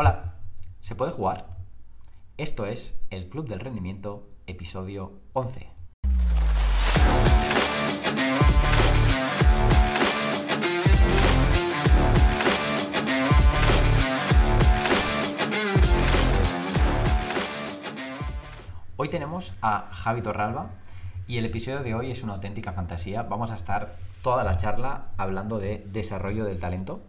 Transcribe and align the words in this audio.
Hola, 0.00 0.34
¿se 0.78 0.94
puede 0.94 1.10
jugar? 1.10 1.56
Esto 2.36 2.66
es 2.66 3.00
el 3.10 3.28
Club 3.28 3.48
del 3.48 3.58
Rendimiento, 3.58 4.28
episodio 4.46 5.18
11. 5.32 5.68
Hoy 18.96 19.08
tenemos 19.08 19.54
a 19.62 19.88
Javi 19.90 20.22
Torralba 20.22 20.70
y 21.26 21.38
el 21.38 21.44
episodio 21.46 21.82
de 21.82 21.96
hoy 21.96 22.12
es 22.12 22.22
una 22.22 22.34
auténtica 22.34 22.72
fantasía. 22.72 23.24
Vamos 23.24 23.50
a 23.50 23.56
estar 23.56 23.96
toda 24.22 24.44
la 24.44 24.56
charla 24.56 25.08
hablando 25.16 25.58
de 25.58 25.84
desarrollo 25.90 26.44
del 26.44 26.60
talento. 26.60 27.00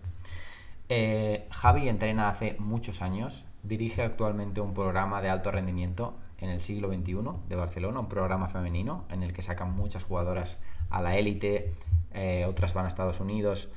Eh, 0.92 1.48
Javi 1.52 1.88
entrena 1.88 2.30
hace 2.30 2.56
muchos 2.58 3.04
años, 3.04 3.46
dirige 3.62 4.02
actualmente 4.02 4.60
un 4.60 4.74
programa 4.74 5.22
de 5.22 5.30
alto 5.30 5.52
rendimiento 5.52 6.18
en 6.40 6.50
el 6.50 6.64
siglo 6.64 6.92
XXI 6.92 7.20
de 7.48 7.56
Barcelona, 7.56 8.00
un 8.00 8.10
programa 8.10 8.50
femenino 8.50 9.06
en 9.12 9.22
el 9.22 9.32
que 9.32 9.44
sacan 9.44 9.72
muchas 9.72 10.04
jugadoras 10.04 10.58
a 10.90 11.04
la 11.04 11.16
élite, 11.16 11.72
eh, 12.16 12.46
otras 12.48 12.74
van 12.74 12.86
a 12.86 12.88
Estados 12.88 13.20
Unidos, 13.20 13.70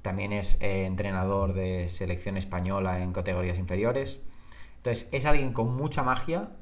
también 0.00 0.32
es 0.32 0.56
eh, 0.62 0.86
entrenador 0.86 1.52
de 1.52 1.88
selección 1.90 2.38
española 2.38 3.02
en 3.02 3.12
categorías 3.12 3.58
inferiores. 3.58 4.20
Entonces 4.78 5.10
es 5.12 5.26
alguien 5.26 5.52
con 5.52 5.76
mucha 5.76 6.02
magia 6.02 6.52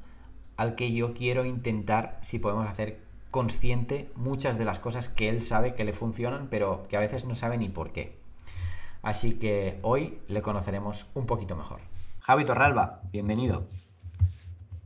al 0.57 0.75
que 0.75 0.91
yo 0.91 1.13
quiero 1.13 1.45
intentar, 1.45 2.19
si 2.21 2.39
podemos 2.39 2.67
hacer 2.69 2.99
consciente, 3.31 4.11
muchas 4.15 4.57
de 4.57 4.65
las 4.65 4.79
cosas 4.79 5.07
que 5.07 5.29
él 5.29 5.41
sabe 5.41 5.73
que 5.73 5.85
le 5.85 5.93
funcionan, 5.93 6.47
pero 6.49 6.83
que 6.89 6.97
a 6.97 7.01
veces 7.01 7.23
no 7.23 7.35
sabe 7.35 7.57
ni 7.57 7.69
por 7.69 7.93
qué. 7.93 8.24
Así 9.05 9.37
que 9.37 9.77
hoy 9.83 10.17
le 10.27 10.41
conoceremos 10.41 11.11
un 11.13 11.27
poquito 11.27 11.55
mejor. 11.55 11.79
Javi 12.21 12.43
Torralba, 12.43 13.03
bienvenido. 13.11 13.61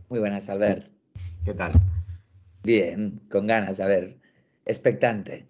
Muy 0.09 0.19
buenas, 0.19 0.49
Albert. 0.49 0.91
¿Qué 1.45 1.53
tal? 1.53 1.71
Bien, 2.61 3.21
con 3.31 3.47
ganas, 3.47 3.79
a 3.79 3.87
ver, 3.87 4.17
expectante. 4.65 5.47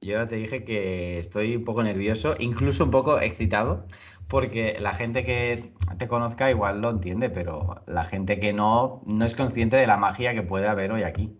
Yo 0.00 0.26
te 0.26 0.36
dije 0.36 0.64
que 0.64 1.18
estoy 1.18 1.54
un 1.54 1.64
poco 1.64 1.82
nervioso, 1.82 2.34
incluso 2.38 2.82
un 2.82 2.90
poco 2.90 3.20
excitado, 3.20 3.84
porque 4.26 4.78
la 4.80 4.94
gente 4.94 5.22
que 5.22 5.74
te 5.98 6.08
conozca 6.08 6.50
igual 6.50 6.80
lo 6.80 6.88
entiende, 6.88 7.28
pero 7.28 7.82
la 7.86 8.04
gente 8.04 8.40
que 8.40 8.54
no, 8.54 9.02
no 9.04 9.26
es 9.26 9.34
consciente 9.34 9.76
de 9.76 9.86
la 9.86 9.98
magia 9.98 10.32
que 10.32 10.42
puede 10.42 10.66
haber 10.66 10.92
hoy 10.92 11.02
aquí. 11.02 11.36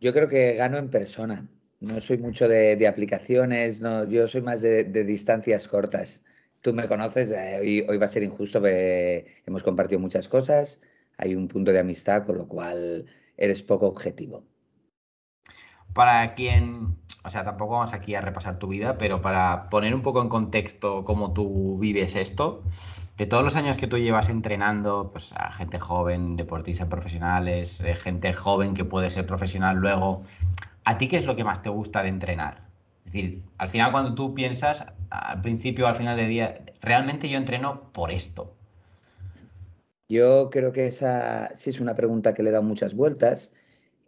Yo 0.00 0.12
creo 0.12 0.28
que 0.28 0.54
gano 0.54 0.78
en 0.78 0.90
persona. 0.90 1.48
No 1.80 2.00
soy 2.00 2.18
mucho 2.18 2.48
de, 2.48 2.86
aplicaciones, 2.86 3.80
no, 3.80 4.08
yo 4.08 4.28
soy 4.28 4.42
más 4.42 4.62
de, 4.62 4.84
distancias 4.84 5.68
cortas. 5.68 6.22
Tú 6.60 6.72
me 6.72 6.88
conoces, 6.88 7.30
eh, 7.30 7.58
hoy, 7.60 7.86
hoy 7.88 7.98
va 7.98 8.06
a 8.06 8.08
ser 8.08 8.22
injusto 8.22 8.60
porque 8.60 9.26
hemos 9.46 9.62
compartido 9.62 10.00
muchas 10.00 10.28
cosas, 10.28 10.80
hay 11.18 11.34
un 11.34 11.48
punto 11.48 11.72
de 11.72 11.80
amistad, 11.80 12.24
con 12.24 12.38
lo 12.38 12.48
cual 12.48 13.06
eres 13.36 13.62
poco 13.62 13.86
objetivo. 13.86 14.44
Para 15.94 16.34
quien, 16.34 16.96
o 17.22 17.30
sea, 17.30 17.44
tampoco 17.44 17.74
vamos 17.74 17.92
aquí 17.92 18.16
a 18.16 18.20
repasar 18.20 18.58
tu 18.58 18.66
vida, 18.66 18.98
pero 18.98 19.20
para 19.20 19.68
poner 19.70 19.94
un 19.94 20.02
poco 20.02 20.20
en 20.20 20.28
contexto 20.28 21.04
cómo 21.04 21.32
tú 21.32 21.78
vives 21.78 22.16
esto, 22.16 22.64
de 23.16 23.26
todos 23.26 23.44
los 23.44 23.54
años 23.54 23.76
que 23.76 23.86
tú 23.86 23.96
llevas 23.98 24.28
entrenando 24.28 25.10
pues, 25.12 25.32
a 25.36 25.52
gente 25.52 25.78
joven, 25.78 26.34
deportistas 26.34 26.88
profesionales, 26.88 27.80
eh, 27.80 27.94
gente 27.94 28.32
joven 28.32 28.74
que 28.74 28.84
puede 28.84 29.08
ser 29.08 29.24
profesional 29.24 29.76
luego, 29.76 30.24
¿a 30.84 30.98
ti 30.98 31.08
qué 31.08 31.16
es 31.16 31.26
lo 31.26 31.36
que 31.36 31.44
más 31.44 31.62
te 31.62 31.70
gusta 31.70 32.02
de 32.02 32.08
entrenar? 32.08 32.68
Es 33.04 33.12
decir, 33.12 33.42
al 33.58 33.68
final 33.68 33.92
cuando 33.92 34.14
tú 34.14 34.34
piensas, 34.34 34.86
al 35.10 35.40
principio, 35.40 35.86
al 35.86 35.94
final 35.94 36.16
del 36.16 36.28
día, 36.28 36.54
realmente 36.80 37.28
yo 37.28 37.36
entreno 37.36 37.92
por 37.92 38.10
esto. 38.10 38.54
Yo 40.08 40.50
creo 40.50 40.72
que 40.72 40.86
esa 40.86 41.54
sí 41.54 41.70
es 41.70 41.80
una 41.80 41.94
pregunta 41.94 42.34
que 42.34 42.42
le 42.42 42.50
he 42.50 42.52
dado 42.52 42.64
muchas 42.64 42.94
vueltas 42.94 43.52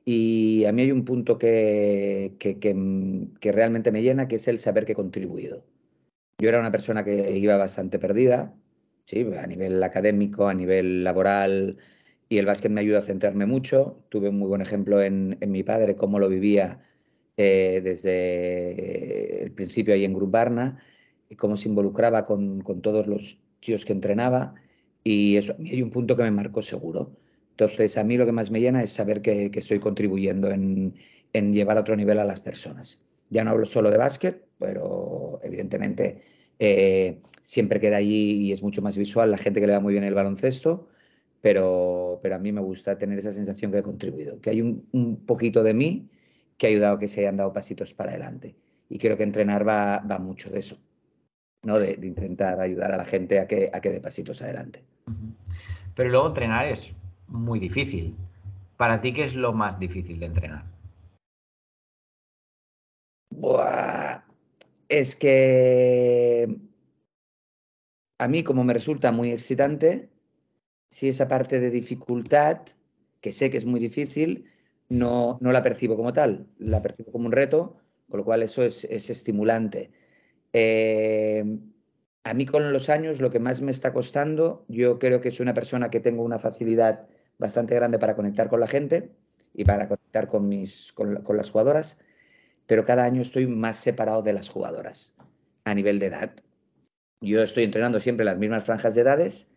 y 0.05 0.65
a 0.67 0.73
mí 0.73 0.83
hay 0.83 0.93
un 0.93 1.05
punto 1.05 1.39
que, 1.39 2.37
mm, 2.75 3.39
que, 3.41 3.53
realmente 3.53 3.91
me 3.93 4.03
llena, 4.03 4.29
que 4.29 4.37
es 4.37 4.49
el 4.49 4.59
saber 4.59 4.87
que 4.87 4.93
he 4.93 4.95
contribuido. 4.95 5.65
Yo 6.39 6.49
era 6.49 6.61
una 6.61 6.71
persona 6.71 7.05
que 7.05 7.37
iba 7.39 7.57
bastante 7.57 7.99
perdida, 7.99 8.55
¿sí? 9.05 9.27
a 9.39 9.47
nivel 9.47 9.83
académico, 9.83 10.49
a 10.49 10.55
nivel 10.55 11.03
laboral, 11.05 11.79
y 12.29 12.39
el 12.39 12.47
básquet 12.47 12.71
me 12.71 12.81
ayudó 12.81 12.99
a 12.99 13.03
centrarme 13.03 13.47
mucho. 13.47 14.05
Tuve 14.09 14.29
un 14.29 14.39
muy 14.39 14.49
buen 14.49 14.61
ejemplo 14.61 15.03
en, 15.03 15.39
mi 15.41 15.63
padre, 15.63 15.97
cómo 15.97 16.19
lo 16.19 16.29
vivía 16.29 16.83
eh, 17.37 17.81
desde 17.83 19.43
el 19.45 19.53
principio 19.53 19.95
ahí 19.95 20.05
en 20.05 20.15
Grup 20.15 20.31
Barna, 20.31 20.83
y 21.29 21.37
cómo 21.37 21.57
se 21.57 21.69
involucraba 21.69 22.25
con, 22.25 22.61
con 22.63 22.83
todos 22.83 23.07
los 23.07 23.41
tíos 23.61 23.85
que 23.85 23.93
entrenaba, 23.93 24.55
y 25.05 25.37
eso 25.37 25.53
a 25.53 25.57
mí 25.57 25.71
hay 25.71 25.83
un 25.83 25.91
punto 25.91 26.17
que 26.17 26.23
me 26.25 26.31
marcó 26.31 26.63
seguro. 26.63 27.17
Entonces, 27.57 27.97
a 27.97 28.05
mí 28.05 28.19
lo 28.19 28.27
que 28.27 28.33
más 28.33 28.51
me 28.51 28.61
llena 28.61 28.83
es 28.83 28.93
saber 28.93 29.23
que, 29.23 29.51
estoy 29.55 29.79
contribuyendo 29.79 30.51
en, 30.51 30.95
llevar 31.33 31.79
a 31.79 31.81
otro 31.81 31.97
nivel 31.97 32.19
a 32.19 32.25
las 32.25 32.41
personas. 32.41 33.01
Ya 33.31 33.45
no 33.45 33.51
hablo 33.51 33.65
solo 33.65 33.91
de 33.91 33.97
básquet, 33.97 34.45
pero 34.59 35.39
evidentemente 35.43 36.21
eh, 36.59 37.23
siempre 37.41 37.81
queda 37.81 37.97
allí 37.97 38.47
y 38.47 38.53
es 38.53 38.63
mucho 38.63 38.83
más 38.83 38.99
visual 38.99 39.31
la 39.31 39.39
gente 39.39 39.61
que 39.61 39.67
le 39.67 39.73
va 39.73 39.81
muy 39.81 39.93
bien 39.93 40.05
el 40.05 40.13
baloncesto, 40.13 40.89
pero, 41.47 42.19
pero 42.25 42.35
a 42.35 42.39
mí 42.41 42.51
me 42.51 42.61
gusta 42.61 42.99
tener 42.99 43.21
esa 43.21 43.33
sensación 43.33 43.71
que 43.71 43.79
he 43.79 43.83
contribuido, 43.85 44.41
que 44.41 44.51
hay 44.51 44.61
un, 44.61 45.25
poquito 45.27 45.63
de 45.63 45.75
mí 45.75 46.11
que 46.59 46.67
ha 46.67 46.71
ayudado 46.71 46.97
a 46.97 46.99
que 46.99 47.07
se 47.07 47.21
hayan 47.21 47.37
dado 47.37 47.53
pasitos 47.53 47.95
para 47.95 48.11
adelante. 48.11 48.57
Y 48.89 48.99
creo 48.99 49.17
que 49.17 49.23
entrenar 49.23 49.63
va, 49.65 50.01
va 50.01 50.19
mucho 50.19 50.51
de 50.51 50.59
eso, 50.59 50.77
¿no? 51.63 51.79
De, 51.79 51.93
intentar 52.03 52.61
ayudar 52.61 52.91
a 52.91 52.97
la 52.97 53.05
gente 53.05 53.39
a 53.39 53.47
que, 53.47 53.71
a 53.73 53.81
que 53.81 53.91
dé 53.91 54.01
pasitos 54.01 54.43
adelante. 54.43 54.83
Pero 55.95 56.11
luego 56.11 56.27
entrenar 56.27 56.67
es 56.67 56.93
muy 57.29 57.61
difícil. 57.61 58.17
¿Para 58.77 59.01
ti 59.01 59.13
qué 59.13 59.23
es 59.23 59.37
lo 59.37 59.53
más 59.53 59.79
difícil 59.79 60.19
de 60.19 60.27
entrenar? 60.27 60.65
Buah, 63.31 64.25
es 64.89 65.15
que 65.15 66.59
a 68.19 68.27
mí 68.27 68.43
como 68.43 68.65
me 68.65 68.75
resulta 68.75 69.13
muy 69.13 69.31
excitante, 69.31 70.11
si 70.89 71.09
esa 71.09 71.29
parte 71.29 71.61
de 71.61 71.71
dificultad, 71.71 72.61
que 73.21 73.33
sé 73.33 73.51
que 73.51 73.59
es 73.59 73.65
muy 73.65 73.81
difícil, 73.81 74.51
no, 74.89 75.39
no 75.41 75.53
la 75.53 75.63
percibo 75.63 75.97
como 75.97 76.13
tal, 76.13 76.47
la 76.59 76.83
percibo 76.83 77.13
como 77.13 77.27
un 77.27 77.33
reto, 77.33 77.77
con 78.09 78.19
lo 78.19 78.25
cual 78.25 78.43
eso 78.43 78.63
es, 78.63 78.85
estimulante. 78.85 79.91
Eh, 80.53 81.45
a 82.25 82.35
mí 82.35 82.47
con 82.47 82.73
los 82.73 82.89
años 82.89 83.21
lo 83.21 83.31
que 83.31 83.41
más 83.41 83.61
me 83.61 83.71
está 83.71 83.93
costando, 83.93 84.65
yo 84.69 84.99
creo 84.99 85.21
que 85.21 85.31
soy 85.31 85.45
una 85.45 85.55
persona 85.55 85.91
que 85.91 86.01
tengo 86.01 86.23
una 86.23 86.39
facilidad 86.39 87.07
bastante 87.39 87.75
grande 87.75 87.99
para 87.99 88.17
conectar 88.17 88.49
con 88.49 88.61
la 88.61 88.67
gente 88.67 89.13
y 89.55 89.65
para 89.65 89.89
conectar 89.89 90.29
con, 90.29 90.49
mis, 90.49 90.93
con, 90.93 91.37
las 91.37 91.51
jugadoras, 91.51 91.99
pero 92.67 92.85
cada 92.85 93.05
año 93.05 93.23
estoy 93.23 93.47
más 93.47 93.77
separado 93.77 94.23
de 94.23 94.33
las 94.33 94.49
jugadoras 94.49 95.15
a 95.65 95.75
nivel 95.75 95.99
de 95.99 96.07
edad. 96.07 96.33
Yo 97.21 97.43
estoy 97.43 97.65
entrenando 97.65 98.01
siempre 98.01 98.25
las 98.25 98.39
mismas 98.39 98.65
franjas 98.65 98.95
de 98.95 99.01
edades 99.03 99.51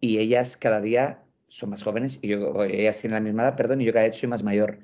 y 0.00 0.18
ellas 0.18 0.56
cada 0.56 0.80
día 0.80 1.24
son 1.48 1.70
más 1.70 1.82
jóvenes 1.82 2.18
y 2.22 2.32
ellas 2.32 3.00
tienen 3.00 3.14
la 3.14 3.20
misma 3.20 3.42
edad, 3.42 3.56
perdón, 3.56 3.80
y 3.80 3.84
yo 3.84 3.92
cada 3.92 4.06
vez 4.06 4.16
soy 4.16 4.28
más 4.28 4.42
mayor. 4.42 4.80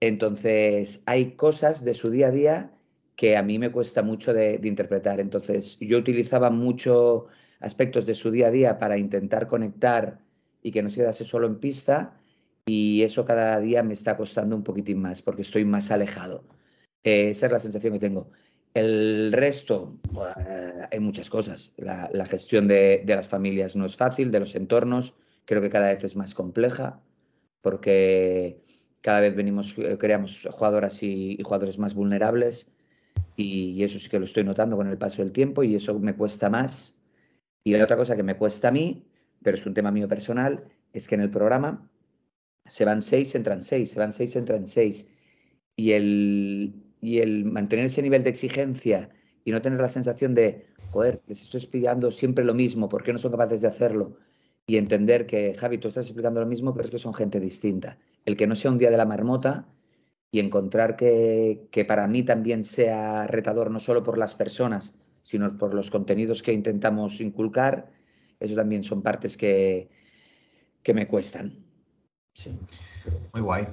Entonces, 0.00 1.02
hay 1.06 1.32
cosas 1.32 1.84
de 1.84 1.94
su 1.94 2.10
día 2.10 2.28
a 2.28 2.30
día 2.30 2.72
que 3.16 3.36
a 3.36 3.42
mí 3.42 3.58
me 3.58 3.72
cuesta 3.72 4.02
mucho 4.02 4.32
de, 4.32 4.58
de 4.58 4.68
interpretar. 4.68 5.20
Entonces, 5.20 5.78
yo 5.80 5.98
utilizaba 5.98 6.50
mucho 6.50 7.26
aspectos 7.60 8.06
de 8.06 8.14
su 8.14 8.30
día 8.30 8.48
a 8.48 8.50
día 8.50 8.78
para 8.78 8.98
intentar 8.98 9.46
conectar 9.48 10.20
y 10.62 10.70
que 10.70 10.82
no 10.82 10.90
se 10.90 10.96
quedase 10.96 11.24
solo 11.24 11.46
en 11.46 11.58
pista 11.60 12.18
y 12.66 13.02
eso 13.02 13.24
cada 13.24 13.60
día 13.60 13.82
me 13.82 13.94
está 13.94 14.16
costando 14.16 14.56
un 14.56 14.62
poquitín 14.62 15.00
más 15.00 15.22
porque 15.22 15.42
estoy 15.42 15.64
más 15.64 15.90
alejado. 15.90 16.44
Eh, 17.04 17.30
esa 17.30 17.46
es 17.46 17.52
la 17.52 17.58
sensación 17.60 17.92
que 17.92 17.98
tengo. 17.98 18.30
El 18.74 19.32
resto, 19.32 19.98
hay 20.90 21.00
muchas 21.00 21.30
cosas. 21.30 21.72
La, 21.76 22.26
gestión 22.26 22.68
de, 22.68 23.04
las 23.06 23.28
familias 23.28 23.76
no 23.76 23.86
es 23.86 23.96
fácil, 23.96 24.30
de 24.30 24.40
los 24.40 24.54
entornos, 24.54 25.14
creo 25.44 25.62
que 25.62 25.70
cada 25.70 25.94
vez 25.94 26.02
es 26.04 26.16
más 26.16 26.34
compleja 26.34 27.00
porque 27.60 28.60
cada 29.00 29.20
vez 29.20 29.34
venimos, 29.34 29.74
eh, 29.78 29.96
creamos 29.98 30.46
jugadoras 30.50 31.02
y, 31.02 31.38
jugadores 31.42 31.78
más 31.78 31.94
vulnerables 31.94 32.68
y, 33.36 33.82
eso 33.82 33.98
sí 33.98 34.08
que 34.08 34.18
lo 34.18 34.24
estoy 34.26 34.44
notando 34.44 34.76
con 34.76 34.88
el 34.88 34.98
paso 34.98 35.22
del 35.22 35.32
tiempo 35.32 35.62
y 35.62 35.76
eso 35.76 35.98
me 35.98 36.16
cuesta 36.16 36.50
más. 36.50 36.98
Y 37.62 37.72
la 37.72 37.84
otra 37.84 37.96
cosa 37.96 38.16
que 38.16 38.22
me 38.22 38.36
cuesta 38.36 38.68
a 38.68 38.72
mí 38.72 39.06
pero 39.44 39.58
es 39.58 39.66
un 39.66 39.74
tema 39.74 39.92
mío 39.92 40.08
personal, 40.08 40.64
es 40.94 41.06
que 41.06 41.14
en 41.14 41.20
el 41.20 41.30
programa 41.30 41.88
se 42.64 42.86
van 42.86 43.02
seis, 43.02 43.34
entran 43.34 43.60
seis, 43.60 43.90
se 43.90 43.98
van 43.98 44.10
seis, 44.10 44.34
entran 44.36 44.66
seis. 44.66 45.06
Y 45.76 45.92
el, 45.92 46.82
y 47.04 47.18
el 47.20 47.44
mantener 47.44 47.84
ese 47.84 48.00
nivel 48.00 48.22
de 48.22 48.30
exigencia 48.30 49.10
y 49.44 49.50
no 49.50 49.60
tener 49.60 49.78
la 49.78 49.90
sensación 49.90 50.34
de, 50.34 50.66
joder, 50.90 51.20
les 51.26 51.42
estoy 51.42 51.58
explicando 51.58 52.10
siempre 52.10 52.46
lo 52.46 52.54
mismo, 52.54 52.88
¿por 52.88 53.02
qué 53.02 53.12
no 53.12 53.18
son 53.18 53.30
capaces 53.30 53.60
de 53.60 53.68
hacerlo? 53.68 54.16
Y 54.66 54.78
entender 54.78 55.26
que, 55.26 55.54
Javi, 55.54 55.76
tú 55.76 55.88
estás 55.88 56.06
explicando 56.06 56.40
lo 56.40 56.46
mismo, 56.46 56.72
pero 56.72 56.86
es 56.86 56.90
que 56.90 56.98
son 56.98 57.12
gente 57.12 57.40
distinta. 57.40 57.98
El 58.24 58.38
que 58.38 58.46
no 58.46 58.56
sea 58.56 58.70
un 58.70 58.78
día 58.78 58.90
de 58.90 58.96
la 58.96 59.04
marmota 59.04 59.68
y 60.30 60.40
encontrar 60.40 60.96
que, 60.96 61.68
que 61.70 61.84
para 61.84 62.06
mí 62.08 62.22
también 62.22 62.64
sea 62.64 63.26
retador, 63.26 63.70
no 63.70 63.80
solo 63.80 64.02
por 64.02 64.16
las 64.16 64.34
personas, 64.34 64.96
sino 65.22 65.58
por 65.58 65.74
los 65.74 65.90
contenidos 65.90 66.42
que 66.42 66.54
intentamos 66.54 67.20
inculcar. 67.20 67.90
Eso 68.40 68.54
también 68.54 68.82
son 68.82 69.02
partes 69.02 69.36
que, 69.36 69.90
que 70.82 70.94
me 70.94 71.06
cuestan. 71.06 71.63
Sí. 72.34 72.58
Muy 73.32 73.42
guay. 73.42 73.68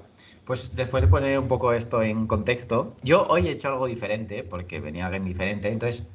Pues 0.46 0.75
después 0.75 1.04
de 1.04 1.10
poner 1.10 1.38
un 1.40 1.48
poco 1.48 1.74
esto 1.74 2.02
en 2.04 2.28
contexto, 2.28 2.94
yo 3.04 3.25
hoy 3.28 3.48
he 3.48 3.52
hecho 3.52 3.69
algo 3.69 3.88
diferente, 3.88 4.44
porque 4.44 4.80
venía 4.80 5.06
alguien 5.06 5.25
diferente, 5.25 5.72
entonces 5.72 6.08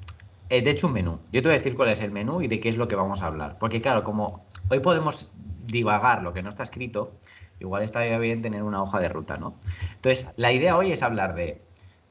he 0.49 0.59
hecho 0.69 0.87
un 0.87 0.93
menú. 0.93 1.19
Yo 1.33 1.43
te 1.43 1.49
voy 1.49 1.55
a 1.55 1.59
decir 1.59 1.77
cuál 1.77 1.89
es 1.91 2.01
el 2.01 2.13
menú 2.13 2.43
y 2.43 2.49
de 2.49 2.61
qué 2.61 2.69
es 2.69 2.77
lo 2.77 2.89
que 2.89 2.95
vamos 2.95 3.23
a 3.23 3.27
hablar. 3.27 3.59
Porque 3.59 3.81
claro, 3.81 4.05
como 4.05 4.45
hoy 4.71 4.81
podemos 4.81 5.29
divagar 5.67 6.23
lo 6.23 6.33
que 6.33 6.43
no 6.43 6.49
está 6.49 6.63
escrito, 6.63 7.13
igual 7.59 7.83
estaría 7.83 8.19
bien 8.19 8.43
tener 8.43 8.63
una 8.63 8.83
hoja 8.83 9.01
de 9.01 9.09
ruta, 9.09 9.39
¿no? 9.39 9.55
Entonces, 9.95 10.29
la 10.37 10.53
idea 10.53 10.77
hoy 10.77 10.93
es 10.93 11.03
hablar 11.03 11.35
de 11.35 11.61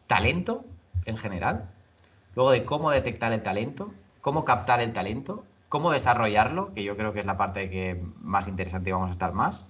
talento 0.08 0.66
en 1.06 1.18
general, 1.18 1.70
luego 2.36 2.52
de 2.52 2.66
cómo 2.66 2.92
detectar 2.92 3.32
el 3.32 3.42
talento, 3.42 3.92
cómo 4.22 4.44
captar 4.44 4.82
el 4.82 4.92
talento, 4.92 5.46
cómo 5.70 5.92
desarrollarlo, 5.92 6.74
que 6.74 6.84
yo 6.84 6.98
creo 6.98 7.14
que 7.14 7.20
es 7.20 7.26
la 7.26 7.38
parte 7.38 7.70
que 7.70 8.02
más 8.22 8.48
interesante 8.48 8.90
y 8.90 8.94
vamos 8.94 9.10
a 9.10 9.14
estar 9.14 9.34
más. 9.34 9.68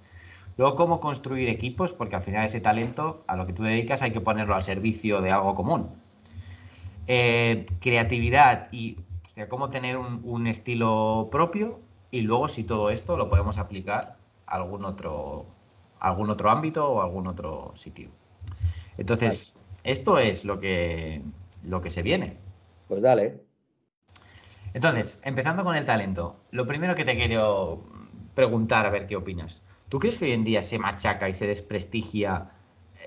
Luego, 0.57 0.75
cómo 0.75 0.99
construir 0.99 1.49
equipos, 1.49 1.93
porque 1.93 2.15
al 2.15 2.21
final 2.21 2.45
ese 2.45 2.61
talento, 2.61 3.23
a 3.27 3.35
lo 3.35 3.45
que 3.45 3.53
tú 3.53 3.63
dedicas, 3.63 4.01
hay 4.01 4.11
que 4.11 4.21
ponerlo 4.21 4.55
al 4.55 4.63
servicio 4.63 5.21
de 5.21 5.31
algo 5.31 5.53
común. 5.53 5.89
Eh, 7.07 7.67
creatividad 7.81 8.69
y 8.71 8.97
cómo 9.49 9.69
tener 9.69 9.97
un, 9.97 10.47
estilo 10.47 11.27
propio 11.29 11.81
y 12.09 12.21
luego 12.21 12.47
si 12.47 12.63
todo 12.63 12.89
esto 12.89 13.17
lo 13.17 13.29
podemos 13.29 13.57
aplicar 13.57 14.17
a 14.47 14.55
algún 14.55 14.85
otro, 14.85 15.45
algún 15.99 16.29
otro 16.29 16.49
ámbito 16.49 16.89
o 16.89 17.01
algún 17.01 17.27
otro 17.27 17.73
sitio. 17.75 18.09
Entonces, 18.97 19.57
esto 19.83 20.19
es 20.19 20.45
lo 20.45 20.59
que, 20.59 21.21
lo 21.63 21.81
que 21.81 21.89
se 21.89 22.01
viene. 22.01 22.37
Pues 22.87 23.01
dale. 23.01 23.41
Entonces, 24.73 25.19
empezando 25.23 25.63
con 25.63 25.75
el 25.75 25.85
talento, 25.85 26.37
lo 26.51 26.65
primero 26.65 26.95
que 26.95 27.03
te 27.03 27.15
quiero 27.15 27.83
preguntar, 28.33 28.85
a 28.85 28.89
ver 28.89 29.05
qué 29.05 29.15
opinas. 29.15 29.63
¿Tú 29.89 29.99
crees 29.99 30.17
que 30.17 30.25
hoy 30.25 30.31
en 30.31 30.43
día 30.43 30.61
se 30.61 30.79
machaca 30.79 31.29
y 31.29 31.33
se 31.33 31.47
desprestigia 31.47 32.49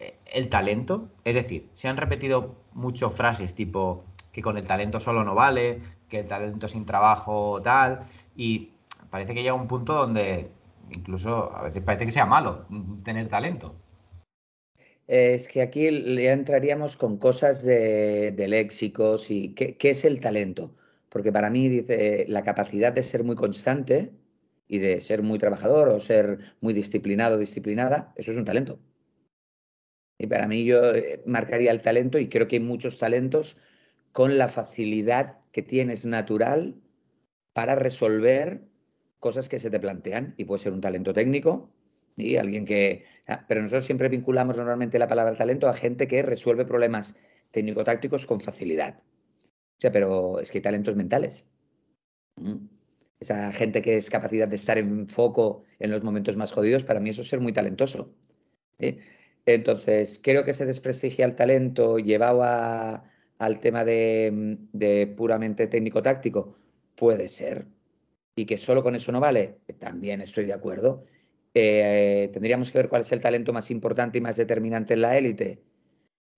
eh, 0.00 0.16
el 0.32 0.48
talento? 0.48 1.10
Es 1.24 1.34
decir, 1.34 1.68
se 1.74 1.88
han 1.88 1.96
repetido 1.96 2.54
mucho 2.72 3.10
frases 3.10 3.54
tipo 3.54 4.04
que 4.32 4.42
con 4.42 4.56
el 4.56 4.64
talento 4.64 5.00
solo 5.00 5.24
no 5.24 5.34
vale, 5.34 5.80
que 6.08 6.20
el 6.20 6.28
talento 6.28 6.68
sin 6.68 6.86
trabajo 6.86 7.60
tal, 7.62 7.98
y 8.36 8.70
parece 9.10 9.34
que 9.34 9.42
llega 9.42 9.54
un 9.54 9.66
punto 9.66 9.94
donde 9.94 10.50
incluso 10.90 11.54
a 11.54 11.64
veces 11.64 11.82
parece 11.82 12.04
que 12.06 12.12
sea 12.12 12.26
malo 12.26 12.66
tener 13.02 13.28
talento. 13.28 13.74
Es 15.08 15.48
que 15.48 15.62
aquí 15.62 15.88
ya 16.22 16.32
entraríamos 16.32 16.96
con 16.96 17.16
cosas 17.16 17.62
de, 17.62 18.34
léxicos 18.46 19.30
y 19.30 19.54
¿qué, 19.54 19.76
es 19.80 20.04
el 20.04 20.20
talento. 20.20 20.74
Porque 21.08 21.32
para 21.32 21.48
mí 21.48 21.68
dice 21.68 22.26
la 22.28 22.44
capacidad 22.44 22.92
de 22.92 23.02
ser 23.02 23.24
muy 23.24 23.34
constante 23.34 24.12
y 24.68 24.78
de 24.78 25.00
ser 25.00 25.22
muy 25.22 25.38
trabajador 25.38 25.88
o 25.88 25.98
ser 25.98 26.38
muy 26.60 26.74
disciplinado, 26.74 27.38
disciplinada, 27.38 28.12
eso 28.16 28.30
es 28.30 28.36
un 28.36 28.44
talento. 28.44 28.78
Y 30.18 30.26
para 30.26 30.46
mí 30.46 30.64
yo 30.64 30.94
eh, 30.94 31.22
marcaría 31.26 31.70
el 31.70 31.80
talento 31.80 32.18
y 32.18 32.28
creo 32.28 32.48
que 32.48 32.56
hay 32.56 32.62
muchos 32.62 32.98
talentos 32.98 33.56
con 34.12 34.36
la 34.36 34.48
facilidad 34.48 35.38
que 35.52 35.62
tienes 35.62 36.04
natural 36.06 36.76
para 37.52 37.74
resolver 37.76 38.62
cosas 39.20 39.48
que 39.48 39.58
se 39.58 39.70
te 39.70 39.80
plantean 39.80 40.34
y 40.36 40.44
puede 40.44 40.62
ser 40.62 40.72
un 40.72 40.80
talento 40.80 41.12
técnico 41.14 41.72
y 42.16 42.36
alguien 42.36 42.64
que... 42.64 43.04
Ah, 43.26 43.44
pero 43.48 43.62
nosotros 43.62 43.84
siempre 43.84 44.08
vinculamos 44.08 44.56
normalmente 44.56 44.98
la 44.98 45.08
palabra 45.08 45.36
talento 45.36 45.68
a 45.68 45.74
gente 45.74 46.08
que 46.08 46.22
resuelve 46.22 46.64
problemas 46.64 47.16
técnico-tácticos 47.52 48.26
con 48.26 48.40
facilidad. 48.40 48.98
O 48.98 49.80
sea, 49.80 49.92
pero 49.92 50.40
es 50.40 50.50
que 50.50 50.58
hay 50.58 50.62
talentos 50.62 50.96
mentales. 50.96 51.46
Mm. 52.36 52.77
Esa 53.20 53.52
gente 53.52 53.82
que 53.82 53.96
es 53.96 54.10
capacidad 54.10 54.48
de 54.48 54.56
estar 54.56 54.78
en 54.78 55.08
foco 55.08 55.64
en 55.78 55.90
los 55.90 56.02
momentos 56.04 56.36
más 56.36 56.52
jodidos, 56.52 56.84
para 56.84 57.00
mí 57.00 57.10
eso 57.10 57.22
es 57.22 57.28
ser 57.28 57.40
muy 57.40 57.52
talentoso. 57.52 58.14
Entonces, 59.46 60.20
creo 60.22 60.44
que 60.44 60.54
se 60.54 60.66
desprestigia 60.66 61.24
el 61.24 61.34
talento 61.34 61.98
llevado 61.98 62.42
al 62.42 63.60
tema 63.60 63.84
de, 63.84 64.58
de 64.72 65.06
puramente 65.06 65.66
técnico-táctico. 65.66 66.56
Puede 66.94 67.28
ser. 67.28 67.66
Y 68.36 68.46
que 68.46 68.58
solo 68.58 68.82
con 68.82 68.94
eso 68.94 69.10
no 69.10 69.20
vale. 69.20 69.58
También 69.78 70.20
estoy 70.20 70.44
de 70.44 70.52
acuerdo. 70.52 71.04
Eh, 71.54 72.30
tendríamos 72.32 72.70
que 72.70 72.78
ver 72.78 72.88
cuál 72.88 73.02
es 73.02 73.12
el 73.12 73.20
talento 73.20 73.52
más 73.52 73.70
importante 73.70 74.18
y 74.18 74.20
más 74.20 74.36
determinante 74.36 74.94
en 74.94 75.00
la 75.00 75.16
élite. 75.18 75.62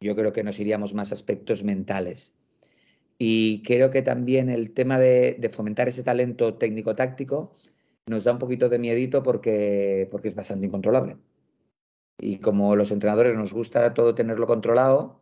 Yo 0.00 0.16
creo 0.16 0.32
que 0.32 0.44
nos 0.44 0.58
iríamos 0.58 0.94
más 0.94 1.12
aspectos 1.12 1.62
mentales. 1.62 2.34
Y 3.22 3.62
creo 3.64 3.90
que 3.90 4.00
también 4.00 4.48
el 4.48 4.72
tema 4.72 4.98
de, 4.98 5.50
fomentar 5.52 5.88
ese 5.88 6.02
talento 6.02 6.54
técnico-táctico 6.54 7.52
nos 8.06 8.24
da 8.24 8.32
un 8.32 8.38
poquito 8.38 8.70
de 8.70 8.78
miedito 8.78 9.22
porque, 9.22 10.08
porque 10.10 10.28
es 10.28 10.34
bastante 10.34 10.66
incontrolable. 10.66 11.18
Y 12.18 12.38
como 12.38 12.74
los 12.76 12.90
entrenadores 12.90 13.34
nos 13.36 13.52
gusta 13.52 13.92
todo 13.92 14.14
tenerlo 14.14 14.46
controlado, 14.46 15.20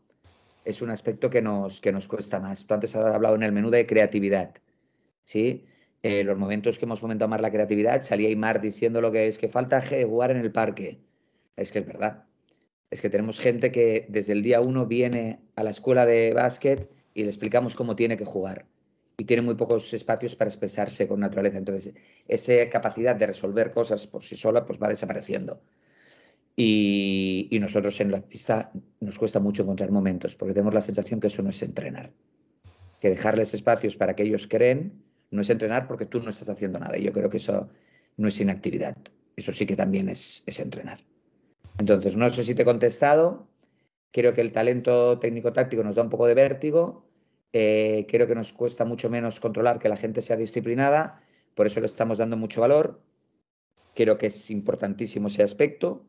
es 0.64 0.80
un 0.80 0.90
aspecto 0.90 1.28
que 1.28 1.42
nos, 1.42 1.80
que 1.80 1.90
nos 1.90 2.06
cuesta 2.06 2.38
más. 2.38 2.68
Tú 2.68 2.74
antes 2.74 2.94
has 2.94 3.12
hablado 3.12 3.34
en 3.34 3.42
el 3.42 3.50
menú 3.50 3.68
de 3.68 3.84
creatividad. 3.84 4.54
¿sí? 5.24 5.66
Eh, 6.04 6.22
los 6.22 6.38
momentos 6.38 6.78
que 6.78 6.84
hemos 6.84 7.00
fomentado 7.00 7.28
más 7.28 7.40
la 7.40 7.50
creatividad, 7.50 8.02
salía 8.02 8.28
Aymar 8.28 8.60
diciendo 8.60 9.00
lo 9.00 9.10
que 9.10 9.26
es 9.26 9.38
que 9.38 9.48
falta 9.48 9.82
jugar 10.06 10.30
en 10.30 10.36
el 10.36 10.52
parque. 10.52 11.00
Es 11.56 11.72
que 11.72 11.80
es 11.80 11.86
verdad. 11.86 12.26
Es 12.90 13.00
que 13.00 13.10
tenemos 13.10 13.40
gente 13.40 13.72
que 13.72 14.06
desde 14.08 14.34
el 14.34 14.42
día 14.42 14.60
uno 14.60 14.86
viene 14.86 15.40
a 15.56 15.64
la 15.64 15.70
escuela 15.70 16.06
de 16.06 16.32
básquet 16.32 16.96
y 17.18 17.24
le 17.24 17.30
explicamos 17.30 17.74
cómo 17.74 17.96
tiene 17.96 18.16
que 18.16 18.24
jugar. 18.24 18.64
Y 19.16 19.24
tiene 19.24 19.42
muy 19.42 19.56
pocos 19.56 19.92
espacios 19.92 20.36
para 20.36 20.48
expresarse 20.48 21.08
con 21.08 21.18
naturaleza. 21.18 21.58
Entonces, 21.58 21.92
esa 22.28 22.70
capacidad 22.70 23.16
de 23.16 23.26
resolver 23.26 23.72
cosas 23.72 24.06
por 24.06 24.22
sí 24.22 24.36
sola 24.36 24.64
pues 24.64 24.78
va 24.80 24.88
desapareciendo. 24.88 25.60
Y, 26.54 27.58
nosotros 27.60 28.00
en 28.00 28.12
la 28.12 28.20
pista 28.20 28.70
nos 29.00 29.18
cuesta 29.18 29.40
mucho 29.40 29.62
encontrar 29.62 29.90
momentos, 29.90 30.36
porque 30.36 30.54
tenemos 30.54 30.72
la 30.74 30.80
sensación 30.80 31.18
que 31.18 31.26
eso 31.26 31.42
no 31.42 31.50
es 31.50 31.60
entrenar. 31.60 32.12
Que 33.00 33.10
dejarles 33.10 33.52
espacios 33.52 33.96
para 33.96 34.14
que 34.14 34.22
ellos 34.22 34.46
creen 34.46 35.02
no 35.32 35.42
es 35.42 35.50
entrenar 35.50 35.88
porque 35.88 36.06
tú 36.06 36.20
no 36.20 36.30
estás 36.30 36.48
haciendo 36.48 36.78
nada. 36.78 36.96
Y 36.96 37.02
yo 37.02 37.12
creo 37.12 37.28
que 37.28 37.38
eso 37.38 37.68
no 38.16 38.28
es 38.28 38.40
inactividad. 38.40 38.96
Eso 39.34 39.50
sí 39.50 39.66
que 39.66 39.74
también 39.74 40.08
es, 40.08 40.44
es 40.46 40.60
entrenar. 40.60 41.00
Entonces, 41.80 42.16
no 42.16 42.30
sé 42.30 42.44
si 42.44 42.54
te 42.54 42.62
he 42.62 42.64
contestado. 42.64 43.48
Creo 44.12 44.34
que 44.34 44.40
el 44.40 44.52
talento 44.52 45.18
técnico-táctico 45.18 45.82
nos 45.82 45.96
da 45.96 46.02
un 46.02 46.10
poco 46.10 46.28
de 46.28 46.34
vértigo. 46.34 47.07
Eh, 47.52 48.06
creo 48.08 48.26
que 48.26 48.34
nos 48.34 48.52
cuesta 48.52 48.84
mucho 48.84 49.08
menos 49.10 49.40
controlar 49.40 49.78
que 49.78 49.88
la 49.88 49.96
gente 49.96 50.22
sea 50.22 50.36
disciplinada. 50.36 51.20
Por 51.54 51.66
eso 51.66 51.80
le 51.80 51.86
estamos 51.86 52.18
dando 52.18 52.36
mucho 52.36 52.60
valor. 52.60 53.00
Creo 53.94 54.18
que 54.18 54.26
es 54.26 54.50
importantísimo 54.50 55.28
ese 55.28 55.42
aspecto. 55.42 56.04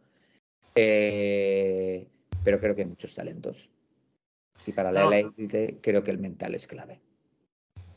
Eh, 0.76 2.08
pero 2.44 2.60
creo 2.60 2.76
que 2.76 2.84
hay 2.84 2.88
muchos 2.88 3.16
talentos. 3.16 3.70
Y 4.66 4.72
para 4.72 4.92
la 4.92 5.20
élite 5.20 5.80
creo 5.82 6.04
que 6.04 6.12
el 6.12 6.20
mental 6.20 6.56
es 6.56 6.68
clave. 6.68 7.00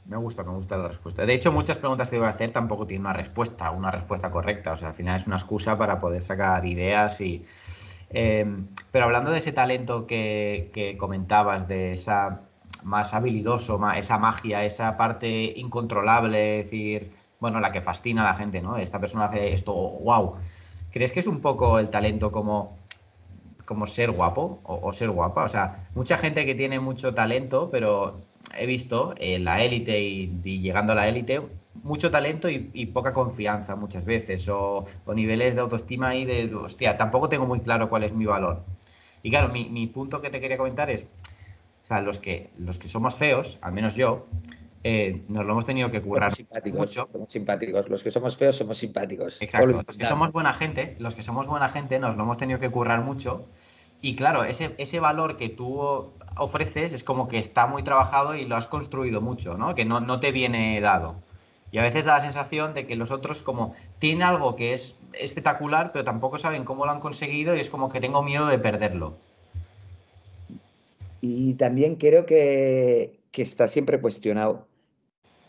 Me 0.07 0.17
gusta, 0.17 0.43
me 0.43 0.53
gusta 0.53 0.77
la 0.77 0.89
respuesta. 0.89 1.25
De 1.25 1.33
hecho, 1.33 1.53
muchas 1.53 1.79
preguntas 1.79 2.11
que 2.11 2.19
voy 2.19 2.27
a 2.27 2.31
hacer 2.31 2.51
tampoco 2.51 2.87
tienen 2.87 3.07
una 3.07 3.13
respuesta, 3.13 3.71
una 3.71 3.91
respuesta 3.91 4.31
correcta. 4.31 4.73
O 4.73 4.77
sea, 4.77 4.89
al 4.89 4.95
final 4.95 5.17
es 5.17 5.27
una 5.27 5.37
excusa 5.37 5.79
para 5.79 5.99
poder 5.99 6.23
sacar 6.23 6.67
ideas 6.67 7.21
y. 7.21 7.45
Em, 8.11 8.69
pero 8.91 9.07
hablando 9.07 9.31
de 9.31 9.39
ese 9.39 9.53
talento 9.53 10.07
que, 10.07 10.97
comentabas, 10.99 11.69
de 11.69 11.93
esa 11.93 12.43
más 12.83 13.15
habilidoso, 13.15 13.81
esa 13.95 14.19
magia, 14.19 14.65
esa 14.65 14.97
parte 14.97 15.55
incontrolable, 15.57 16.59
es 16.59 16.65
decir, 16.65 17.13
bueno, 17.41 17.61
la 17.61 17.73
que 17.73 17.81
fascina 17.81 18.23
a 18.23 18.33
la 18.33 18.35
gente, 18.35 18.63
¿no? 18.63 18.77
Esta 18.77 19.01
persona 19.01 19.25
hace 19.27 19.53
esto, 19.53 19.73
wow. 19.73 20.35
¿Crees 20.91 21.13
que 21.13 21.21
es 21.21 21.27
un 21.27 21.41
poco 21.41 21.79
el 21.79 21.91
talento 21.91 22.31
como, 22.31 22.77
como 23.67 23.87
ser 23.87 24.11
guapo 24.11 24.61
o, 24.65 24.81
o 24.83 24.93
ser 24.93 25.11
guapa? 25.11 25.45
O 25.45 25.49
sea, 25.49 25.77
mucha 25.95 26.19
gente 26.19 26.45
que 26.45 26.55
tiene 26.55 26.81
mucho 26.81 27.15
talento, 27.15 27.71
pero 27.71 28.21
he 28.59 28.67
visto 28.67 29.15
en 29.19 29.45
la 29.45 29.63
élite 29.63 30.01
y, 30.01 30.27
llegando 30.61 30.93
a 30.93 30.97
la 30.97 31.09
élite 31.09 31.43
mucho 31.83 32.11
talento 32.11 32.49
y, 32.51 32.87
poca 32.87 33.13
confianza 33.13 33.77
muchas 33.77 34.05
veces 34.05 34.49
o, 34.49 34.85
niveles 35.15 35.55
de 35.55 35.63
autoestima 35.63 36.15
y 36.15 36.25
de, 36.25 36.55
hostia, 36.55 36.97
tampoco 36.97 37.29
tengo 37.29 37.47
muy 37.47 37.61
claro 37.61 37.89
cuál 37.89 38.05
es 38.05 38.13
mi 38.13 38.27
valor. 38.27 38.63
Y 39.23 39.31
claro, 39.31 39.49
mi, 39.49 39.87
punto 39.87 40.21
que 40.21 40.31
te 40.31 40.41
quería 40.41 40.59
comentar 40.59 40.91
es, 40.91 41.09
o 41.83 41.85
sea, 41.85 42.01
los 42.01 42.19
que, 42.19 42.51
los 42.59 42.79
que 42.79 42.89
somos 42.89 43.17
feos, 43.17 43.59
al 43.61 43.73
menos 43.73 43.97
yo, 43.97 44.27
eh, 44.85 45.23
nos 45.29 45.45
lo 45.45 45.53
hemos 45.53 45.67
tenido 45.67 45.91
que 45.91 46.01
currar 46.01 46.35
simpáticos, 46.35 46.81
mucho. 46.81 47.09
Somos 47.13 47.33
simpáticos. 47.33 47.89
Los 47.89 48.03
que 48.03 48.11
somos 48.11 48.37
feos 48.37 48.57
somos 48.57 48.79
simpáticos. 48.79 49.43
Exacto. 49.43 49.83
Los 49.87 49.97
que 49.97 50.05
somos 50.05 50.33
buena 50.33 50.53
gente, 50.53 50.97
los 50.99 51.15
que 51.15 51.23
somos 51.23 51.47
buena 51.47 51.69
gente 51.69 51.99
nos 51.99 52.17
lo 52.17 52.25
hemos 52.25 52.37
tenido 52.37 52.59
que 52.59 52.71
currar 52.71 53.03
mucho. 53.03 53.47
Y 54.01 54.17
claro, 54.17 54.43
ese, 54.43 54.75
ese 54.79 54.99
valor 54.99 55.37
que 55.37 55.49
tú 55.49 56.13
ofreces 56.37 56.93
es 56.93 57.05
como 57.05 57.29
que 57.29 57.39
está 57.39 57.67
muy 57.67 57.85
trabajado 57.85 58.35
y 58.35 58.45
lo 58.45 58.57
has 58.57 58.67
construido 58.67 59.21
mucho, 59.21 59.57
¿no? 59.57 59.75
Que 59.77 59.85
no, 59.85 60.01
no 60.01 60.19
te 60.19 60.33
viene 60.33 60.81
dado. 60.81 61.17
Y 61.71 61.79
a 61.79 61.83
veces 61.83 62.05
da 62.05 62.15
la 62.15 62.21
sensación 62.21 62.75
de 62.75 62.87
que 62.87 62.97
los 62.97 63.11
otros 63.11 63.43
como 63.43 63.75
tienen 63.99 64.23
algo 64.23 64.57
que 64.57 64.75
es 64.75 64.97
espectacular, 65.15 65.93
pero 65.93 66.05
tampoco 66.05 66.39
saben 66.39 66.65
cómo 66.65 66.85
lo 66.85 66.91
han 66.91 67.01
conseguido 67.01 67.57
y 67.57 67.61
es 67.61 67.71
como 67.71 67.91
que 67.91 68.01
tengo 68.01 68.23
miedo 68.23 68.47
de 68.47 68.59
perderlo. 68.59 69.17
Y 71.25 71.55
también 71.55 71.95
creo 71.95 72.27
que, 72.27 73.21
está 73.33 73.69
siempre 73.69 74.01
cuestionado. 74.01 74.67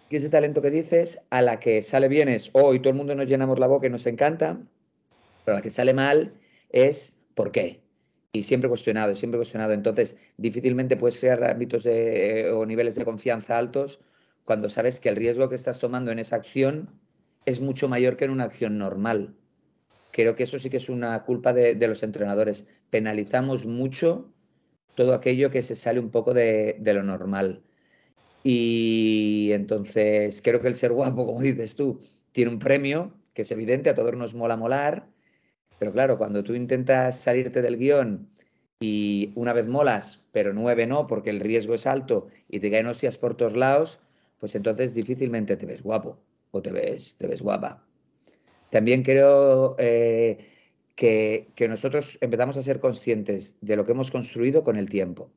Y 0.08 0.16
ese 0.18 0.30
talento 0.30 0.62
que 0.62 0.70
dices, 0.70 1.22
a 1.32 1.42
la 1.42 1.60
que 1.60 1.82
sale 1.82 2.08
bien 2.08 2.30
es, 2.30 2.52
hoy 2.54 2.80
todo 2.80 2.92
el 2.92 2.96
mundo 2.96 3.16
nos 3.16 3.26
llenamos 3.26 3.58
la 3.58 3.66
boca 3.66 3.88
y 3.88 3.90
nos 3.90 4.06
encanta, 4.06 4.62
pero 5.44 5.56
a 5.56 5.60
la 5.60 5.64
que 5.64 5.72
sale 5.72 5.96
mal 5.96 6.36
es, 6.70 7.18
¿por 7.34 7.52
qué? 7.52 7.82
Y 8.34 8.44
siempre 8.44 8.70
cuestionado, 8.70 9.16
siempre 9.16 9.40
cuestionado. 9.40 9.74
Entonces, 9.74 10.16
difícilmente 10.38 10.96
puedes 10.96 11.18
crear 11.20 11.44
ámbitos 11.44 11.82
de, 11.84 12.52
o 12.52 12.68
niveles 12.68 12.94
de 12.94 13.04
confianza 13.04 13.58
altos 13.58 14.00
cuando 14.46 14.70
sabes 14.70 15.00
que 15.00 15.10
el 15.10 15.16
riesgo 15.16 15.50
que 15.50 15.56
estás 15.56 15.80
tomando 15.80 16.12
en 16.12 16.20
esa 16.20 16.36
acción 16.36 16.92
es 17.46 17.62
mucho 17.62 17.90
mayor 17.90 18.16
que 18.16 18.26
en 18.26 18.32
una 18.32 18.44
acción 18.44 18.78
normal. 18.78 19.36
Creo 20.12 20.36
que 20.36 20.44
eso 20.44 20.60
sí 20.60 20.70
que 20.70 20.78
es 20.78 20.90
una 20.90 21.24
culpa 21.24 21.52
de 21.52 21.88
los 21.88 22.04
entrenadores. 22.04 22.68
Penalizamos 22.92 23.66
mucho 23.66 24.30
todo 24.96 25.14
aquello 25.14 25.52
que 25.52 25.64
se 25.64 25.76
sale 25.76 26.00
un 26.00 26.10
poco 26.10 26.34
de, 26.34 26.78
lo 26.84 27.04
normal. 27.04 27.64
Y 28.44 29.50
entonces 29.54 30.42
creo 30.42 30.62
que 30.62 30.68
el 30.68 30.76
ser 30.76 30.92
guapo, 30.92 31.26
como 31.26 31.42
dices 31.42 31.76
tú, 31.76 32.02
tiene 32.32 32.52
un 32.52 32.60
premio 32.60 33.14
que 33.34 33.44
es 33.44 33.52
evidente, 33.52 33.90
a 33.90 33.96
todos 33.96 34.16
nos 34.16 34.36
mola 34.36 34.58
molar, 34.58 35.08
pero 35.80 35.92
claro, 35.92 36.18
cuando 36.18 36.44
tú 36.44 36.54
intentas 36.54 37.20
salirte 37.20 37.62
del 37.62 37.78
guion 37.78 38.30
y 38.80 39.32
una 39.36 39.54
vez 39.54 39.68
molas, 39.68 40.24
pero 40.32 40.54
nueve 40.54 40.86
no, 40.86 41.08
porque 41.08 41.30
el 41.30 41.40
riesgo 41.40 41.74
es 41.74 41.88
alto 41.88 42.28
y 42.48 42.60
te 42.60 42.70
caen 42.70 42.88
hostias 42.88 43.18
por 43.18 43.36
todos 43.36 43.56
lados, 43.56 44.00
pues 44.40 44.56
entonces 44.56 44.94
difícilmente 44.94 45.58
te 45.58 45.66
ves 45.66 45.82
guapo 45.82 46.20
o 46.52 46.62
te 46.62 46.72
ves, 46.72 47.16
te 47.18 47.28
ves 47.28 47.42
guapa. 47.42 47.84
También 48.70 49.04
creo 49.04 49.76
eh, 49.80 50.53
que, 50.96 51.52
que 51.56 51.68
nosotros 51.68 52.18
empezamos 52.22 52.58
a 52.58 52.64
ser 52.64 52.80
conscientes 52.80 53.58
de 53.62 53.76
lo 53.76 53.86
que 53.86 53.92
hemos 53.94 54.12
construido 54.12 54.64
con 54.64 54.78
el 54.78 54.90
tiempo. 54.90 55.32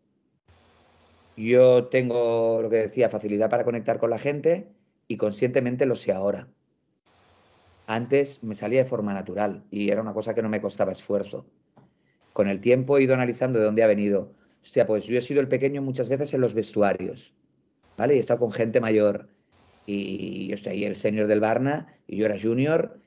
Yo 1.36 1.86
tengo, 1.88 2.60
lo 2.62 2.70
que 2.70 2.76
decía, 2.76 3.08
facilidad 3.08 3.50
para 3.50 3.64
conectar 3.64 3.98
con 3.98 4.10
la 4.10 4.18
gente 4.18 4.68
y 5.06 5.16
conscientemente 5.16 5.86
lo 5.86 5.96
sé 5.96 6.12
ahora. 6.12 6.48
Antes 7.86 8.42
me 8.42 8.54
salía 8.54 8.82
de 8.82 8.88
forma 8.88 9.14
natural 9.14 9.64
y 9.70 9.90
era 9.90 10.00
una 10.00 10.14
cosa 10.14 10.34
que 10.34 10.42
no 10.42 10.48
me 10.48 10.60
costaba 10.60 10.92
esfuerzo. 10.92 11.46
Con 12.32 12.48
el 12.48 12.60
tiempo 12.60 12.98
he 12.98 13.02
ido 13.02 13.14
analizando 13.14 13.58
de 13.58 13.66
dónde 13.66 13.82
ha 13.82 13.86
venido. 13.86 14.32
Hostia, 14.62 14.86
pues 14.86 15.04
yo 15.04 15.16
he 15.16 15.22
sido 15.22 15.40
el 15.40 15.48
pequeño 15.48 15.82
muchas 15.82 16.08
veces 16.08 16.34
en 16.34 16.40
los 16.40 16.54
vestuarios, 16.54 17.34
¿vale? 17.96 18.14
Y 18.14 18.16
he 18.16 18.20
estado 18.20 18.40
con 18.40 18.50
gente 18.50 18.80
mayor. 18.80 19.28
Y 19.86 20.52
estoy 20.52 20.72
ahí 20.72 20.84
el 20.84 20.96
senior 20.96 21.28
del 21.28 21.38
Barna 21.38 21.94
y 22.08 22.16
yo 22.16 22.26
era 22.26 22.40
junior 22.40 22.98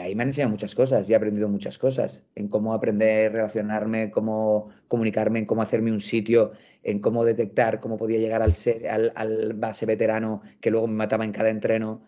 ahí 0.00 0.14
me 0.14 0.22
han 0.22 0.28
enseñado 0.28 0.50
muchas 0.50 0.74
cosas 0.74 1.08
y 1.08 1.12
he 1.12 1.16
aprendido 1.16 1.48
muchas 1.48 1.78
cosas 1.78 2.26
en 2.34 2.48
cómo 2.48 2.72
aprender 2.74 3.32
relacionarme, 3.32 4.10
cómo 4.10 4.70
comunicarme, 4.88 5.40
en 5.40 5.46
cómo 5.46 5.62
hacerme 5.62 5.92
un 5.92 6.00
sitio, 6.00 6.52
en 6.82 7.00
cómo 7.00 7.24
detectar 7.24 7.80
cómo 7.80 7.98
podía 7.98 8.18
llegar 8.18 8.42
al, 8.42 8.54
ser, 8.54 8.88
al, 8.88 9.12
al 9.14 9.54
base 9.54 9.86
veterano 9.86 10.42
que 10.60 10.70
luego 10.70 10.86
me 10.86 10.94
mataba 10.94 11.24
en 11.24 11.32
cada 11.32 11.50
entreno. 11.50 12.02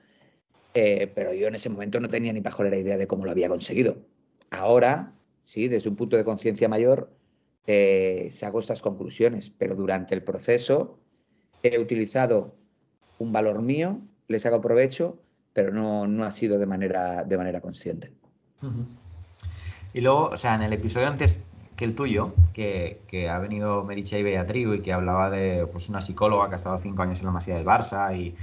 Eh, 0.74 1.10
pero 1.14 1.32
yo 1.34 1.48
en 1.48 1.54
ese 1.54 1.68
momento 1.68 2.00
no 2.00 2.08
tenía 2.08 2.32
ni 2.32 2.40
pajolera 2.40 2.76
idea 2.76 2.96
de 2.96 3.06
cómo 3.06 3.24
lo 3.24 3.30
había 3.30 3.48
conseguido. 3.48 3.98
Ahora, 4.50 5.14
sí, 5.44 5.68
desde 5.68 5.88
un 5.88 5.96
punto 5.96 6.16
de 6.16 6.24
conciencia 6.24 6.68
mayor, 6.68 7.10
eh, 7.66 8.28
saco 8.30 8.60
estas 8.60 8.80
conclusiones, 8.80 9.50
pero 9.50 9.74
durante 9.76 10.14
el 10.14 10.22
proceso 10.22 10.98
he 11.62 11.78
utilizado 11.78 12.56
un 13.18 13.32
valor 13.32 13.62
mío, 13.62 14.00
le 14.28 14.38
saco 14.38 14.60
provecho 14.60 15.20
pero 15.52 15.72
no, 15.72 16.06
no 16.06 16.24
ha 16.24 16.32
sido 16.32 16.58
de 16.58 16.66
manera, 16.66 17.24
de 17.24 17.36
manera 17.36 17.60
consciente. 17.60 18.12
Y 19.92 20.00
luego, 20.00 20.28
o 20.28 20.36
sea, 20.36 20.54
en 20.54 20.62
el 20.62 20.72
episodio 20.72 21.08
antes 21.08 21.44
que 21.76 21.84
el 21.84 21.94
tuyo, 21.94 22.34
que, 22.52 23.00
que 23.08 23.28
ha 23.28 23.38
venido 23.38 23.84
Mericha 23.84 24.18
y 24.18 24.22
Beatriz 24.22 24.68
y 24.74 24.80
que 24.80 24.92
hablaba 24.92 25.30
de 25.30 25.66
pues, 25.66 25.88
una 25.88 26.00
psicóloga 26.00 26.48
que 26.48 26.54
ha 26.54 26.56
estado 26.56 26.78
cinco 26.78 27.02
años 27.02 27.20
en 27.20 27.26
la 27.26 27.32
Masía 27.32 27.56
del 27.56 27.64
Barça 27.64 28.14
y, 28.16 28.34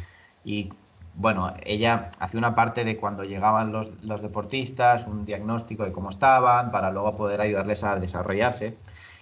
y 0.43 0.73
bueno, 1.13 1.53
ella 1.65 2.11
hacía 2.19 2.37
una 2.37 2.55
parte 2.55 2.83
de 2.83 2.97
cuando 2.97 3.23
llegaban 3.23 3.71
los, 3.71 3.91
los, 4.03 4.21
deportistas, 4.21 5.07
un 5.07 5.25
diagnóstico 5.25 5.83
de 5.83 5.91
cómo 5.91 6.09
estaban, 6.09 6.71
para 6.71 6.91
luego 6.91 7.15
poder 7.15 7.41
ayudarles 7.41 7.83
a 7.83 7.95
desarrollarse. 7.97 8.77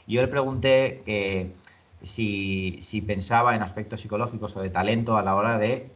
Yo 0.08 0.22
le 0.22 0.28
pregunté 0.28 1.02
que 1.06 1.54
si, 2.02 2.78
si, 2.82 3.02
pensaba 3.02 3.56
en 3.56 3.62
aspectos 3.62 4.02
psicológicos 4.02 4.56
o 4.56 4.62
de 4.62 4.70
talento 4.70 5.18
a 5.18 5.24
la 5.24 5.36
hora 5.36 5.58
de 5.58 5.90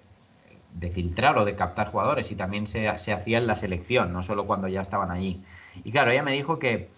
de 0.73 0.89
filtrar 0.89 1.37
o 1.37 1.45
de 1.45 1.55
captar 1.55 1.87
jugadores 1.87 2.31
y 2.31 2.35
también 2.35 2.67
se, 2.67 2.97
se, 2.97 3.13
hacía 3.13 3.37
en 3.37 3.47
la 3.47 3.55
selección, 3.55 4.13
no 4.13 4.23
solo 4.23 4.45
cuando 4.45 4.67
ya 4.67 4.81
estaban 4.81 5.11
allí. 5.11 5.41
Y 5.83 5.91
claro, 5.91 6.11
ella 6.11 6.23
me 6.23 6.31
dijo 6.31 6.59
que, 6.59 6.89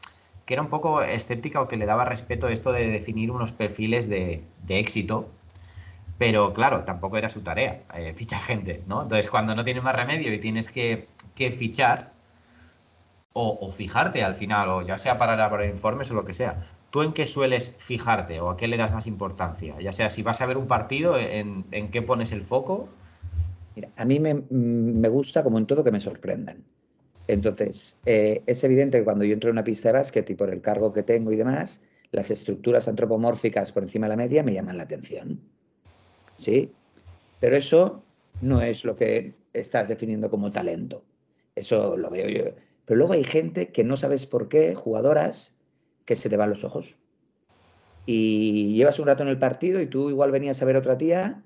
que 0.46 0.54
era 0.54 0.62
un 0.62 0.70
poco 0.70 1.01
escéptica 1.01 1.62
o 1.62 1.68
que 1.68 1.78
le 1.78 1.86
daba 1.86 2.06
respeto 2.06 2.48
esto 2.50 2.72
de 2.72 2.88
definir 2.90 3.32
unos 3.32 3.51
perfiles 3.51 4.10
de, 4.10 4.44
de 4.63 4.80
éxito, 4.80 5.30
pero 6.18 6.54
claro, 6.54 6.84
tampoco 6.84 7.18
era 7.18 7.30
su 7.30 7.42
tarea 7.42 7.82
eh, 7.96 8.13
fichar 8.18 8.42
gente, 8.42 8.84
¿no? 8.88 9.04
Entonces, 9.04 9.30
cuando 9.30 9.56
no 9.56 9.63
tienes 9.63 9.84
más 9.84 9.96
remedio 9.96 10.34
y 10.34 10.40
tienes 10.40 10.70
que, 10.70 11.08
que 11.36 11.51
fichar 11.51 12.12
o, 13.34 13.60
o, 13.62 13.70
fijarte 13.70 14.24
al 14.24 14.36
final, 14.36 14.70
o 14.70 14.82
ya 14.82 14.98
sea 14.98 15.18
para 15.18 15.36
elaborar 15.36 15.68
informes 15.68 16.12
o 16.12 16.13
lo 16.16 16.25
que 16.25 16.34
sea, 16.34 16.60
¿tú 16.90 17.01
en 17.01 17.13
qué 17.13 17.25
sueles 17.25 17.74
fijarte 17.78 18.42
o 18.42 18.50
a 18.50 18.58
qué 18.58 18.68
le 18.68 18.78
das 18.78 18.92
más 18.92 19.08
importancia? 19.08 19.80
Ya 19.80 19.94
sea 19.94 20.10
si 20.10 20.22
vas 20.22 20.42
a 20.42 20.46
ver 20.46 20.58
un 20.58 20.68
partido, 20.68 21.18
en, 21.18 21.66
en 21.72 21.90
qué 21.92 22.01
pones 22.01 22.34
el 22.34 22.42
foco 22.42 22.90
Mira, 23.75 23.90
a 23.96 24.06
mí 24.06 24.20
me, 24.20 24.34
me, 24.50 25.10
gusta, 25.10 25.44
como 25.44 25.58
en 25.58 25.66
todo, 25.66 25.84
que 25.84 25.92
me 25.92 26.00
sorprendan. 26.00 26.63
Entonces, 27.28 27.98
eh, 28.06 28.42
es 28.46 28.63
evidente 28.63 28.98
que 28.98 29.04
cuando 29.04 29.24
yo 29.24 29.34
entro 29.34 29.50
en 29.50 29.56
una 29.56 29.63
pista 29.63 29.90
de 29.90 29.94
básquet 29.94 30.30
y 30.30 30.36
por 30.36 30.50
el 30.50 30.62
cargo 30.62 30.92
que 30.92 31.04
tengo 31.04 31.32
y 31.32 31.38
demás, 31.38 31.82
las 32.12 32.30
estructuras 32.30 32.88
antropomórficas 32.88 33.72
por 33.72 33.84
encima 33.84 34.08
de 34.08 34.10
la 34.10 34.18
media 34.18 34.44
me 34.44 34.54
llaman 34.54 34.78
la 34.78 34.84
atención. 34.84 35.40
¿Sí? 36.36 36.72
Pero 37.40 37.56
eso 37.56 38.04
no 38.42 38.62
es 38.62 38.84
lo 38.84 38.96
que 38.96 39.34
estás 39.54 39.88
definiendo 39.88 40.30
como 40.30 40.51
talento. 40.51 41.04
Eso 41.56 41.96
lo 41.96 42.10
veo 42.10 42.28
yo. 42.28 42.44
Pero 42.86 42.98
luego 42.98 43.13
hay 43.13 43.24
gente 43.24 43.70
que 43.70 43.84
no 43.84 43.96
sabes 43.96 44.25
por 44.25 44.50
qué, 44.50 44.75
jugadoras, 44.75 45.60
que 46.06 46.16
se 46.16 46.30
te 46.30 46.38
van 46.38 46.50
los 46.50 46.63
ojos. 46.63 46.98
Y 48.06 48.74
llevas 48.75 49.00
un 49.00 49.08
rato 49.08 49.24
en 49.24 49.30
el 49.30 49.40
partido 49.40 49.80
y 49.80 49.88
tú 49.88 50.10
igual 50.10 50.32
venías 50.32 50.62
a 50.62 50.66
ver 50.66 50.75
otra 50.75 50.98
tía 50.98 51.44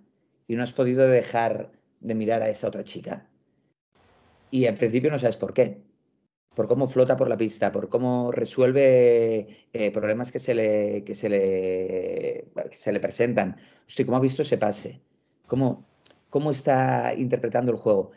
y 0.47 0.55
no 0.55 0.63
has 0.63 0.73
podido 0.73 1.07
dejar 1.07 1.71
de 2.05 2.15
mirar 2.15 2.41
a 2.41 2.49
esa 2.49 2.67
otra 2.67 2.83
chica. 2.83 3.27
Y 4.51 4.67
al 4.67 4.77
principio 4.77 5.11
no 5.11 5.19
sabes 5.19 5.37
por 5.37 5.53
qué. 5.53 5.81
Por 6.55 6.67
cómo 6.67 6.87
flota 6.87 7.17
por 7.17 7.27
la 7.27 7.35
pista, 7.35 7.71
por 7.71 7.89
cómo 7.89 8.31
resuelve 8.31 9.67
eh, 9.73 9.91
problemas 9.91 10.31
que 10.31 10.39
se 10.39 10.55
le, 10.55 11.03
que 11.03 11.13
se 11.13 11.27
le, 11.27 12.47
se 12.71 12.93
le 12.93 12.99
presentan. 13.01 13.57
Hostia, 13.87 14.05
¿cómo 14.05 14.17
ha 14.17 14.21
visto 14.21 14.43
ese 14.43 14.57
pase? 14.57 15.01
¿Cómo, 15.47 15.85
¿Cómo 16.29 16.51
está 16.51 17.13
interpretando 17.17 17.71
el 17.73 17.77
juego? 17.77 18.11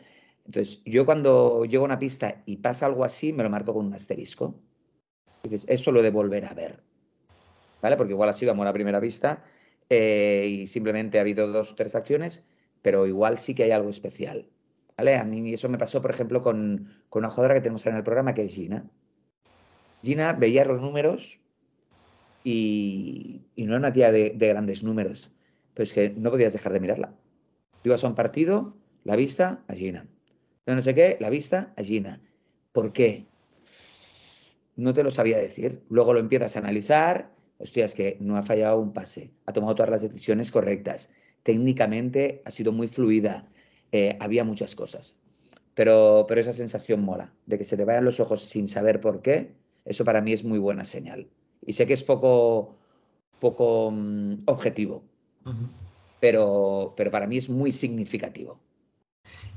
Entonces, 0.45 0.81
yo 0.85 1.05
cuando 1.05 1.65
llego 1.65 1.83
a 1.83 1.85
una 1.85 1.99
pista 1.99 2.41
y 2.45 2.57
pasa 2.57 2.85
algo 2.85 3.03
así, 3.03 3.33
me 3.33 3.43
lo 3.43 3.49
marco 3.49 3.73
con 3.73 3.87
un 3.87 3.93
asterisco. 3.93 4.55
Dices, 5.43 5.65
esto 5.67 5.91
lo 5.91 6.01
de 6.01 6.11
volver 6.11 6.45
a 6.45 6.53
ver. 6.53 6.81
¿Vale? 7.81 7.97
Porque 7.97 8.13
igual 8.13 8.29
ha 8.29 8.33
sido 8.33 8.51
amor 8.51 8.67
a 8.67 8.73
primera 8.73 8.99
vista 8.99 9.43
eh, 9.89 10.47
y 10.47 10.67
simplemente 10.67 11.17
ha 11.17 11.21
habido 11.21 11.47
dos 11.49 11.73
o 11.73 11.75
tres 11.75 11.95
acciones 11.95 12.45
pero 12.81 13.07
igual 13.07 13.37
sí 13.37 13.53
que 13.53 13.63
hay 13.63 13.71
algo 13.71 13.89
especial. 13.89 14.47
¿Vale? 14.97 15.17
A 15.17 15.23
mí 15.23 15.53
eso 15.53 15.69
me 15.69 15.77
pasó, 15.77 16.01
por 16.01 16.11
ejemplo, 16.11 16.41
con, 16.41 16.91
con 17.09 17.21
una 17.21 17.29
jugadora 17.29 17.55
que 17.55 17.61
tenemos 17.61 17.85
en 17.85 17.95
el 17.95 18.03
programa, 18.03 18.33
que 18.33 18.43
es 18.43 18.53
Gina. 18.53 18.89
Gina 20.03 20.33
veía 20.33 20.65
los 20.65 20.81
números 20.81 21.39
y, 22.43 23.41
no 23.57 23.71
era 23.71 23.77
una 23.77 23.93
tía 23.93 24.11
de, 24.11 24.31
de, 24.31 24.47
grandes 24.47 24.83
números, 24.83 25.31
pero 25.73 25.83
es 25.83 25.93
que 25.93 26.09
no 26.09 26.31
podías 26.31 26.53
dejar 26.53 26.73
de 26.73 26.79
mirarla. 26.79 27.15
Ibas 27.83 28.03
a 28.03 28.07
un 28.07 28.15
partido, 28.15 28.75
la 29.03 29.15
vista 29.15 29.63
a 29.67 29.73
Gina. 29.73 30.07
No, 30.65 30.75
no 30.75 30.81
sé 30.81 30.93
qué, 30.93 31.17
la 31.19 31.29
vista 31.29 31.73
a 31.77 31.83
Gina. 31.83 32.21
¿Por 32.71 32.91
qué? 32.91 33.25
No 34.75 34.93
te 34.93 35.03
lo 35.03 35.11
sabía 35.11 35.37
decir. 35.37 35.81
Luego 35.89 36.13
lo 36.13 36.19
empiezas 36.19 36.55
a 36.55 36.59
analizar. 36.59 37.31
Hostia, 37.57 37.85
es 37.85 37.95
que 37.95 38.17
no 38.21 38.37
ha 38.37 38.43
fallado 38.43 38.79
un 38.79 38.93
pase, 38.93 39.31
ha 39.45 39.51
tomado 39.51 39.75
todas 39.75 39.89
las 39.89 40.01
decisiones 40.01 40.51
correctas 40.51 41.09
técnicamente 41.43 42.41
ha 42.45 42.51
sido 42.51 42.71
muy 42.71 42.87
fluida, 42.87 43.47
eh, 43.91 44.17
había 44.19 44.43
muchas 44.43 44.75
cosas. 44.75 45.15
Pero, 45.73 46.25
pero 46.27 46.41
esa 46.41 46.53
sensación 46.53 47.01
mola, 47.03 47.31
de 47.45 47.57
que 47.57 47.63
se 47.63 47.77
te 47.77 47.85
vayan 47.85 48.05
los 48.05 48.19
ojos 48.19 48.41
sin 48.41 48.67
saber 48.67 48.99
por 48.99 49.21
qué, 49.21 49.53
eso 49.85 50.03
para 50.03 50.21
mí 50.21 50.33
es 50.33 50.43
muy 50.43 50.59
buena 50.59 50.85
señal. 50.85 51.27
Y 51.65 51.73
sé 51.73 51.85
que 51.85 51.93
es 51.93 52.03
poco, 52.03 52.75
poco 53.39 53.87
um, 53.87 54.37
objetivo, 54.45 55.03
uh 55.45 55.49
-huh. 55.49 55.69
pero, 56.19 56.93
pero 56.97 57.11
para 57.11 57.27
mí 57.27 57.37
es 57.37 57.49
muy 57.49 57.71
significativo. 57.71 58.59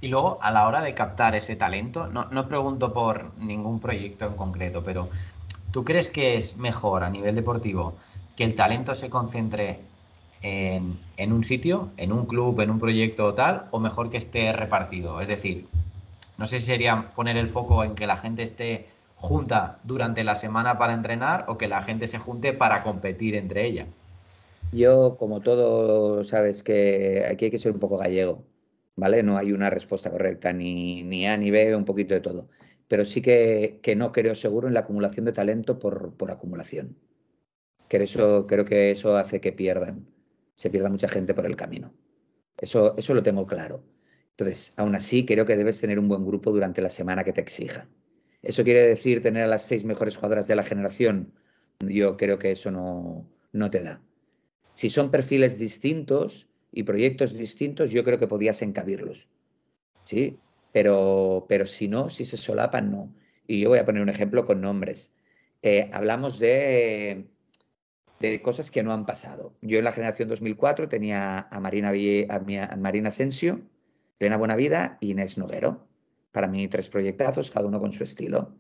Y 0.00 0.08
luego, 0.08 0.38
a 0.42 0.50
la 0.50 0.66
hora 0.66 0.82
de 0.82 0.94
captar 0.94 1.34
ese 1.34 1.56
talento, 1.56 2.08
no, 2.08 2.28
no 2.30 2.48
pregunto 2.48 2.92
por 2.92 3.36
ningún 3.38 3.80
proyecto 3.80 4.26
en 4.26 4.34
concreto, 4.34 4.82
pero 4.82 5.08
¿tú 5.70 5.84
crees 5.84 6.08
que 6.08 6.36
es 6.36 6.56
mejor 6.56 7.04
a 7.04 7.10
nivel 7.10 7.34
deportivo 7.34 7.94
que 8.36 8.44
el 8.44 8.54
talento 8.54 8.94
se 8.94 9.10
concentre 9.10 9.80
en, 10.42 11.32
un 11.32 11.44
sitio, 11.44 11.90
en 11.96 12.12
un 12.12 12.26
club, 12.26 12.60
en 12.60 12.70
un 12.70 12.78
proyecto 12.78 13.34
tal, 13.34 13.66
o 13.70 13.80
mejor 13.80 14.10
que 14.10 14.16
esté 14.16 14.52
repartido. 14.52 15.20
Es 15.20 15.28
decir, 15.28 15.66
no 16.38 16.46
sé 16.46 16.58
si 16.58 16.66
sería 16.66 17.12
poner 17.14 17.36
el 17.36 17.46
foco 17.46 17.84
en 17.84 17.94
que 17.94 18.06
la 18.06 18.16
gente 18.16 18.42
esté 18.42 18.86
junta 19.14 19.78
durante 19.84 20.24
la 20.24 20.34
semana 20.34 20.78
para 20.78 20.94
entrenar 20.94 21.44
o 21.48 21.58
que 21.58 21.68
la 21.68 21.82
gente 21.82 22.06
se 22.06 22.18
junte 22.18 22.52
para 22.52 22.82
competir 22.82 23.36
entre 23.36 23.66
ella. 23.66 23.86
Yo, 24.72 25.16
como 25.18 25.40
todo, 25.40 26.24
sabes 26.24 26.62
que 26.62 27.26
aquí 27.30 27.46
hay 27.46 27.50
que 27.50 27.58
ser 27.58 27.72
un 27.72 27.78
poco 27.78 27.98
gallego. 27.98 28.42
¿vale? 28.96 29.22
No 29.22 29.36
hay 29.36 29.52
una 29.52 29.70
respuesta 29.70 30.10
correcta, 30.10 30.52
ni, 30.52 31.02
ni 31.02 31.26
A 31.26 31.36
ni 31.36 31.50
B, 31.50 31.74
un 31.76 31.84
poquito 31.84 32.14
de 32.14 32.20
todo. 32.20 32.48
Pero 32.88 33.04
sí 33.04 33.22
que, 33.22 33.80
que 33.82 33.96
no 33.96 34.12
creo 34.12 34.34
seguro 34.34 34.68
en 34.68 34.74
la 34.74 34.80
acumulación 34.80 35.24
de 35.24 35.32
talento 35.32 35.78
por, 35.78 36.14
por 36.14 36.30
acumulación. 36.30 36.96
Que 37.88 37.98
eso, 37.98 38.46
creo 38.46 38.64
que 38.64 38.90
eso 38.90 39.16
hace 39.16 39.40
que 39.40 39.52
pierdan, 39.52 40.06
se 40.62 40.70
pierda 40.70 40.88
mucha 40.88 41.08
gente 41.08 41.34
por 41.34 41.44
el 41.44 41.56
camino. 41.56 41.92
Eso, 42.56 42.94
eso 42.96 43.14
lo 43.14 43.22
tengo 43.24 43.44
claro. 43.46 43.82
Entonces, 44.30 44.74
aún 44.76 44.94
así, 44.94 45.26
creo 45.26 45.44
que 45.44 45.56
debes 45.56 45.80
tener 45.80 45.98
un 45.98 46.06
buen 46.06 46.24
grupo 46.24 46.52
durante 46.52 46.80
la 46.80 46.88
semana 46.88 47.24
que 47.24 47.32
te 47.32 47.40
exija. 47.40 47.88
¿Eso 48.42 48.62
quiere 48.62 48.86
decir 48.86 49.24
tener 49.24 49.42
a 49.42 49.48
las 49.48 49.62
seis 49.62 49.84
mejores 49.84 50.14
jugadoras 50.14 50.46
de 50.46 50.54
la 50.54 50.62
generación? 50.62 51.32
Yo 51.80 52.16
creo 52.16 52.38
que 52.38 52.52
eso 52.52 52.70
no, 52.70 53.28
no 53.50 53.70
te 53.70 53.82
da. 53.82 54.00
Si 54.74 54.88
son 54.88 55.10
perfiles 55.10 55.58
distintos 55.58 56.46
y 56.70 56.84
proyectos 56.84 57.34
distintos, 57.36 57.90
yo 57.90 58.04
creo 58.04 58.20
que 58.20 58.28
podías 58.28 58.62
encabirlos. 58.62 59.26
¿Sí? 60.04 60.38
Pero, 60.72 61.46
pero 61.48 61.66
si 61.66 61.88
no, 61.88 62.08
si 62.08 62.24
se 62.24 62.36
solapan, 62.36 62.88
no. 62.88 63.12
Y 63.48 63.58
yo 63.58 63.70
voy 63.70 63.80
a 63.80 63.84
poner 63.84 64.00
un 64.00 64.10
ejemplo 64.10 64.44
con 64.44 64.60
nombres. 64.60 65.12
Eh, 65.62 65.90
hablamos 65.92 66.38
de, 66.38 67.26
de 68.30 68.42
cosas 68.42 68.70
que 68.70 68.82
no 68.82 68.92
han 68.92 69.06
pasado. 69.06 69.54
Yo 69.60 69.78
en 69.78 69.84
la 69.84 69.92
generación 69.92 70.28
2004 70.28 70.88
tenía 70.88 71.40
a 71.40 71.60
Marina, 71.60 71.90
a 71.90 72.76
Marina 72.76 73.08
Asensio, 73.08 73.60
Elena 74.18 74.36
Buenavida 74.36 74.98
y 75.00 75.10
Inés 75.10 75.38
Noguero. 75.38 75.86
Para 76.30 76.48
mí, 76.48 76.68
tres 76.68 76.88
proyectazos, 76.88 77.50
cada 77.50 77.66
uno 77.66 77.80
con 77.80 77.92
su 77.92 78.04
estilo. 78.04 78.54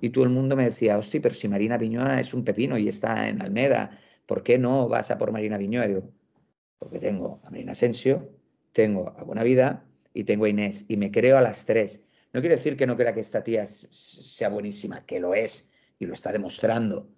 Y 0.00 0.10
todo 0.10 0.24
el 0.24 0.30
mundo 0.30 0.56
me 0.56 0.64
decía, 0.64 0.98
hostia, 0.98 1.20
pero 1.20 1.34
si 1.34 1.48
Marina 1.48 1.78
Viñoa 1.78 2.18
es 2.18 2.34
un 2.34 2.44
pepino 2.44 2.76
y 2.78 2.88
está 2.88 3.28
en 3.28 3.40
Almeda, 3.42 3.98
¿por 4.26 4.42
qué 4.42 4.58
no 4.58 4.88
vas 4.88 5.10
a 5.10 5.18
por 5.18 5.30
Marina 5.30 5.58
Viñoa? 5.58 5.86
digo, 5.86 6.10
porque 6.78 6.98
tengo 6.98 7.40
a 7.44 7.50
Marina 7.50 7.72
Asensio, 7.72 8.30
tengo 8.72 9.14
a 9.16 9.22
Buenavida 9.24 9.84
y 10.14 10.24
tengo 10.24 10.46
a 10.46 10.48
Inés, 10.48 10.84
y 10.88 10.96
me 10.96 11.10
creo 11.10 11.38
a 11.38 11.42
las 11.42 11.64
tres. 11.64 12.04
No 12.32 12.40
quiero 12.40 12.56
decir 12.56 12.76
que 12.76 12.86
no 12.86 12.96
crea 12.96 13.14
que 13.14 13.20
esta 13.20 13.44
tía 13.44 13.66
sea 13.66 14.48
buenísima, 14.48 15.04
que 15.04 15.20
lo 15.20 15.34
es 15.34 15.70
y 15.98 16.06
lo 16.06 16.14
está 16.14 16.32
demostrando, 16.32 17.08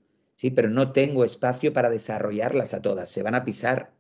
sí, 0.45 0.51
pero 0.51 0.69
no 0.69 0.93
tengo 0.93 1.25
espacio 1.25 1.73
para 1.73 1.89
desarrollarlas 1.89 2.75
a 2.75 2.83
todas, 2.83 3.09
se 3.09 3.23
van 3.23 3.35
a 3.35 3.47
pisar. 3.47 3.95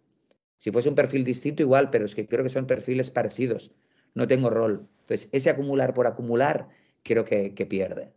Si 0.59 0.71
fuese 0.71 0.91
un 0.91 0.95
perfil 0.95 1.25
distinto, 1.25 1.63
igual, 1.63 1.89
pero 1.89 2.05
es 2.05 2.15
que 2.15 2.29
creo 2.29 2.45
que 2.45 2.51
son 2.51 2.67
perfiles 2.67 3.11
parecidos. 3.11 3.71
No 4.13 4.27
tengo 4.27 4.51
rol. 4.51 4.87
Entonces, 5.01 5.31
ese 5.33 5.49
acumular 5.49 5.95
por 5.95 6.07
acumular, 6.07 6.69
creo 7.03 7.25
que, 7.25 7.67
pierde. 7.67 8.13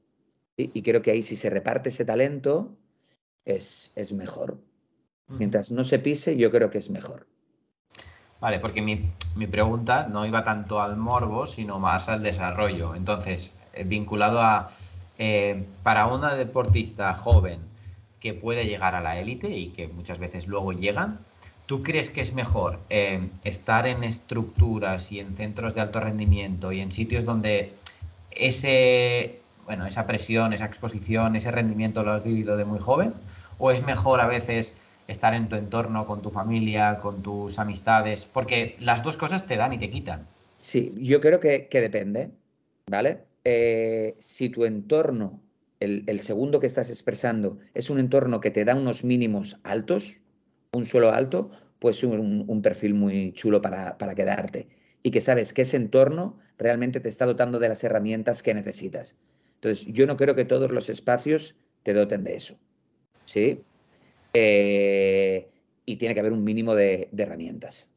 Y 0.57 0.81
creo 0.81 1.01
que 1.01 1.12
ahí, 1.12 1.24
si 1.24 1.38
se 1.38 1.50
reparte 1.50 1.88
ese 1.88 2.03
talento, 2.03 2.75
es, 3.46 3.93
es 3.96 4.12
mejor. 4.12 4.60
Mientras 5.29 5.72
no 5.72 5.86
se 5.86 5.98
pise, 5.98 6.36
yo 6.36 6.51
creo 6.51 6.69
que 6.69 6.79
es 6.79 6.89
mejor. 6.89 7.27
Vale, 8.41 8.60
porque 8.60 8.81
mi, 8.81 9.48
pregunta 9.48 10.05
no 10.05 10.25
iba 10.25 10.43
tanto 10.43 10.81
al 10.81 10.98
morbo, 10.98 11.46
sino 11.46 11.79
más 11.79 12.10
al 12.10 12.24
desarrollo. 12.24 12.93
Entonces, 12.93 13.53
eh, 13.72 13.86
vinculado 13.86 14.41
a, 14.41 14.67
eh, 15.17 15.65
para 15.81 16.07
una 16.07 16.36
deportista 16.36 17.13
joven 17.13 17.76
que 18.20 18.34
puede 18.34 18.66
llegar 18.66 18.96
a 18.96 19.02
la 19.02 19.20
élite 19.20 19.50
y 19.50 19.68
que 19.68 19.88
muchas 19.88 20.20
veces 20.20 20.48
luego 20.48 20.74
llegan, 20.74 21.20
¿tú 21.66 21.84
crees 21.84 22.10
que 22.10 22.22
es 22.22 22.34
mejor 22.34 22.80
eh, 22.90 23.30
estar 23.44 23.88
en 23.88 24.04
estructuras 24.04 25.12
y 25.12 25.20
en 25.20 25.36
centros 25.36 25.76
de 25.76 25.82
alto 25.82 26.00
rendimiento 26.00 26.72
y 26.72 26.82
en 26.82 26.92
sitios 26.92 27.26
donde 27.26 27.74
ese, 28.32 29.40
bueno, 29.66 29.86
esa 29.86 30.08
presión, 30.08 30.54
esa 30.54 30.66
exposición, 30.66 31.36
ese 31.36 31.52
rendimiento 31.52 32.04
lo 32.04 32.14
has 32.14 32.24
vivido 32.24 32.58
de 32.58 32.66
muy 32.66 32.80
joven? 32.80 33.14
¿O 33.60 33.72
es 33.72 33.84
mejor 33.84 34.22
a 34.22 34.28
veces 34.28 34.74
estar 35.08 35.34
en 35.34 35.48
tu 35.50 35.56
entorno, 35.56 36.06
con 36.06 36.22
tu 36.22 36.30
familia, 36.30 36.98
con 36.98 37.24
tus 37.24 37.60
amistades, 37.60 38.26
porque 38.26 38.76
las 38.80 39.04
dos 39.04 39.18
cosas 39.18 39.46
te 39.46 39.56
dan 39.56 39.74
y 39.74 39.78
te 39.78 39.90
quitan. 39.90 40.28
Sí, 40.58 40.94
yo 40.98 41.22
creo 41.22 41.40
que, 41.40 41.68
depende, 41.72 42.32
¿vale? 42.90 43.24
Eh, 43.44 44.16
si 44.20 44.50
tu 44.50 44.66
entorno, 44.66 45.40
el, 45.79 46.20
segundo 46.20 46.59
que 46.59 46.68
estás 46.68 46.90
expresando, 46.90 47.59
es 47.74 47.90
un 47.90 48.00
entorno 48.00 48.40
que 48.40 48.51
te 48.51 48.66
da 48.66 48.75
unos 48.75 49.03
mínimos 49.03 49.59
altos, 49.63 50.22
un 50.74 50.85
suelo 50.85 51.11
alto, 51.11 51.51
pues 51.79 52.03
un, 52.03 52.61
perfil 52.61 52.94
muy 52.94 53.33
chulo 53.33 53.61
para, 53.61 53.96
quedarte 54.16 54.68
y 55.03 55.11
que 55.11 55.22
sabes 55.22 55.53
que 55.53 55.61
ese 55.61 55.77
entorno 55.77 56.40
realmente 56.57 57.00
te 57.00 57.09
está 57.09 57.25
dotando 57.25 57.59
de 57.59 57.70
las 57.70 57.83
herramientas 57.83 58.42
que 58.42 58.53
necesitas. 58.53 59.18
Entonces, 59.55 59.85
yo 59.87 60.07
no 60.07 60.18
creo 60.18 60.35
que 60.35 60.46
todos 60.46 60.72
los 60.72 60.90
espacios 60.90 61.55
te 61.83 61.94
doten 61.94 62.24
de 62.24 62.35
eso. 62.35 62.57
¿Sí? 63.25 63.61
Eh, 64.33 65.48
y 65.85 65.96
tiene 65.96 66.13
que 66.13 66.20
haber 66.20 66.33
un 66.33 66.44
mínimo 66.44 66.75
de, 66.75 67.09
herramientas. 67.16 67.90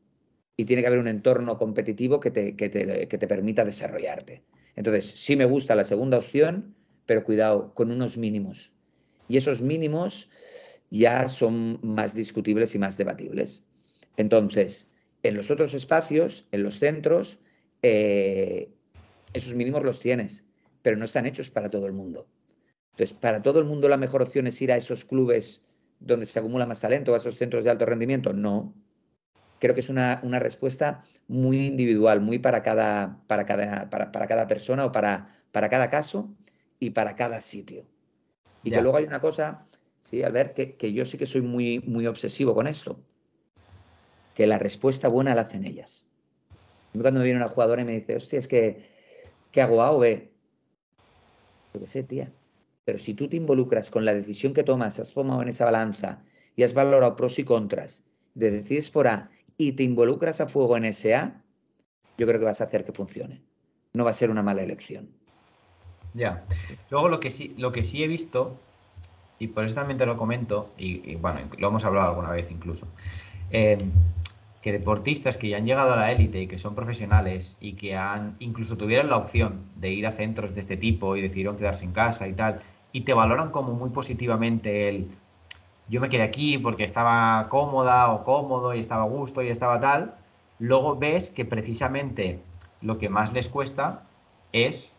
Y 0.56 0.64
tiene 0.64 0.82
que 0.82 0.88
haber 0.88 0.98
un 0.98 1.08
entorno 1.08 1.58
competitivo 1.58 2.20
que 2.20 2.30
te, 2.30 2.54
que, 2.56 2.68
te, 2.68 3.26
permita 3.26 3.64
desarrollarte. 3.64 4.42
Entonces, 4.76 5.06
sí 5.06 5.36
me 5.36 5.46
gusta 5.46 5.74
la 5.74 5.84
segunda 5.84 6.18
opción, 6.18 6.74
pero 7.10 7.24
cuidado, 7.24 7.74
con 7.74 7.90
unos 7.90 8.16
mínimos. 8.16 8.72
Y 9.26 9.36
esos 9.36 9.62
mínimos 9.62 10.30
ya 10.90 11.26
son 11.26 11.80
más 11.82 12.14
discutibles 12.14 12.76
y 12.76 12.78
más 12.78 12.96
debatibles. 12.98 13.64
Entonces, 14.16 14.86
en 15.24 15.34
los 15.34 15.50
otros 15.50 15.74
espacios, 15.74 16.46
en 16.52 16.62
los 16.62 16.78
centros, 16.78 17.40
eh, 17.82 18.70
esos 19.32 19.54
mínimos 19.54 19.82
los 19.82 19.98
tienes, 19.98 20.44
pero 20.82 20.96
no 20.96 21.04
están 21.04 21.26
hechos 21.26 21.50
para 21.50 21.68
todo 21.68 21.86
el 21.86 21.94
mundo. 21.94 22.28
Entonces, 22.92 23.16
para 23.18 23.42
todo 23.42 23.58
el 23.58 23.64
mundo 23.64 23.88
la 23.88 23.96
mejor 23.96 24.22
opción 24.22 24.46
es 24.46 24.62
ir 24.62 24.70
a 24.70 24.76
esos 24.76 25.04
clubes 25.04 25.64
donde 25.98 26.26
se 26.26 26.38
acumula 26.38 26.64
más 26.64 26.80
talento, 26.80 27.12
a 27.12 27.16
esos 27.16 27.34
centros 27.34 27.64
de 27.64 27.70
alto 27.70 27.86
rendimiento? 27.86 28.32
No. 28.32 28.72
Creo 29.58 29.74
que 29.74 29.80
es 29.80 29.88
una, 29.88 30.20
respuesta 30.38 31.02
muy 31.26 31.66
individual, 31.66 32.20
muy 32.20 32.38
para 32.38 32.62
cada, 32.62 33.20
para 33.26 33.46
cada, 33.46 33.90
para, 33.90 34.28
cada 34.28 34.46
persona 34.46 34.84
o 34.84 34.92
para, 34.92 35.34
para 35.50 35.68
cada 35.68 35.90
caso 35.90 36.32
y 36.80 36.90
para 36.90 37.14
cada 37.14 37.40
sitio. 37.40 37.86
Y 38.64 38.70
que 38.70 38.82
luego 38.82 38.96
hay 38.96 39.04
una 39.04 39.20
cosa, 39.20 39.66
sí, 40.00 40.22
Albert, 40.22 40.54
que, 40.54 40.76
que 40.76 40.92
yo 40.92 41.06
sí 41.06 41.16
que 41.16 41.26
soy 41.26 41.42
muy, 41.42 41.80
muy 41.80 42.06
obsesivo 42.06 42.54
con 42.54 42.66
esto, 42.66 43.00
que 44.34 44.46
la 44.46 44.58
respuesta 44.58 45.08
buena 45.08 45.34
la 45.34 45.42
hacen 45.42 45.64
ellas. 45.64 46.06
Cuando 46.92 47.20
me 47.20 47.24
viene 47.24 47.38
una 47.38 47.48
jugadora 47.48 47.82
y 47.82 47.84
me 47.84 47.92
dice, 47.92 48.16
hostia, 48.16 48.38
es 48.38 48.48
que, 48.48 48.90
¿qué 49.52 49.62
hago 49.62 49.82
A 49.82 49.92
o 49.92 50.00
B? 50.00 50.32
Yo 51.74 51.80
qué 51.80 51.86
sé, 51.86 52.02
tía. 52.02 52.32
Pero 52.84 52.98
si 52.98 53.14
tú 53.14 53.28
te 53.28 53.36
involucras 53.36 53.90
con 53.90 54.04
la 54.04 54.14
decisión 54.14 54.52
que 54.52 54.64
tomas, 54.64 54.98
has 54.98 55.12
tomado 55.12 55.42
en 55.42 55.48
esa 55.48 55.66
balanza 55.66 56.24
y 56.56 56.64
has 56.64 56.74
valorado 56.74 57.14
pros 57.14 57.38
y 57.38 57.44
contras, 57.44 58.02
de 58.34 58.50
decides 58.50 58.90
por 58.90 59.06
A 59.06 59.30
y 59.56 59.72
te 59.72 59.82
involucras 59.82 60.40
a 60.40 60.48
fuego 60.48 60.76
en 60.76 60.86
ese 60.86 61.14
A, 61.14 61.44
yo 62.18 62.26
creo 62.26 62.40
que 62.40 62.46
vas 62.46 62.60
a 62.60 62.64
hacer 62.64 62.84
que 62.84 62.92
funcione. 62.92 63.42
No 63.92 64.04
va 64.04 64.10
a 64.10 64.14
ser 64.14 64.30
una 64.30 64.42
mala 64.42 64.62
elección. 64.62 65.19
Ya. 66.14 66.44
Luego 66.90 67.08
lo 67.08 67.20
que 67.20 67.30
sí, 67.30 67.54
lo 67.58 67.72
que 67.72 67.82
sí 67.82 68.02
he 68.02 68.08
visto, 68.08 68.56
y 69.38 69.48
por 69.48 69.64
eso 69.64 69.74
también 69.74 69.98
te 69.98 70.06
lo 70.06 70.16
comento, 70.16 70.70
y, 70.76 71.14
bueno, 71.16 71.40
lo 71.58 71.68
hemos 71.68 71.84
hablado 71.84 72.10
alguna 72.10 72.30
vez 72.30 72.50
incluso, 72.50 72.86
eh, 73.50 73.78
que 74.62 74.72
deportistas 74.72 75.36
que 75.36 75.48
ya 75.48 75.56
han 75.56 75.64
llegado 75.64 75.94
a 75.94 75.96
la 75.96 76.12
élite 76.12 76.42
y 76.42 76.46
que 76.46 76.58
son 76.58 76.74
profesionales 76.74 77.56
y 77.60 77.72
que 77.72 77.96
han 77.96 78.36
incluso 78.40 78.76
tuvieron 78.76 79.08
la 79.08 79.16
opción 79.16 79.64
de 79.76 79.90
ir 79.90 80.06
a 80.06 80.12
centros 80.12 80.54
de 80.54 80.60
este 80.60 80.76
tipo 80.76 81.16
y 81.16 81.22
decidieron 81.22 81.56
quedarse 81.56 81.84
en 81.84 81.92
casa 81.92 82.28
y 82.28 82.34
tal, 82.34 82.60
y 82.92 83.02
te 83.02 83.14
valoran 83.14 83.50
como 83.50 83.72
muy 83.72 83.90
positivamente 83.90 84.88
el 84.88 85.08
yo 85.88 86.00
me 86.00 86.08
quedé 86.08 86.22
aquí 86.22 86.56
porque 86.56 86.84
estaba 86.84 87.48
cómoda 87.48 88.10
o 88.10 88.22
cómodo 88.22 88.74
y 88.74 88.78
estaba 88.78 89.02
a 89.02 89.06
gusto 89.06 89.42
y 89.42 89.48
estaba 89.48 89.80
tal, 89.80 90.14
luego 90.60 90.96
ves 90.96 91.30
que 91.30 91.44
precisamente 91.44 92.40
lo 92.80 92.96
que 92.96 93.08
más 93.08 93.32
les 93.32 93.48
cuesta 93.48 94.02
es 94.52 94.92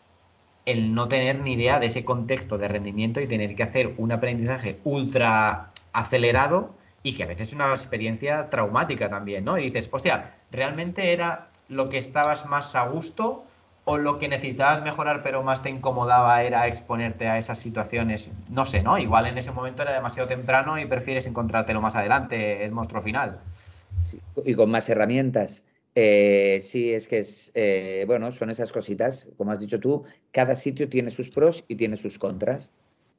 el 0.66 0.94
no 0.94 1.08
tener 1.08 1.40
ni 1.40 1.54
idea 1.54 1.80
de 1.80 1.88
ese 1.88 2.06
contexto 2.06 2.58
de 2.58 2.68
rendimiento 2.68 3.20
y 3.22 3.28
tener 3.28 3.56
que 3.56 3.64
hacer 3.64 3.94
un 3.98 4.12
aprendizaje 4.12 4.80
ultra 4.84 5.72
acelerado 5.94 6.76
y 7.04 7.14
que 7.14 7.24
a 7.24 7.28
veces 7.28 7.50
es 7.50 7.54
una 7.54 7.72
experiencia 7.72 8.50
traumática 8.50 9.10
también, 9.10 9.44
¿no? 9.44 9.58
Y 9.58 9.64
dices, 9.64 9.90
hostia, 9.92 10.36
¿realmente 10.52 11.14
era 11.14 11.48
lo 11.68 11.90
que 11.90 11.98
estabas 11.98 12.46
más 12.46 12.76
a 12.76 12.88
gusto 12.88 13.46
o 13.86 13.98
lo 13.98 14.20
que 14.20 14.28
necesitabas 14.28 14.84
mejorar 14.84 15.24
pero 15.24 15.42
más 15.42 15.64
te 15.64 15.70
incomodaba 15.70 16.44
era 16.44 16.68
exponerte 16.68 17.28
a 17.28 17.38
esas 17.38 17.58
situaciones, 17.58 18.32
no 18.52 18.66
sé, 18.66 18.84
¿no? 18.84 18.98
Igual 18.98 19.26
en 19.26 19.38
ese 19.38 19.52
momento 19.52 19.82
era 19.82 19.94
demasiado 19.94 20.28
temprano 20.28 20.78
y 20.78 20.86
prefieres 20.86 21.26
encontrártelo 21.26 21.82
más 21.82 21.96
adelante, 21.96 22.64
el 22.64 22.72
monstruo 22.72 23.02
final. 23.02 23.40
y 24.46 24.54
con 24.54 24.70
más 24.70 24.88
herramientas. 24.90 25.64
Eh, 25.96 26.60
sí, 26.62 26.94
es 26.94 27.08
que 27.08 27.20
es, 27.20 27.52
eh, 27.54 28.06
bueno, 28.08 28.32
son 28.32 28.50
esas 28.50 28.72
cositas, 28.72 29.30
como 29.38 29.52
has 29.52 29.60
dicho 29.60 29.80
tú, 29.80 30.04
cada 30.32 30.56
sitio 30.56 30.88
tiene 30.90 31.12
sus 31.12 31.30
pros 31.30 31.66
y 31.68 31.76
tiene 31.76 31.98
sus 31.98 32.18
contras. 32.18 32.72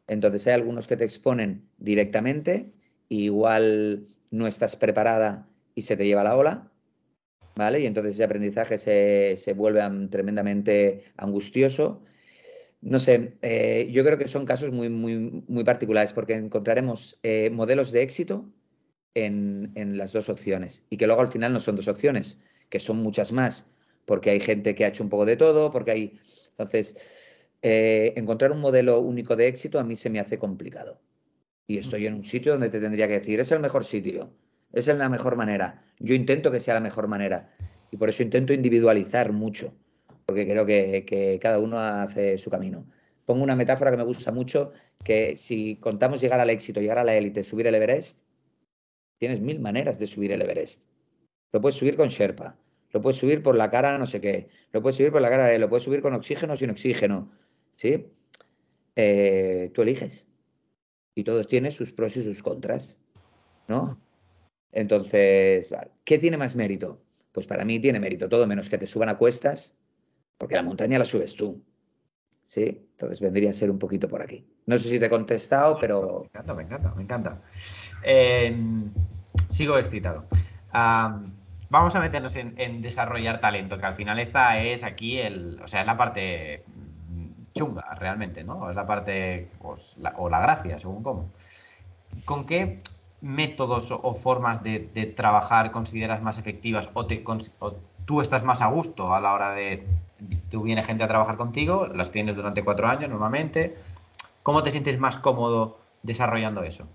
Entonces 0.06 0.46
hay 0.46 0.54
algunos 0.54 0.88
que 0.88 0.96
te 0.96 1.04
exponen 1.04 1.68
directamente, 1.78 2.72
igual 3.08 4.06
no 4.30 4.46
estás 4.46 4.76
preparada 4.76 5.48
y 5.74 5.82
se 5.82 5.96
te 5.96 6.06
lleva 6.06 6.24
la 6.24 6.36
ola, 6.36 6.72
¿vale? 7.56 7.80
Y 7.80 7.86
entonces 7.86 8.14
ese 8.14 8.24
aprendizaje 8.24 8.78
se, 8.78 9.52
vuelve 9.54 9.82
tremendamente 10.10 11.04
angustioso. 11.16 12.02
No 12.80 12.98
sé, 12.98 13.36
eh, 13.42 13.88
yo 13.92 14.04
creo 14.04 14.18
que 14.18 14.28
son 14.28 14.44
casos 14.46 14.72
muy, 14.72 14.88
muy, 14.88 15.44
muy 15.46 15.64
particulares 15.64 16.12
porque 16.12 16.34
encontraremos 16.34 17.18
eh, 17.22 17.50
modelos 17.50 17.92
de 17.92 18.02
éxito 18.02 18.50
en, 19.14 19.72
las 19.96 20.12
dos 20.12 20.28
opciones 20.28 20.84
y 20.90 20.96
que 20.96 21.06
luego 21.06 21.20
al 21.22 21.28
final 21.28 21.52
no 21.52 21.60
son 21.60 21.76
dos 21.76 21.88
opciones, 21.88 22.38
que 22.72 22.80
son 22.80 22.96
muchas 23.02 23.32
más, 23.32 23.66
porque 24.06 24.30
hay 24.30 24.40
gente 24.40 24.74
que 24.74 24.86
ha 24.86 24.88
hecho 24.88 25.04
un 25.04 25.10
poco 25.10 25.26
de 25.26 25.36
todo, 25.36 25.70
porque 25.70 25.90
hay... 25.90 26.18
Entonces, 26.52 26.96
eh, 27.60 28.14
encontrar 28.16 28.50
un 28.50 28.60
modelo 28.60 28.98
único 29.00 29.36
de 29.36 29.46
éxito 29.46 29.78
a 29.78 29.84
mí 29.84 29.94
se 29.94 30.08
me 30.08 30.20
hace 30.20 30.38
complicado. 30.38 30.98
Y 31.66 31.76
estoy 31.76 32.06
en 32.06 32.14
un 32.14 32.24
sitio 32.24 32.52
donde 32.52 32.70
te 32.70 32.80
tendría 32.80 33.06
que 33.08 33.18
decir, 33.20 33.40
es 33.40 33.52
el 33.52 33.60
mejor 33.60 33.84
sitio, 33.84 34.32
es 34.72 34.86
la 34.86 35.10
mejor 35.10 35.36
manera. 35.36 35.84
Yo 35.98 36.14
intento 36.14 36.50
que 36.50 36.60
sea 36.60 36.72
la 36.72 36.80
mejor 36.80 37.08
manera. 37.08 37.54
Y 37.90 37.98
por 37.98 38.08
eso 38.08 38.22
intento 38.22 38.54
individualizar 38.54 39.32
mucho, 39.32 39.74
porque 40.24 40.46
creo 40.46 40.64
que, 40.64 41.04
que 41.04 41.38
cada 41.42 41.58
uno 41.58 41.78
hace 41.78 42.38
su 42.38 42.48
camino. 42.48 42.86
Pongo 43.26 43.44
una 43.44 43.54
metáfora 43.54 43.90
que 43.90 43.98
me 43.98 44.04
gusta 44.04 44.32
mucho, 44.32 44.72
que 45.04 45.36
si 45.36 45.76
contamos 45.76 46.22
llegar 46.22 46.40
al 46.40 46.48
éxito, 46.48 46.80
llegar 46.80 46.98
a 46.98 47.04
la 47.04 47.14
élite, 47.14 47.44
subir 47.44 47.66
el 47.66 47.74
Everest, 47.74 48.22
tienes 49.18 49.40
mil 49.42 49.60
maneras 49.60 49.98
de 49.98 50.06
subir 50.06 50.32
el 50.32 50.40
Everest. 50.40 50.91
Lo 51.52 51.60
puedes 51.60 51.76
subir 51.76 51.96
con 51.96 52.08
Sherpa, 52.08 52.56
lo 52.92 53.00
puedes 53.00 53.18
subir 53.18 53.42
por 53.42 53.56
la 53.56 53.70
cara 53.70 53.98
no 53.98 54.06
sé 54.06 54.20
qué, 54.20 54.48
lo 54.72 54.82
puedes 54.82 54.96
subir 54.96 55.12
por 55.12 55.22
la 55.22 55.30
cara 55.30 55.46
de, 55.46 55.58
lo 55.58 55.68
puedes 55.68 55.84
subir 55.84 56.02
con 56.02 56.14
oxígeno 56.14 56.54
o 56.54 56.56
sin 56.56 56.70
oxígeno, 56.70 57.30
¿sí? 57.76 58.06
Eh, 58.96 59.70
tú 59.74 59.82
eliges. 59.82 60.28
Y 61.14 61.24
todo 61.24 61.44
tiene 61.44 61.70
sus 61.70 61.92
pros 61.92 62.16
y 62.16 62.24
sus 62.24 62.42
contras, 62.42 62.98
¿no? 63.68 64.00
Entonces, 64.72 65.72
¿qué 66.04 66.18
tiene 66.18 66.38
más 66.38 66.56
mérito? 66.56 67.02
Pues 67.32 67.46
para 67.46 67.64
mí 67.64 67.78
tiene 67.78 68.00
mérito 68.00 68.28
todo 68.28 68.46
menos 68.46 68.68
que 68.68 68.78
te 68.78 68.86
suban 68.86 69.10
a 69.10 69.18
cuestas, 69.18 69.76
porque 70.38 70.56
la 70.56 70.62
montaña 70.62 70.98
la 70.98 71.04
subes 71.04 71.34
tú. 71.34 71.62
¿Sí? 72.44 72.86
Entonces 72.92 73.20
vendría 73.20 73.50
a 73.50 73.54
ser 73.54 73.70
un 73.70 73.78
poquito 73.78 74.08
por 74.08 74.20
aquí. 74.20 74.44
No 74.66 74.78
sé 74.78 74.88
si 74.88 74.98
te 74.98 75.06
he 75.06 75.10
contestado, 75.10 75.78
pero... 75.78 76.22
Me 76.22 76.26
encanta, 76.26 76.54
me 76.54 76.62
encanta, 76.62 76.94
me 76.94 77.02
encanta. 77.02 77.42
Em, 78.02 78.92
sigo 79.48 79.78
excitado. 79.78 80.26
Vamos 81.72 81.96
a 81.96 82.00
meternos 82.00 82.36
en, 82.36 82.82
desarrollar 82.82 83.40
talento, 83.40 83.78
que 83.78 83.86
al 83.86 83.94
final 83.94 84.18
esta 84.18 84.58
es 84.58 84.84
aquí 84.84 85.18
el... 85.18 85.58
O 85.64 85.66
sea, 85.66 85.80
es 85.80 85.86
la 85.86 85.96
parte 85.96 86.62
chunga, 87.54 87.94
realmente, 87.94 88.44
¿no? 88.44 88.68
Es 88.68 88.76
la 88.76 88.84
parte... 88.84 89.48
Pues, 89.58 89.96
o 90.18 90.28
la 90.28 90.40
gracia, 90.40 90.78
según 90.78 91.02
cómo. 91.02 91.30
¿Con 92.26 92.44
qué 92.44 92.78
métodos 93.22 93.90
o 93.90 94.12
formas 94.12 94.62
de, 94.62 94.80
trabajar 95.16 95.70
consideras 95.70 96.20
más 96.20 96.38
efectivas 96.38 96.90
o, 96.92 97.06
o 97.60 97.76
tú 98.04 98.20
estás 98.20 98.42
más 98.42 98.60
a 98.60 98.66
gusto 98.66 99.14
a 99.14 99.20
la 99.20 99.32
hora 99.32 99.52
de 99.52 99.86
tú 100.50 100.62
viene 100.62 100.82
gente 100.82 101.04
a 101.04 101.08
trabajar 101.08 101.36
contigo, 101.36 101.86
las 101.86 102.10
tienes 102.10 102.36
durante 102.36 102.62
cuatro 102.62 102.86
años 102.86 103.08
normalmente. 103.08 103.74
¿Cómo 104.42 104.62
te 104.62 104.70
sientes 104.70 104.98
más 104.98 105.16
cómodo 105.16 105.78
desarrollando 106.02 106.64
eso? 106.64 106.86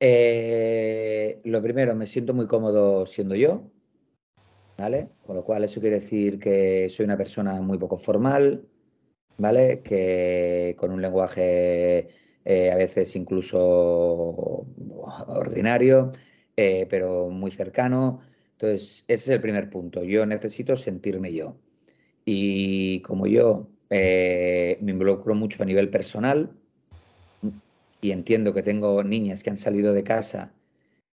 Eh, 0.00 1.40
lo 1.44 1.60
primero, 1.62 1.94
me 1.94 2.06
siento 2.06 2.32
muy 2.32 2.46
cómodo 2.46 3.04
siendo 3.06 3.34
yo, 3.34 3.70
¿vale? 4.76 5.10
Con 5.26 5.36
lo 5.36 5.44
cual 5.44 5.64
eso 5.64 5.80
quiere 5.80 5.96
decir 5.96 6.38
que 6.38 6.88
soy 6.88 7.04
una 7.04 7.16
persona 7.16 7.60
muy 7.62 7.78
poco 7.78 7.98
formal, 7.98 8.68
¿vale? 9.38 9.82
Que 9.82 10.76
con 10.78 10.92
un 10.92 11.02
lenguaje 11.02 12.08
eh, 12.44 12.70
a 12.70 12.76
veces 12.76 13.16
incluso 13.16 14.66
ordinario, 15.26 16.12
eh, 16.56 16.86
pero 16.88 17.28
muy 17.30 17.50
cercano, 17.50 18.20
entonces, 18.52 19.04
ese 19.08 19.30
es 19.30 19.36
el 19.36 19.40
primer 19.40 19.70
punto. 19.70 20.02
Yo 20.02 20.26
necesito 20.26 20.74
sentirme 20.76 21.32
yo. 21.32 21.56
Y 22.24 23.00
como 23.02 23.26
yo 23.26 23.70
me 23.90 24.76
involucro 24.80 25.34
mucho 25.34 25.62
a 25.62 25.66
nivel 25.66 25.90
personal 25.90 26.58
y 28.00 28.12
entiendo 28.12 28.54
que 28.54 28.62
tengo 28.62 29.02
niñas 29.02 29.42
que 29.42 29.50
han 29.50 29.56
salido 29.56 29.92
de 29.92 30.04
casa, 30.04 30.52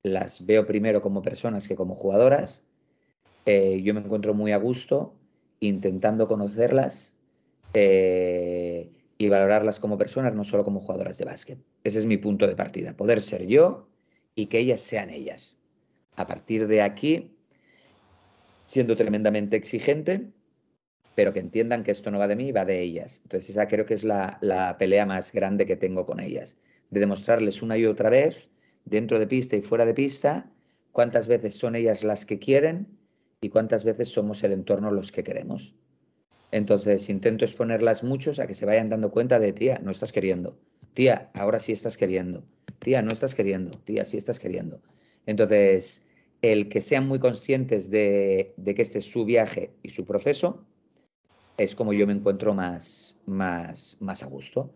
las 0.03 0.45
veo 0.47 0.67
primero 0.67 1.01
como 1.01 1.23
personas 1.23 1.69
que 1.69 1.77
como 1.77 1.95
jugadoras, 1.95 2.65
eh, 3.47 3.81
yo 3.83 3.95
me 3.95 4.01
encuentro 4.01 4.35
muy 4.35 4.53
a 4.53 4.57
gusto 4.57 5.15
intentando 5.61 6.27
conocerlas 6.27 7.17
eh, 7.75 8.91
y 9.17 9.29
valorarlas 9.29 9.79
como 9.79 9.97
personas, 9.97 10.35
no 10.35 10.45
solo 10.45 10.65
como 10.65 10.81
jugadoras 10.81 11.19
de 11.19 11.25
básquet. 11.25 11.59
Ese 11.85 11.99
es 11.99 12.07
mi 12.07 12.17
punto 12.17 12.47
de 12.47 12.57
partida, 12.57 12.97
poder 12.97 13.21
ser 13.23 13.47
yo 13.47 13.89
y 14.35 14.47
que 14.47 14.59
ellas 14.59 14.81
sean 14.81 15.11
ellas. 15.11 15.59
A 16.17 16.27
partir 16.27 16.67
de 16.67 16.83
aquí, 16.83 17.37
siendo 18.67 18.97
tremendamente 18.97 19.57
exigente, 19.57 20.33
pero 21.15 21.33
que 21.33 21.41
entiendan 21.41 21.83
que 21.83 21.91
esto 21.91 22.11
no 22.11 22.19
va 22.19 22.29
de 22.29 22.37
mí, 22.37 22.53
va 22.53 22.65
de 22.65 22.81
ellas. 22.81 23.21
Entonces 23.25 23.51
esa 23.51 23.69
creo 23.69 23.87
que 23.87 23.95
es 23.95 24.05
la, 24.05 24.77
pelea 24.79 25.07
más 25.07 25.33
grande 25.33 25.67
que 25.67 25.77
tengo 25.77 26.07
con 26.07 26.21
ellas, 26.21 26.59
de 26.93 27.01
demostrarles 27.01 27.63
una 27.63 27.79
y 27.79 27.87
otra 27.87 28.11
vez, 28.11 28.51
dentro 28.85 29.19
de 29.19 29.27
pista 29.27 29.57
y 29.57 29.63
fuera 29.63 29.87
de 29.87 29.95
pista, 29.95 30.53
cuántas 30.93 31.27
veces 31.27 31.57
son 31.57 31.75
ellas 31.75 32.05
las 32.05 32.27
que 32.27 32.39
quieren 32.39 32.87
y 33.41 33.49
cuántas 33.49 33.83
veces 33.83 34.11
somos 34.11 34.45
el 34.45 34.53
entorno 34.53 34.91
los 34.91 35.11
que 35.11 35.25
queremos. 35.25 35.75
Entonces 36.51 37.09
intento 37.09 37.47
exponerlas 37.47 38.05
muchos 38.05 38.39
a 38.39 38.47
que 38.47 38.53
se 38.53 38.67
vayan 38.67 38.91
dando 38.91 39.11
cuenta 39.11 39.39
de, 39.41 39.55
tía, 39.55 39.81
no 39.83 39.91
estás 39.91 40.13
queriendo. 40.13 40.59
Tía, 40.93 41.31
ahora 41.35 41.59
sí 41.59 41.73
estás 41.73 41.97
queriendo. 41.97 42.45
Tía, 42.79 43.01
no 43.01 43.11
estás 43.11 43.35
queriendo. 43.35 43.79
Tía, 43.85 44.05
sí 44.05 44.19
estás 44.19 44.39
queriendo. 44.39 44.83
Entonces, 45.25 46.07
el 46.43 46.69
que 46.69 46.83
sean 46.83 47.09
muy 47.09 47.19
conscientes 47.19 47.89
de, 47.91 48.55
que 48.63 48.83
este 48.83 48.99
es 48.99 49.07
su 49.07 49.25
viaje 49.25 49.71
y 49.83 49.89
su 49.89 50.05
proceso, 50.05 50.67
es 51.57 51.75
como 51.75 51.95
yo 51.95 52.07
me 52.07 52.13
encuentro 52.13 52.53
más, 52.53 53.17
más, 53.25 53.97
más 54.01 54.23
a 54.23 54.27
gusto. 54.27 54.75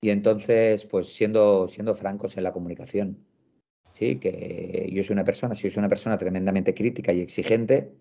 Y 0.00 0.10
entonces, 0.10 0.86
pues 0.86 1.12
siendo, 1.12 1.68
siendo 1.68 1.94
francos 1.94 2.36
en 2.36 2.44
la 2.44 2.52
comunicación, 2.52 3.18
¿sí? 3.92 4.16
que 4.16 4.88
yo 4.92 5.02
soy 5.02 5.12
una 5.14 5.24
persona, 5.24 5.54
si 5.54 5.64
yo 5.64 5.70
soy 5.70 5.80
una 5.80 5.88
persona 5.88 6.16
tremendamente 6.16 6.74
crítica 6.74 7.12
y 7.12 7.20
exigente, 7.20 7.92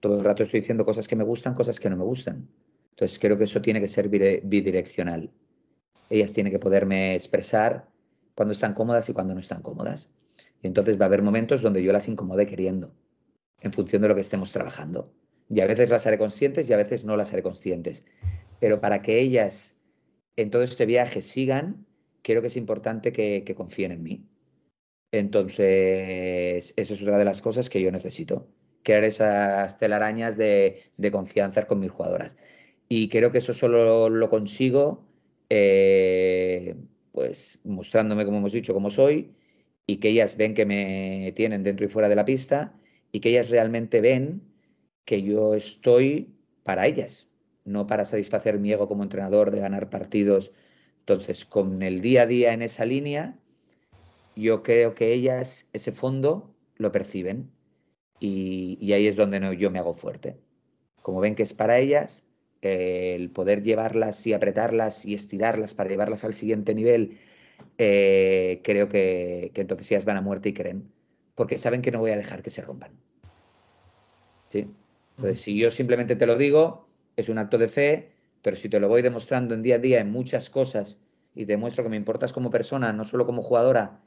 todo 0.00 0.18
el 0.18 0.24
rato 0.24 0.42
estoy 0.42 0.60
diciendo 0.60 0.84
cosas 0.84 1.06
que 1.06 1.16
me 1.16 1.24
gustan, 1.24 1.54
cosas 1.54 1.78
que 1.78 1.88
no 1.88 1.96
me 1.96 2.04
gustan. 2.04 2.48
Entonces 2.90 3.18
creo 3.18 3.38
que 3.38 3.44
eso 3.44 3.60
tiene 3.60 3.80
que 3.80 3.88
ser 3.88 4.08
bidireccional. 4.08 5.30
Ellas 6.10 6.32
tienen 6.32 6.52
que 6.52 6.58
poderme 6.58 7.14
expresar 7.14 7.88
cuando 8.34 8.52
están 8.52 8.74
cómodas 8.74 9.08
y 9.08 9.12
cuando 9.12 9.34
no 9.34 9.40
están 9.40 9.62
cómodas. 9.62 10.10
Y 10.62 10.66
entonces 10.66 10.98
va 10.98 11.04
a 11.04 11.08
haber 11.08 11.22
momentos 11.22 11.62
donde 11.62 11.82
yo 11.82 11.92
las 11.92 12.08
incomode 12.08 12.46
queriendo, 12.46 12.94
en 13.60 13.72
función 13.72 14.02
de 14.02 14.08
lo 14.08 14.14
que 14.14 14.20
estemos 14.20 14.52
trabajando. 14.52 15.12
Y 15.48 15.60
a 15.60 15.66
veces 15.66 15.90
las 15.90 16.06
haré 16.06 16.18
conscientes 16.18 16.68
y 16.68 16.72
a 16.72 16.76
veces 16.76 17.04
no 17.04 17.16
las 17.16 17.32
haré 17.32 17.42
conscientes. 17.42 18.04
Pero 18.60 18.80
para 18.80 19.02
que 19.02 19.20
ellas 19.20 19.75
en 20.36 20.50
todo 20.50 20.62
este 20.62 20.86
viaje 20.86 21.22
sigan, 21.22 21.86
creo 22.22 22.40
que 22.42 22.48
es 22.48 22.56
importante 22.56 23.12
que, 23.12 23.54
confíen 23.56 23.92
en 23.92 24.02
mí. 24.02 24.24
Entonces, 25.12 26.74
eso 26.76 26.94
es 26.94 27.02
una 27.02 27.18
de 27.18 27.24
las 27.24 27.42
cosas 27.42 27.70
que 27.70 27.80
yo 27.80 27.90
necesito, 27.90 28.48
crear 28.82 29.04
esas 29.04 29.78
telarañas 29.78 30.36
de, 30.36 30.82
confianza 31.12 31.66
con 31.66 31.80
mis 31.80 31.90
jugadoras. 31.90 32.36
Y 32.88 33.08
creo 33.08 33.32
que 33.32 33.38
eso 33.38 33.54
solo 33.54 34.08
lo 34.10 34.30
consigo, 34.30 35.04
eh, 35.50 36.76
pues 37.12 37.60
mostrándome, 37.64 38.24
como 38.24 38.38
hemos 38.38 38.52
dicho, 38.52 38.74
como 38.74 38.90
soy, 38.90 39.32
y 39.86 39.96
que 39.96 40.10
ellas 40.10 40.36
ven 40.36 40.54
que 40.54 40.66
me 40.66 41.32
tienen 41.36 41.62
dentro 41.62 41.86
y 41.86 41.88
fuera 41.88 42.08
de 42.08 42.16
la 42.16 42.24
pista 42.24 42.74
y 43.12 43.20
que 43.20 43.30
ellas 43.30 43.50
realmente 43.50 44.00
ven 44.00 44.42
que 45.04 45.22
yo 45.22 45.54
estoy 45.54 46.34
para 46.64 46.86
ellas, 46.86 47.30
no 47.66 47.86
para 47.86 48.04
satisfacer 48.04 48.58
mi 48.58 48.72
ego 48.72 48.88
como 48.88 49.02
entrenador 49.02 49.50
de 49.50 49.60
ganar 49.60 49.90
partidos. 49.90 50.52
Entonces, 51.00 51.44
con 51.44 51.82
el 51.82 52.00
día 52.00 52.22
a 52.22 52.26
día 52.26 52.52
en 52.52 52.62
esa 52.62 52.84
línea, 52.84 53.38
yo 54.34 54.62
creo 54.62 54.94
que 54.94 55.12
ellas 55.12 55.68
ese 55.72 55.92
fondo 55.92 56.54
lo 56.76 56.92
perciben 56.92 57.50
y, 58.20 58.92
ahí 58.92 59.06
es 59.06 59.16
donde 59.16 59.56
yo 59.58 59.70
me 59.70 59.78
hago 59.78 59.94
fuerte. 59.94 60.38
Como 61.02 61.20
ven 61.20 61.34
que 61.34 61.42
es 61.42 61.54
para 61.54 61.78
ellas, 61.78 62.26
el 62.62 63.30
poder 63.30 63.62
llevarlas 63.62 64.26
y 64.26 64.32
apretarlas 64.32 65.04
y 65.04 65.14
estirarlas 65.14 65.74
para 65.74 65.90
llevarlas 65.90 66.24
al 66.24 66.32
siguiente 66.32 66.74
nivel 66.74 67.18
eh, 67.78 68.60
creo 68.64 68.88
que, 68.88 69.52
entonces 69.54 69.90
ellas 69.90 70.04
van 70.04 70.16
a 70.16 70.22
muerte 70.22 70.48
y 70.48 70.54
creen, 70.54 70.90
porque 71.34 71.58
saben 71.58 71.82
que 71.82 71.90
no 71.90 72.00
voy 72.00 72.10
a 72.10 72.16
dejar 72.16 72.42
que 72.42 72.50
se 72.50 72.62
rompan. 72.62 72.92
¿Sí? 74.48 74.70
Entonces, 75.16 75.40
si 75.40 75.58
yo 75.58 75.70
simplemente 75.70 76.16
te 76.16 76.26
lo 76.26 76.36
digo, 76.36 76.85
es 77.16 77.28
un 77.28 77.38
acto 77.38 77.58
de 77.58 77.68
fe, 77.68 78.12
pero 78.42 78.56
si 78.56 78.68
te 78.68 78.80
lo 78.80 78.88
voy 78.88 79.02
demostrando 79.02 79.54
en 79.54 79.62
día 79.62 79.76
a 79.76 79.78
día 79.78 80.00
en 80.00 80.10
muchas 80.10 80.50
cosas 80.50 81.00
y 81.34 81.46
te 81.46 81.56
muestro 81.56 81.82
que 81.82 81.90
me 81.90 81.96
importas 81.96 82.32
como 82.32 82.50
persona, 82.50 82.92
no 82.92 83.04
solo 83.04 83.26
como 83.26 83.42
jugadora, 83.42 84.00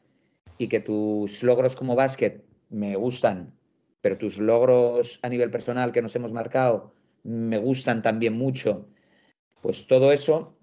y 0.58 0.68
que 0.68 0.80
tus 0.80 1.44
logros 1.44 1.76
como 1.76 1.96
básquet 1.96 2.44
me 2.70 2.96
gustan, 2.96 3.54
pero 4.02 4.18
tus 4.18 4.38
logros 4.38 5.20
a 5.24 5.30
nivel 5.30 5.50
personal 5.50 5.92
que 5.92 6.02
nos 6.02 6.16
hemos 6.16 6.32
marcado 6.32 6.94
me 7.24 7.58
gustan 7.58 8.02
también 8.02 8.38
mucho, 8.38 8.88
pues 9.62 9.88
todo 9.88 10.12
eso 10.12 10.56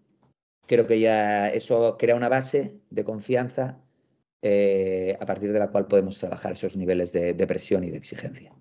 creo 0.67 0.87
que 0.87 1.01
ya 1.01 1.49
eso 1.49 1.97
crea 1.99 2.17
una 2.17 2.29
base 2.29 2.77
de 2.91 3.05
confianza 3.05 3.79
eh, 4.43 5.17
a 5.21 5.27
partir 5.27 5.53
de 5.53 5.59
la 5.59 5.71
cual 5.71 5.87
podemos 5.87 6.19
trabajar 6.19 6.53
esos 6.53 6.77
niveles 6.77 7.13
de, 7.13 7.35
presión 7.47 7.85
y 7.85 7.91
de 7.91 7.97
exigencia. 7.97 8.53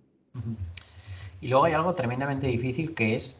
Y 1.42 1.48
luego 1.48 1.66
hay 1.66 1.74
algo 1.74 1.94
tremendamente 1.94 2.48
difícil 2.48 2.94
que 2.94 3.16
es, 3.16 3.40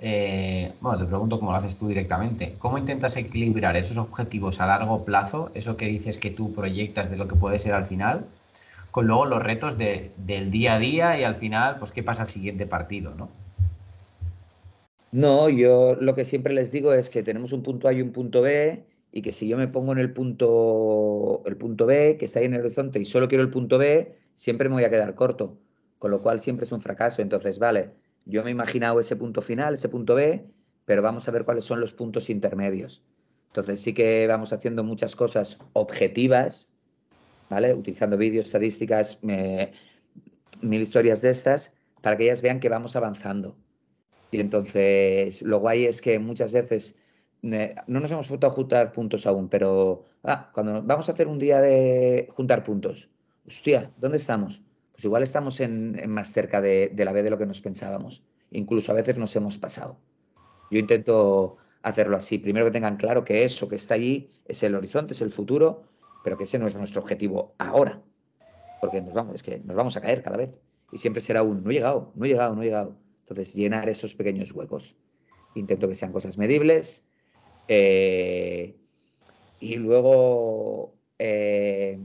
eh, 0.00 0.72
bueno, 0.80 0.98
te 0.98 1.04
pregunto 1.06 1.38
cómo 1.38 1.50
lo 1.50 1.56
haces 1.56 1.76
tú 1.76 1.88
directamente, 1.88 2.54
¿cómo 2.58 2.78
intentas 2.78 3.16
equilibrar 3.16 3.76
esos 3.76 3.96
objetivos 3.96 4.60
a 4.60 4.66
largo 4.66 5.04
plazo, 5.04 5.50
eso 5.54 5.76
que 5.76 5.86
dices 5.86 6.18
que 6.18 6.30
tú 6.30 6.52
proyectas 6.52 7.10
de 7.10 7.16
lo 7.16 7.26
que 7.26 7.34
puede 7.34 7.58
ser 7.58 7.74
al 7.74 7.84
final, 7.84 8.24
con 8.90 9.06
luego 9.06 9.26
los 9.26 9.42
retos 9.42 9.76
de, 9.76 10.12
del 10.16 10.50
día 10.50 10.74
a 10.74 10.78
día 10.78 11.18
y 11.18 11.24
al 11.24 11.34
final, 11.34 11.78
pues 11.78 11.92
qué 11.92 12.02
pasa 12.02 12.22
al 12.22 12.28
siguiente 12.28 12.66
partido, 12.66 13.14
¿no? 13.16 13.28
No, 15.10 15.48
yo 15.48 15.96
lo 15.98 16.14
que 16.14 16.24
siempre 16.24 16.52
les 16.52 16.70
digo 16.70 16.92
es 16.92 17.08
que 17.08 17.22
tenemos 17.22 17.52
un 17.52 17.62
punto 17.62 17.88
A 17.88 17.92
y 17.92 18.02
un 18.02 18.12
punto 18.12 18.42
B 18.42 18.84
y 19.10 19.22
que 19.22 19.32
si 19.32 19.48
yo 19.48 19.56
me 19.56 19.68
pongo 19.68 19.92
en 19.92 19.98
el 19.98 20.12
punto, 20.12 21.42
el 21.46 21.56
punto 21.56 21.86
B, 21.86 22.16
que 22.18 22.26
está 22.26 22.40
ahí 22.40 22.46
en 22.46 22.54
el 22.54 22.60
horizonte, 22.60 22.98
y 23.00 23.04
solo 23.04 23.26
quiero 23.26 23.42
el 23.42 23.50
punto 23.50 23.78
B, 23.78 24.14
siempre 24.34 24.68
me 24.68 24.74
voy 24.76 24.84
a 24.84 24.90
quedar 24.90 25.14
corto, 25.14 25.56
con 25.98 26.10
lo 26.10 26.20
cual 26.20 26.40
siempre 26.40 26.64
es 26.64 26.72
un 26.72 26.82
fracaso. 26.82 27.22
Entonces, 27.22 27.58
vale, 27.58 27.90
yo 28.28 28.44
me 28.44 28.50
he 28.50 28.52
imaginado 28.52 29.00
ese 29.00 29.16
punto 29.16 29.40
final, 29.40 29.74
ese 29.74 29.88
punto 29.88 30.14
B, 30.14 30.46
pero 30.84 31.02
vamos 31.02 31.26
a 31.26 31.30
ver 31.30 31.44
cuáles 31.44 31.64
son 31.64 31.80
los 31.80 31.92
puntos 31.92 32.30
intermedios. 32.30 33.02
Entonces 33.48 33.80
sí 33.80 33.94
que 33.94 34.26
vamos 34.26 34.52
haciendo 34.52 34.84
muchas 34.84 35.16
cosas 35.16 35.58
objetivas, 35.72 36.70
¿vale? 37.48 37.72
Utilizando 37.72 38.18
vídeos, 38.18 38.46
estadísticas, 38.46 39.18
mil 39.22 40.82
historias 40.82 41.22
de 41.22 41.30
estas, 41.30 41.72
para 42.02 42.16
que 42.16 42.24
ellas 42.24 42.42
vean 42.42 42.60
que 42.60 42.68
vamos 42.68 42.96
avanzando. 42.96 43.56
Y 44.30 44.40
entonces, 44.40 45.40
lo 45.40 45.58
guay 45.58 45.86
es 45.86 46.02
que 46.02 46.18
muchas 46.18 46.52
veces 46.52 46.96
no 47.40 48.00
nos 48.00 48.10
hemos 48.10 48.28
puesto 48.28 48.46
a 48.46 48.50
juntar 48.50 48.92
puntos 48.92 49.26
aún, 49.26 49.48
pero 49.48 50.04
ah, 50.24 50.50
cuando 50.52 50.82
vamos 50.82 51.08
a 51.08 51.12
hacer 51.12 51.28
un 51.28 51.38
día 51.38 51.60
de 51.60 52.28
juntar 52.30 52.62
puntos, 52.62 53.08
hostia, 53.46 53.90
¿dónde 53.96 54.18
estamos? 54.18 54.60
Pues 54.98 55.04
igual 55.04 55.22
estamos 55.22 55.60
en, 55.60 56.10
más 56.10 56.32
cerca 56.32 56.60
de, 56.60 56.92
la 56.96 57.12
B 57.12 57.22
de 57.22 57.30
lo 57.30 57.38
que 57.38 57.46
nos 57.46 57.60
pensábamos. 57.60 58.24
Incluso 58.50 58.90
a 58.90 58.96
veces 58.96 59.16
nos 59.16 59.36
hemos 59.36 59.56
pasado. 59.56 60.00
Yo 60.72 60.80
intento 60.80 61.56
hacerlo 61.82 62.16
así. 62.16 62.38
Primero 62.38 62.66
que 62.66 62.72
tengan 62.72 62.96
claro 62.96 63.24
que 63.24 63.44
eso 63.44 63.68
que 63.68 63.76
está 63.76 63.94
allí 63.94 64.28
es 64.46 64.60
el 64.64 64.74
horizonte, 64.74 65.12
es 65.12 65.20
el 65.20 65.30
futuro, 65.30 65.84
pero 66.24 66.36
que 66.36 66.42
ese 66.42 66.58
no 66.58 66.66
es 66.66 66.74
nuestro 66.74 67.00
objetivo 67.00 67.54
ahora. 67.58 68.02
Porque 68.80 69.00
nos 69.00 69.14
vamos, 69.14 69.36
es 69.36 69.44
que 69.44 69.60
nos 69.60 69.76
vamos 69.76 69.96
a 69.96 70.00
caer 70.00 70.20
cada 70.20 70.36
vez. 70.36 70.60
Y 70.90 70.98
siempre 70.98 71.22
será 71.22 71.44
un 71.44 71.62
no 71.62 71.70
he 71.70 71.74
llegado, 71.74 72.10
no 72.16 72.24
he 72.24 72.28
llegado, 72.30 72.56
no 72.56 72.62
he 72.62 72.64
llegado. 72.64 72.96
Entonces, 73.20 73.54
llenar 73.54 73.88
esos 73.88 74.16
pequeños 74.16 74.50
huecos. 74.50 74.96
Intento 75.54 75.86
que 75.86 75.94
sean 75.94 76.10
cosas 76.10 76.38
medibles. 76.38 77.06
Eh, 77.68 78.76
y 79.60 79.76
luego 79.76 80.96
eh, 81.20 82.00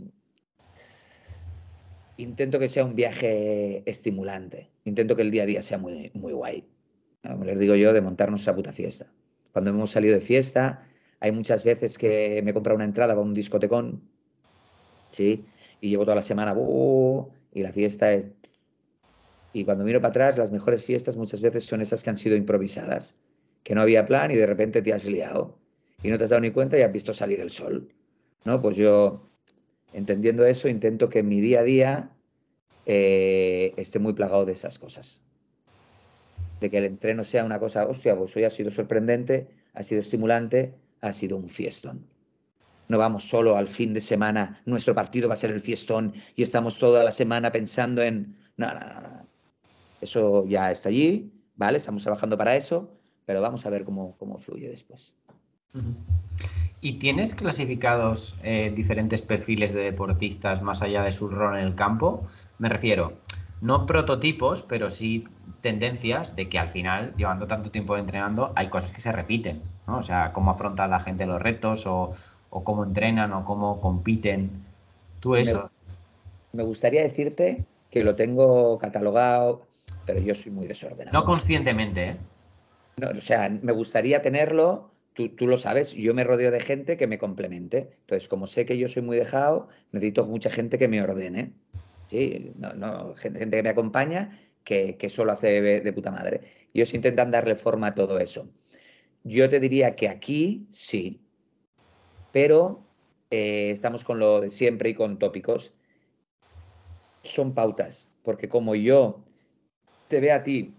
intento 2.18 2.60
que 2.60 2.70
sea 2.70 2.86
un 2.86 2.96
viaje 2.96 3.84
estimulante. 3.90 4.70
Intento 4.86 5.16
que 5.16 5.22
el 5.24 5.32
día 5.32 5.44
a 5.44 5.46
día 5.46 5.64
sea 5.64 5.78
muy, 5.78 6.12
muy 6.14 6.34
guay. 6.34 6.66
Como 7.22 7.46
les 7.46 7.60
digo 7.60 7.76
yo, 7.76 7.94
de 7.94 8.02
montar 8.02 8.30
nuestra 8.30 8.56
puta 8.56 8.72
fiesta. 8.72 9.12
Cuando 9.52 9.70
hemos 9.70 9.92
salido 9.92 10.14
de 10.14 10.22
fiesta, 10.22 10.88
hay 11.20 11.32
muchas 11.32 11.64
veces 11.64 11.98
que 11.98 12.42
me 12.44 12.52
he 12.52 12.54
comprado 12.54 12.76
una 12.76 12.86
entrada 12.86 13.14
para 13.14 13.26
un 13.26 13.34
discotecón, 13.34 14.02
¿sí? 15.12 15.46
Y 15.80 15.90
llevo 15.90 16.04
toda 16.04 16.16
la 16.16 16.24
semana, 16.24 16.56
y 17.54 17.62
la 17.62 17.72
fiesta 17.72 18.14
es 18.14 18.28
y 19.54 19.66
cuando 19.66 19.84
miro 19.86 20.02
para 20.02 20.10
atrás, 20.10 20.38
las 20.38 20.52
mejores 20.52 20.84
fiestas 20.84 21.16
muchas 21.16 21.40
veces 21.40 21.64
son 21.64 21.80
esas 21.82 22.04
que 22.04 22.10
han 22.10 22.18
sido 22.18 22.36
improvisadas, 22.36 23.16
que 23.64 23.76
no 23.76 23.82
había 23.82 24.06
plan 24.06 24.32
y 24.32 24.36
de 24.36 24.48
repente 24.48 24.82
te 24.82 24.92
has 24.92 25.06
liado 25.06 25.56
y 26.02 26.10
no 26.10 26.18
te 26.18 26.24
has 26.24 26.32
dado 26.32 26.42
ni 26.42 26.50
cuenta 26.50 26.78
y 26.78 26.82
has 26.82 26.92
visto 26.92 27.14
salir 27.14 27.40
el 27.40 27.52
sol. 27.52 27.88
¿no? 28.46 28.60
Pues 28.62 28.76
yo, 28.76 29.30
entendiendo 29.94 30.46
eso, 30.46 30.68
intento 30.68 31.10
que 31.10 31.24
mi 31.24 31.40
día 31.40 31.62
a 31.62 31.64
día 31.64 32.10
eh, 32.86 33.74
esté 33.78 34.00
muy 34.00 34.14
plagado 34.14 34.46
de 34.46 34.54
esas 34.54 34.80
cosas. 34.80 35.22
De 36.60 36.70
que 36.70 36.78
el 36.78 36.86
entreno 36.86 37.24
sea 37.24 37.46
una 37.46 37.60
cosa, 37.60 37.88
hostia, 37.88 38.18
pues 38.18 38.36
hoy 38.36 38.44
ha 38.44 38.50
sido 38.50 38.72
sorprendente, 38.72 39.48
ha 39.74 39.84
sido 39.84 40.02
estimulante, 40.02 40.74
ha 41.02 41.14
sido 41.14 41.38
un 41.38 41.50
fiestón. 41.50 42.06
No 42.88 42.98
vamos 42.98 43.28
solo 43.28 43.56
al 43.56 43.68
fin 43.68 43.94
de 43.94 44.02
semana, 44.02 44.62
nuestro 44.66 44.94
partido 44.94 45.28
va 45.28 45.36
a 45.36 45.38
ser 45.38 45.52
el 45.52 45.62
fiestón 45.62 46.14
y 46.36 46.44
estamos 46.44 46.78
toda 46.78 47.04
la 47.04 47.12
semana 47.12 47.52
pensando 47.52 48.02
en... 48.02 48.36
No, 48.58 48.68
no, 48.74 48.80
no. 48.80 49.28
Eso 50.02 50.46
ya 50.48 50.70
está 50.70 50.90
allí, 50.90 51.32
¿vale? 51.56 51.78
Estamos 51.78 52.04
trabajando 52.04 52.38
para 52.38 52.56
eso, 52.56 52.92
pero 53.26 53.42
vamos 53.42 53.66
a 53.66 53.70
ver 53.70 53.86
cómo, 53.86 54.18
cómo 54.18 54.38
fluye 54.38 54.68
después. 54.68 55.16
¿Y 56.84 57.00
tienes 57.00 57.34
clasificados 57.34 58.36
eh, 58.44 58.72
diferentes 58.76 59.22
perfiles 59.22 59.74
de 59.74 59.82
deportistas 59.82 60.62
más 60.62 60.82
allá 60.82 61.02
de 61.02 61.14
su 61.14 61.30
rol 61.30 61.58
en 61.58 61.64
el 61.64 61.76
campo? 61.76 62.22
Me 62.60 62.68
refiero, 62.68 63.14
no 63.62 63.86
prototipos, 63.86 64.64
pero 64.64 64.90
sí 64.90 65.26
tendencias 65.62 66.36
de 66.36 66.50
que 66.50 66.60
al 66.60 66.68
final, 66.68 67.14
llevando 67.16 67.48
tanto 67.48 67.72
tiempo 67.72 67.96
entrenando, 67.96 68.52
hay 68.58 68.68
cosas 68.68 68.92
que 68.92 69.00
se 69.00 69.14
repiten, 69.14 69.62
¿no? 69.88 70.00
O 70.00 70.04
sea, 70.04 70.34
cómo 70.34 70.52
afronta 70.52 70.86
la 70.88 71.00
gente 71.00 71.26
los 71.26 71.42
retos 71.42 71.88
o, 71.88 72.12
o 72.50 72.64
cómo 72.66 72.84
entrenan 72.84 73.32
o 73.32 73.46
cómo 73.46 73.80
compiten. 73.80 74.52
Tú 75.22 75.38
eso. 75.38 75.72
me 76.52 76.64
gustaría 76.64 77.04
decirte 77.04 77.64
que 77.90 78.04
lo 78.04 78.16
tengo 78.16 78.78
catalogado 78.78 79.62
pero 80.06 80.20
yo 80.20 80.36
soy 80.36 80.52
muy 80.52 80.68
desordenado. 80.68 81.18
No 81.18 81.26
conscientemente, 81.26 82.10
¿eh? 82.10 82.18
o 83.18 83.22
sea, 83.22 83.50
me 83.50 83.72
gustaría 83.72 84.22
tenerlo, 84.22 84.90
tú, 85.14 85.30
tú, 85.30 85.48
lo 85.48 85.58
sabes, 85.58 85.94
yo 85.94 86.14
me 86.14 86.24
rodeo 86.24 86.52
de 86.52 86.60
gente 86.60 86.98
que 86.98 87.08
me 87.08 87.18
complemente. 87.18 87.90
Entonces, 88.02 88.28
como 88.28 88.48
sé 88.48 88.66
que 88.66 88.78
yo 88.78 88.88
soy 88.88 89.02
muy 89.04 89.18
dejado, 89.18 89.68
necesito 89.92 90.26
mucha 90.26 90.50
gente 90.50 90.78
que 90.78 90.88
me 90.88 91.02
ordene. 91.02 91.54
¿sí? 92.08 92.52
No, 92.58 92.74
no, 92.74 93.16
gente, 93.16 93.50
que 93.50 93.64
me 93.64 93.70
acompaña, 93.70 94.40
que, 94.64 94.98
que 94.98 95.10
solo 95.10 95.32
hace 95.32 95.62
de, 95.62 95.94
puta 95.94 96.12
madre. 96.12 96.42
Y 96.74 96.80
ellos 96.80 96.94
intentan 96.94 97.32
darle 97.32 97.56
forma 97.56 97.88
a 97.88 97.96
todo 97.96 98.20
eso. 98.20 98.50
Yo 99.24 99.50
te 99.50 99.60
diría 99.60 99.96
que 99.96 100.10
aquí 100.10 100.68
sí, 100.70 101.22
pero 102.32 102.86
eh, 103.32 103.72
estamos 103.72 104.04
con 104.04 104.20
lo 104.20 104.42
de 104.42 104.52
siempre 104.52 104.90
y 104.90 104.94
con 104.94 105.18
tópicos. 105.20 105.74
Son 107.24 107.54
pautas, 107.54 108.10
porque 108.22 108.50
como 108.50 108.76
yo 108.76 109.24
te 110.10 110.20
ve 110.20 110.32
a 110.32 110.44
ti 110.44 110.76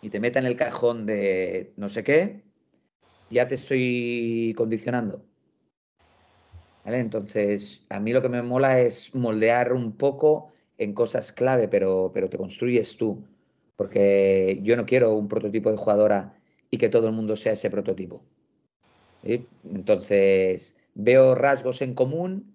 y 0.00 0.10
te 0.10 0.18
meta 0.18 0.40
en 0.40 0.46
el 0.46 0.56
cajón 0.56 1.06
de 1.06 1.72
no 1.76 1.88
sé 1.88 2.02
qué, 2.02 2.42
ya 3.32 3.48
te 3.48 3.56
estoy 3.56 4.54
condicionando. 4.56 5.24
¿Vale? 6.84 6.98
Entonces, 6.98 7.84
a 7.88 8.00
mí 8.00 8.12
lo 8.12 8.22
que 8.22 8.28
me 8.28 8.42
mola 8.42 8.80
es 8.80 9.14
moldear 9.14 9.72
un 9.72 9.92
poco 9.92 10.52
en 10.78 10.92
cosas 10.94 11.32
clave, 11.32 11.68
pero, 11.68 12.10
pero 12.12 12.28
te 12.28 12.38
construyes 12.38 12.96
tú. 12.96 13.24
Porque 13.76 14.60
yo 14.62 14.76
no 14.76 14.86
quiero 14.86 15.14
un 15.14 15.28
prototipo 15.28 15.70
de 15.70 15.76
jugadora 15.76 16.38
y 16.70 16.78
que 16.78 16.88
todo 16.88 17.08
el 17.08 17.14
mundo 17.14 17.36
sea 17.36 17.52
ese 17.52 17.70
prototipo. 17.70 18.22
Entonces, 19.22 20.76
veo 20.94 21.34
rasgos 21.34 21.82
en 21.82 21.94
común 21.94 22.54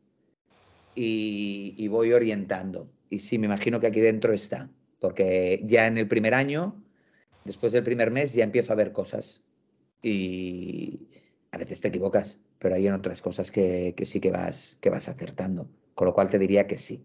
y, 0.96 1.74
y 1.78 1.88
voy 1.88 2.14
orientando. 2.14 2.90
Y 3.10 3.20
sí, 3.20 3.40
me 3.40 3.48
imagino 3.48 3.80
que 3.80 3.88
aquí 3.88 4.02
dentro 4.02 4.34
está 4.34 4.70
porque 5.00 5.62
ya 5.66 5.88
en 5.88 5.98
el 5.98 6.08
primer 6.08 6.34
año, 6.34 6.84
después 7.46 7.72
del 7.72 7.84
primer 7.84 8.12
mes, 8.12 8.34
ya 8.34 8.44
empiezo 8.44 8.74
a 8.74 8.76
ver 8.76 8.92
cosas 8.92 9.44
y 10.08 11.08
a 11.52 11.58
veces 11.58 11.82
te 11.82 11.90
equivocas, 11.90 12.40
pero 12.60 12.76
hay 12.76 12.88
en 12.88 12.94
otras 12.94 13.22
cosas 13.22 13.52
que, 13.52 13.94
sí 14.06 14.20
que 14.20 14.32
vas, 14.32 14.78
que 14.82 14.90
vas 14.90 15.08
acertando, 15.08 15.68
con 15.96 16.08
lo 16.08 16.14
cual 16.14 16.30
te 16.30 16.40
diría 16.40 16.68
que 16.68 16.78
sí. 16.78 17.04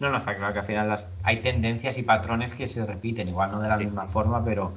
No, 0.00 0.10
no, 0.10 0.18
está 0.18 0.36
claro 0.36 0.52
que 0.52 0.58
al 0.58 0.64
final 0.64 0.88
las, 0.88 1.08
hay 1.22 1.40
tendencias 1.40 1.96
y 1.98 2.02
patrones 2.02 2.54
que 2.54 2.66
se 2.66 2.84
repiten, 2.84 3.28
igual 3.28 3.52
no 3.52 3.60
de 3.60 3.68
la 3.68 3.78
misma 3.78 4.08
forma, 4.08 4.44
pero... 4.44 4.74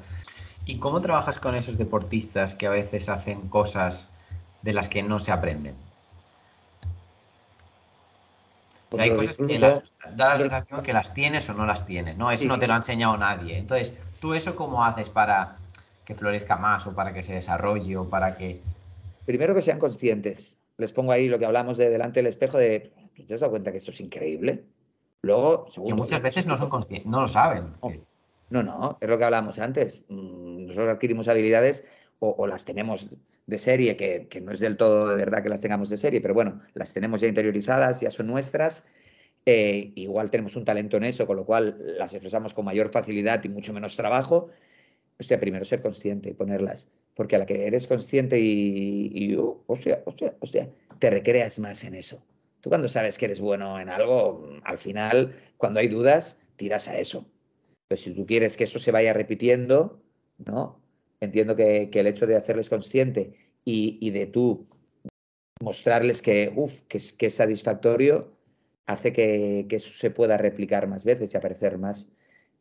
¿Y 0.67 0.79
cómo 0.79 0.99
trabajas 0.99 1.37
con 1.37 1.53
esos 1.53 1.77
deportistas 1.77 2.55
que 2.55 2.65
a 2.65 2.71
veces 2.71 3.07
hacen 3.07 3.49
cosas 3.49 4.09
de 4.63 4.73
las 4.73 4.89
que 4.89 5.03
no 5.03 5.19
se 5.19 5.31
aprenden? 5.31 5.75
hay 8.97 9.13
cosas 9.13 9.37
que 9.37 9.59
da 9.59 9.83
la 10.15 10.37
sensación 10.37 10.81
que 10.81 10.93
las 10.93 11.13
tienes 11.13 11.49
o 11.49 11.53
no 11.53 11.65
las 11.65 11.85
tienes, 11.85 12.17
¿no? 12.17 12.31
Eso 12.31 12.47
no 12.47 12.57
te 12.57 12.65
lo 12.65 12.73
ha 12.73 12.77
enseñado 12.77 13.17
nadie. 13.17 13.57
Entonces, 13.57 13.93
¿tú 14.19 14.33
eso 14.33 14.55
cómo 14.55 14.83
haces 14.85 15.09
para 15.09 15.57
que 16.05 16.13
florezca 16.13 16.57
más 16.57 16.87
o 16.87 16.93
para 16.93 17.11
que 17.11 17.23
se 17.23 17.33
desarrolle 17.33 17.97
o 17.97 18.07
para 18.07 18.35
que... 18.35 18.61
Primero 19.25 19.55
que 19.55 19.61
sean 19.61 19.79
conscientes. 19.79 20.59
Les 20.77 20.93
pongo 20.93 21.11
ahí 21.11 21.27
lo 21.27 21.39
que 21.39 21.45
hablamos 21.45 21.77
de 21.77 21.89
delante 21.89 22.19
del 22.19 22.27
espejo 22.27 22.57
de, 22.57 22.93
¿te 23.27 23.33
has 23.33 23.39
dado 23.39 23.51
cuenta 23.51 23.71
que 23.71 23.79
esto 23.79 23.91
es 23.91 23.99
increíble? 23.99 24.65
Luego, 25.21 25.65
que 25.65 25.93
muchas 25.95 26.21
veces 26.21 26.45
no 26.45 26.55
son 26.55 26.69
conscientes, 26.69 27.09
no 27.09 27.21
lo 27.21 27.27
saben. 27.27 27.73
No, 28.51 28.61
no, 28.61 28.97
es 29.01 29.09
lo 29.09 29.17
que 29.17 29.23
hablamos 29.23 29.57
antes. 29.57 30.03
Mm, 30.07 30.67
nosotros 30.67 30.93
adquirimos 30.93 31.27
habilidades 31.27 31.85
o, 32.19 32.45
las 32.47 32.65
tenemos 32.65 33.09
de 33.47 33.57
serie, 33.57 33.97
que, 33.97 34.41
no 34.41 34.51
es 34.51 34.59
del 34.59 34.77
todo 34.77 35.09
de 35.09 35.15
verdad 35.15 35.43
que 35.43 35.49
las 35.49 35.61
tengamos 35.61 35.89
de 35.89 35.97
serie, 35.97 36.21
pero 36.21 36.33
bueno, 36.33 36.61
las 36.73 36.93
tenemos 36.93 37.21
ya 37.21 37.27
interiorizadas, 37.27 38.01
ya 38.01 38.11
son 38.11 38.27
nuestras. 38.27 38.85
Eh, 39.45 39.91
igual 39.95 40.29
tenemos 40.29 40.55
un 40.55 40.65
talento 40.65 40.97
en 40.97 41.03
eso, 41.03 41.27
con 41.27 41.37
lo 41.37 41.45
cual 41.45 41.77
las 41.97 42.13
expresamos 42.13 42.53
con 42.53 42.65
mayor 42.65 42.89
facilidad 42.89 43.43
y 43.43 43.49
mucho 43.49 43.73
menos 43.73 43.95
trabajo. 43.95 44.49
Hostia, 45.19 45.39
primero 45.39 45.65
ser 45.65 45.81
consciente 45.81 46.29
y 46.29 46.33
ponerlas, 46.33 46.89
porque 47.15 47.35
a 47.35 47.39
la 47.39 47.45
que 47.45 47.65
eres 47.65 47.87
consciente 47.87 48.39
y, 48.39 49.11
y 49.13 49.35
uh, 49.37 49.63
hostia, 49.67 50.03
te 50.99 51.09
recreas 51.09 51.59
más 51.59 51.83
en 51.83 51.93
eso. 51.93 52.21
Tú 52.61 52.69
cuando 52.69 52.89
sabes 52.89 53.17
que 53.17 53.25
eres 53.25 53.39
bueno 53.39 53.79
en 53.79 53.89
algo, 53.89 54.49
al 54.63 54.77
final, 54.77 55.35
cuando 55.57 55.79
hay 55.79 55.87
dudas, 55.87 56.39
tiras 56.55 56.87
a 56.87 56.97
eso. 56.97 57.25
Pero 57.87 58.01
si 58.01 58.11
tú 58.11 58.25
quieres 58.25 58.57
que 58.57 58.63
eso 58.63 58.79
se 58.79 58.91
vaya 58.91 59.13
repitiendo, 59.13 60.01
¿no? 60.39 60.81
entiendo 61.21 61.55
que, 61.55 61.89
el 61.91 62.07
hecho 62.07 62.27
de 62.27 62.35
hacerles 62.35 62.69
consciente 62.69 63.33
y, 63.63 64.09
de 64.11 64.27
tú 64.27 64.67
mostrarles 65.61 66.21
que, 66.21 66.51
uf, 66.55 66.81
que, 66.83 66.97
es, 66.97 67.13
que 67.13 67.27
es 67.27 67.35
satisfactorio, 67.35 68.31
hace 68.85 69.13
que, 69.13 69.65
que 69.69 69.77
eso 69.77 69.91
se 69.93 70.11
pueda 70.11 70.37
replicar 70.37 70.87
más 70.87 71.05
veces 71.05 71.33
y 71.33 71.37
aparecer 71.37 71.77
más. 71.77 72.09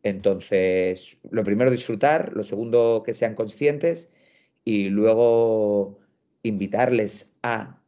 Entonces, 0.05 1.17
lo 1.31 1.43
primero, 1.45 1.71
disfrutar, 1.71 2.33
lo 2.35 2.45
segundo, 2.45 3.03
que 3.05 3.15
sean 3.15 3.35
conscientes 3.35 4.11
y 4.63 4.91
luego 4.91 5.99
invitarles 6.43 7.35
a 7.43 7.81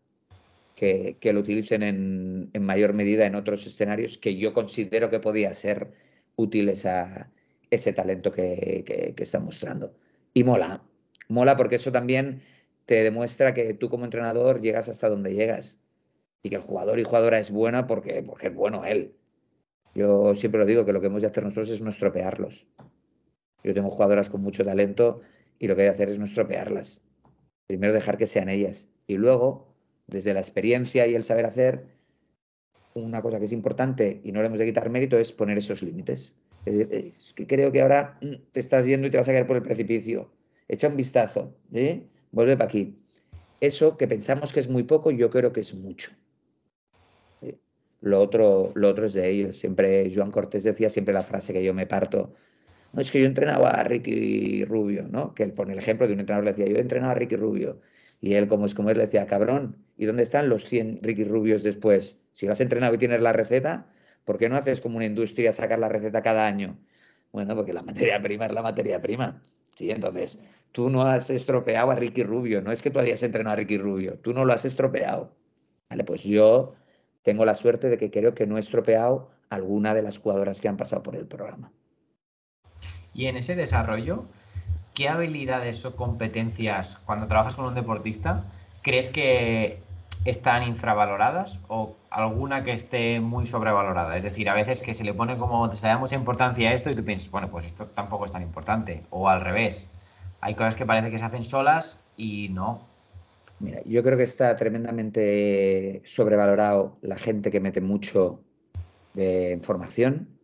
que, 0.74 1.18
lo 1.22 1.40
utilicen 1.40 1.82
en, 1.82 2.50
mayor 2.60 2.94
medida 2.94 3.26
en 3.26 3.34
otros 3.34 3.66
escenarios 3.66 4.16
que 4.16 4.36
yo 4.36 4.54
considero 4.54 5.10
que 5.10 5.20
podía 5.20 5.52
ser 5.54 5.92
útil 6.36 6.70
ese 6.70 7.92
talento 7.92 8.32
que, 8.32 8.82
que, 9.14 9.22
están 9.22 9.44
mostrando. 9.44 9.94
Y 10.32 10.42
mola, 10.42 10.82
mola 11.28 11.56
porque 11.56 11.76
eso 11.76 11.92
también 11.92 12.42
te 12.86 13.02
demuestra 13.02 13.52
que 13.52 13.74
tú 13.74 13.90
como 13.90 14.04
entrenador 14.06 14.62
llegas 14.62 14.88
hasta 14.88 15.10
donde 15.10 15.34
llegas 15.34 15.80
y 16.42 16.48
que 16.48 16.56
el 16.56 16.62
jugador 16.62 16.98
y 16.98 17.04
jugadora 17.04 17.38
es 17.38 17.50
buena 17.50 17.86
porque, 17.86 18.22
porque 18.22 18.46
es 18.46 18.54
bueno 18.54 18.86
él. 18.86 19.14
Yo 19.96 20.34
siempre 20.34 20.60
lo 20.60 20.66
digo 20.66 20.84
que 20.84 20.92
lo 20.92 21.00
que 21.00 21.06
hemos 21.06 21.22
de 21.22 21.28
hacer 21.28 21.42
nosotros 21.42 21.70
es 21.70 21.80
no 21.80 21.88
estropearlos. 21.88 22.66
Yo 23.64 23.72
tengo 23.72 23.90
jugadoras 23.90 24.28
con 24.28 24.42
mucho 24.42 24.62
talento 24.62 25.22
y 25.58 25.68
lo 25.68 25.74
que 25.74 25.82
hay 25.82 25.88
que 25.88 25.94
hacer 25.94 26.10
es 26.10 26.18
no 26.18 26.26
estropearlas. 26.26 27.02
Primero 27.66 27.94
dejar 27.94 28.18
que 28.18 28.26
sean 28.26 28.50
ellas 28.50 28.90
y 29.06 29.16
luego 29.16 29.74
desde 30.06 30.34
la 30.34 30.40
experiencia 30.40 31.06
y 31.06 31.14
el 31.14 31.24
saber 31.24 31.46
hacer, 31.46 31.86
una 32.92 33.22
cosa 33.22 33.38
que 33.38 33.46
es 33.46 33.52
importante 33.52 34.20
y 34.22 34.32
no 34.32 34.40
le 34.40 34.48
hemos 34.48 34.58
de 34.58 34.66
quitar 34.66 34.90
mérito 34.90 35.18
es 35.18 35.32
poner 35.32 35.56
esos 35.56 35.82
límites. 35.82 36.36
Es 36.66 37.32
que 37.34 37.46
creo 37.46 37.72
que 37.72 37.80
ahora 37.80 38.18
mm, 38.20 38.52
te 38.52 38.60
estás 38.60 38.84
yendo 38.84 39.06
y 39.06 39.10
te 39.10 39.16
vas 39.16 39.28
a 39.30 39.32
caer 39.32 39.46
por 39.46 39.56
el 39.56 39.62
precipicio. 39.62 40.30
Echa 40.68 40.88
un 40.88 40.96
vistazo, 40.96 41.56
¿eh? 41.72 42.06
vuelve 42.32 42.54
para 42.58 42.68
aquí. 42.68 42.98
Eso 43.62 43.96
que 43.96 44.06
pensamos 44.06 44.52
que 44.52 44.60
es 44.60 44.68
muy 44.68 44.82
poco, 44.82 45.10
yo 45.10 45.30
creo 45.30 45.54
que 45.54 45.60
es 45.60 45.74
mucho. 45.74 46.10
Lo 48.06 48.20
otro, 48.20 48.72
lo 48.74 48.88
otro 48.88 49.06
es 49.06 49.14
de 49.14 49.28
ellos. 49.30 49.58
Siempre 49.58 50.10
Joan 50.14 50.30
Cortés 50.30 50.64
decía 50.64 50.90
siempre 50.90 51.14
la 51.14 51.22
frase 51.22 51.52
que 51.52 51.64
yo 51.64 51.74
me 51.74 51.86
parto. 51.86 52.34
No, 52.92 53.02
es 53.02 53.10
que 53.10 53.20
yo 53.20 53.26
entrenaba 53.26 53.70
a 53.70 53.84
Ricky 53.84 54.64
Rubio, 54.64 55.08
¿no? 55.08 55.34
Que 55.34 55.42
él 55.44 55.52
pone 55.52 55.72
el 55.72 55.78
ejemplo 55.78 56.06
de 56.06 56.14
un 56.14 56.20
entrenador, 56.20 56.44
le 56.44 56.52
decía, 56.52 56.72
yo 56.72 56.78
entrenaba 56.80 57.12
a 57.12 57.16
Ricky 57.16 57.36
Rubio. 57.36 57.80
Y 58.20 58.34
él, 58.34 58.48
como 58.48 58.66
es 58.66 58.74
como 58.74 58.90
él, 58.90 58.98
le 58.98 59.04
decía, 59.06 59.26
cabrón, 59.26 59.76
¿Y 59.96 60.06
dónde 60.06 60.22
están 60.22 60.48
los 60.48 60.64
100 60.64 61.00
Ricky 61.02 61.24
Rubios 61.24 61.62
después? 61.62 62.20
Si 62.32 62.46
lo 62.46 62.52
has 62.52 62.60
entrenado 62.60 62.94
y 62.94 62.98
tienes 62.98 63.20
la 63.20 63.32
receta, 63.32 63.86
¿por 64.24 64.38
qué 64.38 64.48
no 64.48 64.56
haces 64.56 64.80
como 64.80 64.96
una 64.96 65.06
industria 65.06 65.52
sacar 65.52 65.78
la 65.78 65.88
receta 65.88 66.22
cada 66.22 66.46
año? 66.46 66.78
Bueno, 67.32 67.54
porque 67.56 67.72
la 67.72 67.82
materia 67.82 68.20
prima 68.22 68.46
es 68.46 68.52
la 68.52 68.62
materia 68.62 69.00
prima. 69.00 69.42
Sí, 69.74 69.90
entonces, 69.90 70.40
tú 70.72 70.90
no 70.90 71.02
has 71.02 71.30
estropeado 71.30 71.90
a 71.90 71.96
Ricky 71.96 72.22
Rubio, 72.24 72.62
no 72.62 72.72
es 72.72 72.82
que 72.82 72.90
tú 72.90 72.98
hayas 72.98 73.22
entrenado 73.22 73.54
a 73.54 73.56
Ricky 73.56 73.78
Rubio, 73.78 74.18
tú 74.18 74.32
no 74.34 74.44
lo 74.44 74.52
has 74.52 74.64
estropeado. 74.64 75.34
Vale, 75.88 76.04
pues 76.04 76.22
yo 76.22 76.74
tengo 77.26 77.44
la 77.44 77.56
suerte 77.56 77.88
de 77.88 77.98
que 77.98 78.12
creo 78.12 78.36
que 78.36 78.46
no 78.46 78.56
he 78.56 78.60
estropeado 78.60 79.28
alguna 79.50 79.94
de 79.94 80.02
las 80.02 80.18
jugadoras 80.18 80.60
que 80.60 80.68
han 80.68 80.76
pasado 80.76 81.02
por 81.02 81.16
el 81.16 81.26
programa. 81.26 81.72
Y 83.12 83.26
en 83.26 83.36
ese 83.36 83.56
desarrollo, 83.56 84.26
¿qué 84.94 85.08
habilidades 85.08 85.84
o 85.84 85.96
competencias 85.96 86.98
cuando 87.04 87.26
trabajas 87.26 87.56
con 87.56 87.64
un 87.64 87.74
deportista 87.74 88.44
crees 88.80 89.08
que 89.08 89.80
están 90.24 90.62
infravaloradas 90.62 91.58
o 91.66 91.96
alguna 92.10 92.62
que 92.62 92.72
esté 92.72 93.18
muy 93.18 93.44
sobrevalorada. 93.44 94.16
Es 94.16 94.22
decir, 94.22 94.48
a 94.48 94.54
veces 94.54 94.82
que 94.82 94.94
se 94.94 95.02
le 95.02 95.12
pone 95.12 95.36
como, 95.36 95.68
se 95.74 95.96
mucha 95.96 96.14
importancia 96.14 96.70
a 96.70 96.74
esto 96.74 96.90
y 96.90 96.94
tú 96.94 97.04
piensas, 97.04 97.30
bueno, 97.30 97.48
pues 97.48 97.64
esto 97.64 97.86
tampoco 97.86 98.24
es 98.24 98.32
tan 98.32 98.42
importante. 98.42 99.02
O 99.10 99.28
al 99.28 99.40
revés, 99.40 99.88
hay 100.40 100.54
cosas 100.54 100.76
que 100.76 100.86
parece 100.86 101.10
que 101.10 101.18
se 101.18 101.24
hacen 101.24 101.42
solas 101.42 101.98
y 102.16 102.50
no. 102.50 102.80
Mira, 103.58 103.80
yo 103.84 104.02
creo 104.02 104.18
que 104.18 104.24
está 104.24 104.54
tremendamente 104.56 106.02
sobrevalorado 106.04 106.98
la 107.00 107.16
gente 107.16 107.50
que 107.50 107.60
mete 107.60 107.80
mucho 107.80 108.44
de 109.14 109.52
información, 109.52 110.38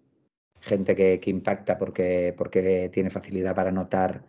gente 0.60 0.94
que, 0.94 1.20
impacta 1.26 1.76
porque, 1.76 2.34
porque 2.36 2.88
tiene 2.92 3.10
facilidad 3.10 3.54
para 3.54 3.70
notar 3.70 4.24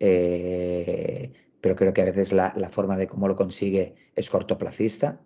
eh, 0.00 1.32
pero 1.60 1.76
creo 1.76 1.92
que 1.92 2.02
a 2.02 2.04
veces 2.04 2.32
la, 2.32 2.52
forma 2.70 2.96
de 2.96 3.06
cómo 3.06 3.28
lo 3.28 3.36
consigue 3.36 3.94
es 4.14 4.30
cortoplacista. 4.30 5.20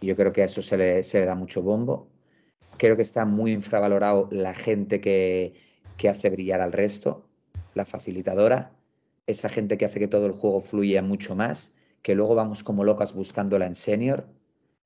Y 0.00 0.06
yo 0.06 0.16
creo 0.16 0.32
que 0.32 0.42
a 0.42 0.46
eso 0.46 0.62
se 0.62 0.76
le, 0.76 1.02
se 1.02 1.20
le 1.20 1.26
da 1.26 1.34
mucho 1.34 1.62
bombo. 1.62 2.08
Creo 2.76 2.96
que 2.96 3.02
está 3.02 3.24
muy 3.24 3.52
infravalorado 3.52 4.28
la 4.30 4.54
gente 4.54 5.00
que, 5.00 5.54
que 5.96 6.08
hace 6.08 6.30
brillar 6.30 6.60
al 6.60 6.72
resto, 6.72 7.26
la 7.74 7.84
facilitadora, 7.84 8.72
esa 9.26 9.48
gente 9.48 9.78
que 9.78 9.86
hace 9.86 9.98
que 9.98 10.08
todo 10.08 10.26
el 10.26 10.32
juego 10.32 10.60
fluya 10.60 11.02
mucho 11.02 11.34
más, 11.34 11.74
que 12.06 12.14
luego 12.14 12.36
vamos 12.36 12.62
como 12.62 12.84
locas 12.84 13.14
buscándola 13.14 13.66
en 13.66 13.74
senior, 13.74 14.28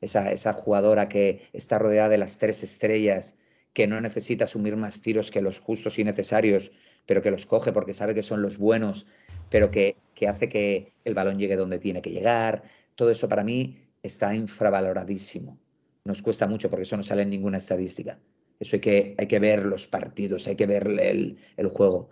esa, 0.01 0.33
esa 0.33 0.55
jugadora 0.55 1.11
que 1.11 1.43
está 1.53 1.79
rodeada 1.79 2.09
de 2.09 2.17
las 2.17 2.39
tres 2.39 2.63
estrellas, 2.63 3.37
que 3.75 3.87
no 3.87 4.01
necesita 4.01 4.45
asumir 4.45 4.77
más 4.77 5.03
tiros 5.03 5.31
que 5.31 5.43
los 5.43 5.59
justos 5.59 5.99
y 5.99 6.05
necesarios, 6.05 6.73
pero 7.05 7.21
que 7.21 7.31
los 7.31 7.45
coge 7.45 7.73
porque 7.73 7.93
sabe 7.93 8.15
que 8.15 8.23
son 8.23 8.41
los 8.41 8.57
buenos 8.57 9.07
pero 9.51 9.71
que, 9.71 9.97
hace 10.27 10.49
que 10.49 10.95
el 11.05 11.15
balón 11.15 11.39
llegue 11.39 11.57
donde 11.57 11.79
tiene 11.79 12.01
que 12.01 12.11
llegar. 12.11 12.63
Todo 12.95 13.11
eso 13.11 13.29
para 13.29 13.45
mí 13.45 13.77
está 14.03 14.35
infravaloradísimo. 14.35 15.59
Nos 16.05 16.23
cuesta 16.23 16.47
mucho 16.47 16.71
porque 16.71 16.85
eso 16.85 16.97
no 16.97 17.03
sale 17.03 17.23
en 17.23 17.31
ninguna 17.31 17.59
estadística. 17.59 18.19
Eso 18.59 18.77
hay 18.77 18.81
que, 18.81 19.15
hay 19.19 19.27
que 19.27 19.39
ver 19.39 19.67
los 19.67 19.87
partidos, 19.87 20.47
hay 20.47 20.57
que 20.57 20.67
ver 20.67 20.87
el, 20.87 21.69
juego. 21.75 22.11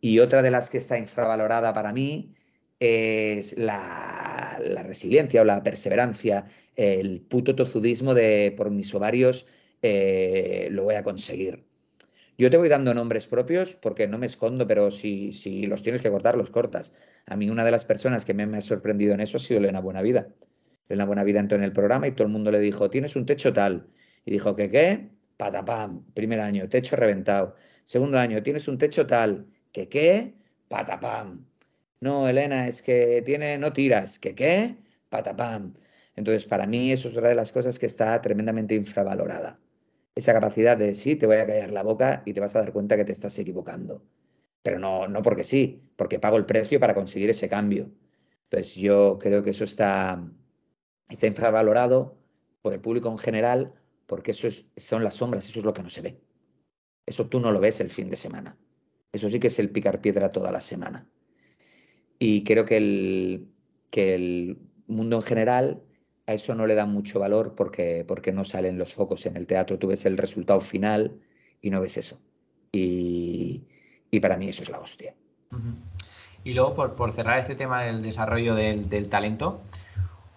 Y 0.00 0.18
otra 0.20 0.42
de 0.42 0.50
las 0.50 0.70
que 0.70 0.78
está 0.78 0.98
infravalorada 0.98 1.72
para 1.74 1.92
mí 1.92 2.34
es 2.80 3.56
la, 3.58 4.60
resiliencia 4.84 5.42
o 5.42 5.44
la 5.44 5.62
perseverancia, 5.62 6.46
el 6.76 7.20
puto 7.20 7.54
tozudismo 7.54 8.14
de 8.14 8.54
por 8.56 8.70
mis 8.70 8.94
ovarios 8.94 9.46
eh, 9.82 10.68
lo 10.70 10.84
voy 10.84 10.94
a 10.94 11.02
conseguir. 11.02 11.64
Yo 12.38 12.50
te 12.50 12.56
voy 12.56 12.68
dando 12.68 12.94
nombres 12.94 13.26
propios 13.26 13.74
porque 13.74 14.06
no 14.06 14.16
me 14.16 14.26
escondo, 14.26 14.66
pero 14.66 14.92
si, 14.92 15.32
si 15.32 15.66
los 15.66 15.82
tienes 15.82 16.02
que 16.02 16.10
cortar, 16.10 16.36
los 16.36 16.50
cortas. 16.50 16.92
A 17.26 17.36
mí 17.36 17.50
una 17.50 17.64
de 17.64 17.72
las 17.72 17.84
personas 17.84 18.24
que 18.24 18.32
me, 18.32 18.44
ha 18.56 18.60
sorprendido 18.60 19.12
en 19.14 19.20
eso 19.20 19.38
ha 19.38 19.40
sido 19.40 19.58
Elena 19.58 19.80
Buenavida. 19.80 20.28
Elena 20.88 21.04
Buenavida 21.04 21.40
entró 21.40 21.58
en 21.58 21.64
el 21.64 21.72
programa 21.72 22.06
y 22.06 22.12
todo 22.12 22.26
el 22.26 22.32
mundo 22.32 22.52
le 22.52 22.60
dijo, 22.60 22.90
tienes 22.90 23.16
un 23.16 23.26
techo 23.26 23.52
tal. 23.52 23.88
Y 24.24 24.30
dijo, 24.30 24.54
¿qué 24.54 24.70
qué? 24.70 25.10
Patapam. 25.36 26.04
Primer 26.14 26.40
año, 26.40 26.68
techo 26.68 26.94
reventado. 26.96 27.56
Segundo 27.84 28.18
año, 28.18 28.42
tienes 28.42 28.68
un 28.68 28.78
techo 28.78 29.06
tal. 29.06 29.46
¿Qué 29.72 29.88
qué? 29.88 30.34
Patapam. 30.68 31.44
No, 32.00 32.28
Elena, 32.28 32.68
es 32.68 32.82
que 32.82 33.22
tiene, 33.24 33.58
no 33.58 33.72
tiras. 33.72 34.18
¿Qué 34.18 34.34
qué? 34.34 34.76
Patapam. 35.08 35.74
Entonces, 36.16 36.46
para 36.46 36.66
mí 36.66 36.92
eso 36.92 37.08
es 37.08 37.16
una 37.16 37.28
de 37.28 37.34
las 37.34 37.52
cosas 37.52 37.78
que 37.78 37.86
está 37.86 38.20
tremendamente 38.20 38.74
infravalorada 38.74 39.58
esa 40.18 40.32
capacidad 40.32 40.76
de 40.76 40.96
sí, 40.96 41.14
te 41.14 41.26
voy 41.26 41.36
a 41.36 41.46
callar 41.46 41.70
la 41.70 41.84
boca 41.84 42.22
y 42.26 42.32
te 42.32 42.40
vas 42.40 42.56
a 42.56 42.58
dar 42.58 42.72
cuenta 42.72 42.96
que 42.96 43.04
te 43.04 43.12
estás 43.12 43.38
equivocando. 43.38 44.02
Pero 44.62 44.80
no, 44.80 45.06
no 45.06 45.22
porque 45.22 45.44
sí, 45.44 45.80
porque 45.94 46.18
pago 46.18 46.36
el 46.36 46.44
precio 46.44 46.80
para 46.80 46.94
conseguir 46.94 47.30
ese 47.30 47.48
cambio. 47.48 47.92
Entonces 48.50 48.74
yo 48.74 49.18
creo 49.20 49.44
que 49.44 49.50
eso 49.50 49.62
está, 49.62 50.20
está 51.08 51.26
infravalorado 51.28 52.18
por 52.62 52.72
el 52.72 52.80
público 52.80 53.08
en 53.08 53.18
general, 53.18 53.74
porque 54.06 54.32
eso 54.32 54.48
son 54.76 55.04
las 55.04 55.14
sombras, 55.14 55.48
eso 55.48 55.60
es 55.60 55.64
lo 55.64 55.72
que 55.72 55.84
no 55.84 55.90
se 55.90 56.00
ve. 56.00 56.20
Eso 57.06 57.28
tú 57.28 57.38
no 57.38 57.52
lo 57.52 57.60
ves 57.60 57.78
el 57.78 57.88
fin 57.88 58.10
de 58.10 58.16
semana. 58.16 58.58
Eso 59.12 59.30
sí 59.30 59.38
que 59.38 59.46
es 59.46 59.58
el 59.60 59.70
picar 59.70 60.00
piedra 60.00 60.32
toda 60.32 60.50
la 60.50 60.60
semana. 60.60 61.08
Y 62.18 62.44
creo 62.44 62.64
que 62.64 62.76
el, 62.76 63.48
que 63.90 64.14
el 64.14 64.58
mundo 64.86 65.16
en 65.16 65.22
general 65.22 65.82
a 66.26 66.34
eso 66.34 66.54
no 66.54 66.66
le 66.66 66.74
da 66.74 66.84
mucho 66.84 67.18
valor 67.18 67.54
porque, 67.54 68.04
porque 68.06 68.32
no 68.32 68.44
salen 68.44 68.76
los 68.76 68.92
focos 68.92 69.24
en 69.26 69.36
el 69.36 69.46
teatro. 69.46 69.78
Tú 69.78 69.88
ves 69.88 70.04
el 70.04 70.18
resultado 70.18 70.60
final 70.60 71.18
y 71.62 71.70
no 71.70 71.80
ves 71.80 71.96
eso. 71.96 72.18
Y, 72.70 73.64
para 74.20 74.36
mí 74.36 74.48
eso 74.48 74.62
es 74.62 74.68
la 74.68 74.78
hostia. 74.78 75.14
Y 76.44 76.52
luego, 76.52 76.94
por, 76.94 77.12
cerrar 77.12 77.38
este 77.38 77.54
tema 77.54 77.82
del 77.82 78.02
desarrollo 78.02 78.54
del, 78.54 79.08
talento, 79.08 79.62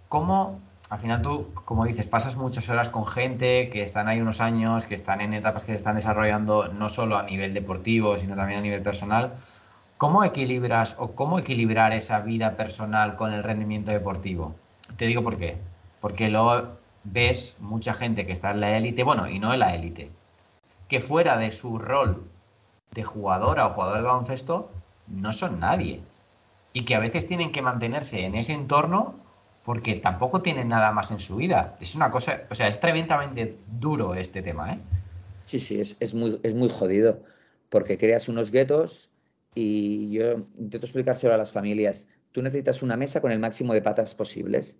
¿cómo, 0.07 0.61
al 0.89 0.99
final 0.99 1.21
tú, 1.21 1.47
como 1.65 1.85
dices, 1.85 2.07
pasas 2.07 2.37
muchas 2.37 2.69
horas 2.69 2.89
con 2.89 3.05
gente 3.05 3.67
que 3.69 3.83
están 3.83 4.07
ahí 4.07 4.21
unos 4.21 4.39
años, 4.39 4.85
que 4.85 4.95
están 4.95 5.19
en 5.19 5.33
etapas 5.33 5.65
que 5.65 5.73
se 5.73 5.77
están 5.77 5.95
desarrollando 5.95 6.69
no 6.69 6.87
solo 6.87 7.17
a 7.17 7.23
nivel 7.23 7.53
deportivo, 7.53 8.17
sino 8.17 8.35
también 8.35 8.59
a 8.59 8.63
nivel 8.63 8.81
personal? 8.81 9.33
¿Cómo 10.01 10.23
equilibras 10.23 10.95
o 10.97 11.11
cómo 11.11 11.37
equilibrar 11.37 11.93
esa 11.93 12.21
vida 12.21 12.57
personal 12.57 13.15
con 13.15 13.33
el 13.33 13.43
rendimiento 13.43 13.91
deportivo? 13.91 14.55
Te 14.97 15.05
digo 15.05 15.21
por 15.21 15.37
qué 15.37 15.59
porque 15.99 16.27
luego 16.27 16.69
ves 17.03 17.53
mucha 17.59 17.93
gente 17.93 18.25
que 18.25 18.31
está 18.31 18.49
en 18.49 18.61
la 18.61 18.75
élite, 18.75 19.03
bueno, 19.03 19.29
y 19.29 19.37
no 19.37 19.53
en 19.53 19.59
la 19.59 19.75
élite, 19.75 20.09
que 20.87 21.01
fuera 21.01 21.37
de 21.37 21.51
su 21.51 21.77
rol 21.77 22.23
de 22.93 23.03
jugadora 23.03 23.67
o 23.67 23.69
jugador 23.69 23.97
de 23.97 24.01
baloncesto 24.01 24.71
no 25.05 25.31
son 25.33 25.59
nadie. 25.59 26.01
Y 26.73 26.81
que 26.81 26.95
a 26.95 26.99
veces 26.99 27.27
tienen 27.27 27.51
que 27.51 27.61
mantenerse 27.61 28.25
en 28.25 28.33
ese 28.33 28.53
entorno 28.53 29.13
porque 29.65 29.99
tampoco 29.99 30.41
tienen 30.41 30.69
nada 30.69 30.91
más 30.93 31.11
en 31.11 31.19
su 31.19 31.35
vida. 31.35 31.75
Es 31.79 31.93
una 31.93 32.09
cosa, 32.09 32.41
o 32.49 32.55
sea, 32.55 32.67
es 32.67 32.79
tremendamente 32.79 33.55
duro 33.67 34.15
este 34.15 34.41
tema, 34.41 34.73
¿eh? 34.73 34.79
Sí, 35.45 35.59
sí, 35.59 35.79
es, 35.79 36.13
muy, 36.15 36.39
es 36.41 36.55
muy 36.55 36.69
jodido, 36.69 37.19
porque 37.69 37.99
creas 37.99 38.27
unos 38.29 38.49
guetos 38.49 39.10
y 39.53 40.11
yo 40.11 40.47
intento 40.57 40.85
explicárselo 40.85 41.33
a 41.33 41.37
las 41.37 41.51
familias. 41.51 42.07
Tú 42.31 42.41
necesitas 42.41 42.81
una 42.81 42.97
mesa 42.97 43.21
con 43.21 43.31
el 43.31 43.39
máximo 43.39 43.73
de 43.73 43.81
patas 43.81 44.15
posibles, 44.15 44.79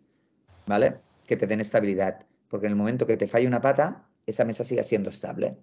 ¿vale? 0.66 1.00
que 1.28 1.38
te 1.38 1.48
den 1.48 1.62
estabilidad. 1.62 2.26
Porque 2.50 2.68
en 2.68 2.74
el 2.74 2.78
momento 2.78 3.08
que 3.08 3.18
te 3.18 3.28
falle 3.28 3.48
una 3.48 3.62
pata, 3.62 4.06
esa 4.26 4.46
mesa 4.46 4.64
siga 4.64 4.84
siendo 4.84 5.10
estable. 5.10 5.58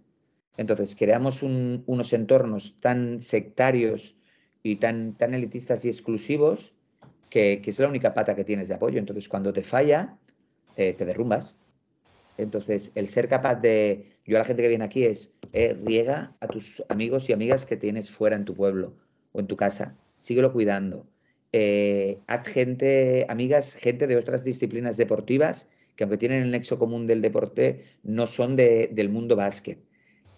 Entonces, 0.56 0.96
creamos 0.96 1.42
unos 1.42 2.12
entornos 2.12 2.80
tan 2.80 3.20
sectarios 3.20 4.16
y 4.62 4.76
tan, 4.76 5.16
tan 5.16 5.34
elitistas 5.34 5.84
y 5.84 5.88
exclusivos 5.88 6.72
que, 7.30 7.62
es 7.64 7.78
la 7.78 7.88
única 7.88 8.14
pata 8.14 8.34
que 8.34 8.44
tienes 8.44 8.68
de 8.68 8.74
apoyo. 8.74 8.98
Entonces, 8.98 9.28
cuando 9.28 9.52
te 9.52 9.62
falla, 9.62 10.16
eh, 10.76 10.94
te 10.94 11.04
derrumbas. 11.04 11.56
Entonces, 12.38 12.92
el 12.94 13.09
ser 13.09 13.28
capaz 13.28 13.56
de, 13.56 14.17
yo 14.28 14.36
a 14.36 14.40
la 14.40 14.44
gente 14.44 14.62
que 14.62 14.68
viene 14.68 14.84
aquí 14.84 15.04
es, 15.04 15.32
eh, 15.54 15.74
riega 15.84 16.36
a 16.40 16.48
tus 16.48 16.84
amigos 16.90 17.28
y 17.28 17.32
amigas 17.32 17.64
que 17.64 17.78
tienes 17.78 18.10
fuera 18.10 18.36
en 18.36 18.44
tu 18.44 18.54
pueblo 18.54 18.94
o 19.32 19.40
en 19.40 19.46
tu 19.46 19.56
casa, 19.56 19.96
síguelo 20.18 20.52
cuidando. 20.52 21.06
Eh, 21.52 22.18
haz 22.26 22.46
gente, 22.46 23.24
amigas, 23.30 23.74
gente 23.74 24.06
de 24.06 24.16
otras 24.16 24.44
disciplinas 24.44 24.98
deportivas 24.98 25.66
que 25.96 26.04
aunque 26.04 26.18
tienen 26.18 26.42
el 26.42 26.50
nexo 26.50 26.78
común 26.78 27.06
del 27.06 27.22
deporte, 27.22 27.84
no 28.04 28.28
son 28.28 28.54
del 28.54 29.08
mundo 29.08 29.34
básquet. 29.34 29.80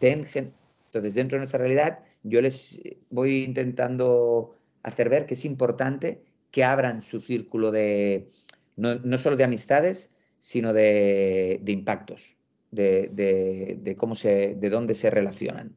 Entonces, 0.00 1.14
dentro 1.14 1.36
de 1.36 1.40
nuestra 1.40 1.58
realidad, 1.58 1.98
yo 2.22 2.40
les 2.40 2.80
voy 3.10 3.42
intentando 3.42 4.56
hacer 4.82 5.10
ver 5.10 5.26
que 5.26 5.34
es 5.34 5.44
importante 5.44 6.22
que 6.50 6.64
abran 6.64 7.02
su 7.02 7.20
círculo 7.20 7.72
de, 7.72 8.30
no, 8.76 8.94
no 9.00 9.18
solo 9.18 9.36
de 9.36 9.44
amistades, 9.44 10.14
sino 10.38 10.72
de, 10.72 11.60
de 11.62 11.72
impactos, 11.72 12.36
de, 12.70 13.10
de, 13.12 13.78
de, 13.80 13.96
cómo 13.96 14.14
se, 14.14 14.54
de 14.54 14.70
dónde 14.70 14.94
se 14.94 15.10
relacionan. 15.10 15.76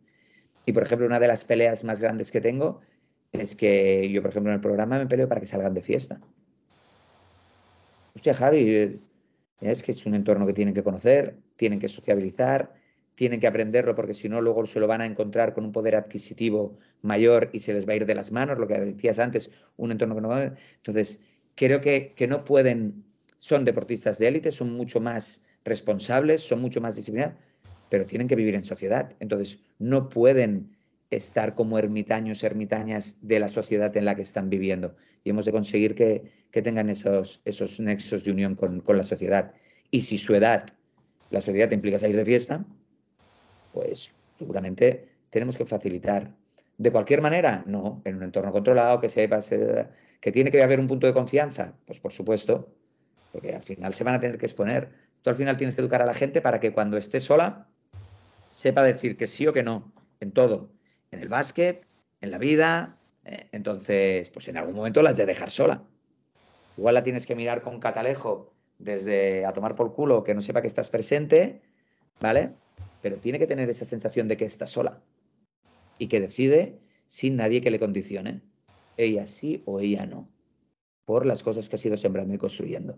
Y, 0.65 0.73
por 0.73 0.83
ejemplo, 0.83 1.07
una 1.07 1.19
de 1.19 1.27
las 1.27 1.45
peleas 1.45 1.83
más 1.83 1.99
grandes 1.99 2.31
que 2.31 2.41
tengo 2.41 2.81
es 3.31 3.55
que 3.55 4.09
yo, 4.09 4.21
por 4.21 4.31
ejemplo, 4.31 4.51
en 4.51 4.55
el 4.55 4.61
programa 4.61 4.99
me 4.99 5.07
peleo 5.07 5.27
para 5.27 5.41
que 5.41 5.47
salgan 5.47 5.73
de 5.73 5.81
fiesta. 5.81 6.21
Hostia, 8.15 8.33
Javi, 8.33 9.01
es 9.59 9.83
que 9.83 9.91
es 9.91 10.05
un 10.05 10.13
entorno 10.13 10.45
que 10.45 10.53
tienen 10.53 10.73
que 10.73 10.83
conocer, 10.83 11.37
tienen 11.55 11.79
que 11.79 11.89
sociabilizar, 11.89 12.73
tienen 13.15 13.39
que 13.39 13.47
aprenderlo 13.47 13.95
porque 13.95 14.13
si 14.13 14.29
no 14.29 14.41
luego 14.41 14.65
se 14.65 14.79
lo 14.79 14.87
van 14.87 15.01
a 15.01 15.05
encontrar 15.05 15.53
con 15.53 15.65
un 15.65 15.71
poder 15.71 15.95
adquisitivo 15.95 16.77
mayor 17.01 17.49
y 17.53 17.59
se 17.59 17.73
les 17.73 17.87
va 17.87 17.93
a 17.93 17.95
ir 17.97 18.05
de 18.05 18.15
las 18.15 18.31
manos, 18.31 18.59
lo 18.59 18.67
que 18.67 18.79
decías 18.79 19.19
antes, 19.19 19.49
un 19.77 19.91
entorno 19.91 20.15
que 20.15 20.21
no... 20.21 20.41
Entonces, 20.77 21.19
creo 21.55 21.81
que, 21.81 22.13
que 22.15 22.27
no 22.27 22.43
pueden, 22.43 23.03
son 23.39 23.65
deportistas 23.65 24.19
de 24.19 24.27
élite, 24.27 24.51
son 24.51 24.73
mucho 24.73 24.99
más 24.99 25.43
responsables, 25.65 26.41
son 26.41 26.61
mucho 26.61 26.81
más 26.81 26.95
disciplinados, 26.95 27.35
pero 27.89 28.05
tienen 28.05 28.27
que 28.27 28.35
vivir 28.35 28.55
en 28.55 28.63
sociedad. 28.63 29.13
Entonces, 29.19 29.59
no 29.79 30.09
pueden 30.09 30.75
estar 31.09 31.55
como 31.55 31.77
ermitaños, 31.77 32.43
ermitañas 32.43 33.17
de 33.21 33.39
la 33.39 33.49
sociedad 33.49 33.95
en 33.95 34.05
la 34.05 34.15
que 34.15 34.23
están 34.23 34.49
viviendo. 34.49 34.95
Y 35.23 35.29
hemos 35.29 35.45
de 35.45 35.51
conseguir 35.51 35.95
que, 35.95 36.31
que 36.51 36.61
tengan 36.61 36.89
esos, 36.89 37.41
esos 37.45 37.79
nexos 37.79 38.23
de 38.23 38.31
unión 38.31 38.55
con, 38.55 38.81
con 38.81 38.97
la 38.97 39.03
sociedad. 39.03 39.53
Y 39.91 40.01
si 40.01 40.17
su 40.17 40.33
edad, 40.33 40.65
la 41.29 41.41
sociedad 41.41 41.69
te 41.69 41.75
implica 41.75 41.99
salir 41.99 42.15
de 42.15 42.25
fiesta, 42.25 42.65
pues 43.73 44.09
seguramente 44.35 45.09
tenemos 45.29 45.57
que 45.57 45.65
facilitar. 45.65 46.35
De 46.77 46.91
cualquier 46.91 47.21
manera, 47.21 47.63
no, 47.67 48.01
en 48.05 48.15
un 48.17 48.23
entorno 48.23 48.51
controlado, 48.51 48.99
que 48.99 49.09
sepas 49.09 49.49
que 50.19 50.31
tiene 50.31 50.51
que 50.51 50.63
haber 50.63 50.79
un 50.79 50.87
punto 50.87 51.07
de 51.07 51.13
confianza, 51.13 51.75
pues 51.85 51.99
por 51.99 52.11
supuesto, 52.11 52.73
porque 53.31 53.53
al 53.53 53.63
final 53.63 53.93
se 53.93 54.03
van 54.03 54.15
a 54.15 54.19
tener 54.19 54.37
que 54.37 54.45
exponer. 54.45 54.89
Tú 55.23 55.31
al 55.31 55.35
final 55.35 55.57
tienes 55.57 55.75
que 55.75 55.81
educar 55.81 56.01
a 56.01 56.05
la 56.05 56.13
gente 56.13 56.41
para 56.41 56.59
que 56.59 56.73
cuando 56.73 56.97
esté 56.97 57.19
sola 57.19 57.67
sepa 58.49 58.83
decir 58.83 59.17
que 59.17 59.25
sí 59.25 59.47
o 59.47 59.53
que 59.53 59.63
no, 59.63 59.91
en 60.19 60.31
todo, 60.31 60.69
en 61.09 61.21
el 61.21 61.29
básquet, 61.29 61.87
en 62.21 62.29
la 62.29 62.37
vida, 62.37 62.99
eh, 63.25 63.47
entonces, 63.51 64.29
pues 64.29 64.47
en 64.47 64.57
algún 64.57 64.75
momento 64.75 65.01
las 65.01 65.17
de 65.17 65.25
dejar 65.25 65.49
sola. 65.49 65.83
Igual 66.77 66.93
la 66.93 67.03
tienes 67.03 67.25
que 67.25 67.35
mirar 67.35 67.63
con 67.63 67.79
catalejo 67.79 68.53
desde 68.77 69.45
a 69.45 69.53
tomar 69.53 69.75
por 69.75 69.95
culo 69.95 70.23
que 70.23 70.35
no 70.35 70.41
sepa 70.43 70.61
que 70.61 70.67
estás 70.67 70.91
presente, 70.91 71.61
¿vale? 72.19 72.53
pero 73.03 73.17
tiene 73.17 73.37
que 73.37 73.47
tener 73.47 73.69
esa 73.69 73.83
sensación 73.83 74.29
de 74.29 74.37
que 74.37 74.45
está 74.45 74.65
sola 74.65 75.03
y 75.99 76.07
que 76.07 76.21
decide 76.21 76.79
sin 77.05 77.35
nadie 77.35 77.59
que 77.59 77.69
le 77.69 77.77
condicione. 77.77 78.41
Ella 78.95 79.27
sí 79.27 79.61
o 79.65 79.81
ella 79.81 80.05
no, 80.05 80.29
por 81.03 81.25
las 81.25 81.43
cosas 81.43 81.67
que 81.67 81.75
ha 81.75 81.79
sido 81.79 81.97
sembrando 81.97 82.33
y 82.33 82.37
construyendo. 82.37 82.97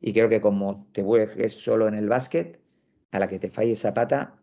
Y 0.00 0.12
creo 0.12 0.28
que 0.28 0.40
como 0.40 0.86
te 0.92 1.02
vuelves 1.02 1.60
solo 1.60 1.88
en 1.88 1.94
el 1.94 2.08
básquet, 2.08 2.60
a 3.10 3.18
la 3.18 3.26
que 3.26 3.38
te 3.38 3.50
falle 3.50 3.72
esa 3.72 3.94
pata, 3.94 4.36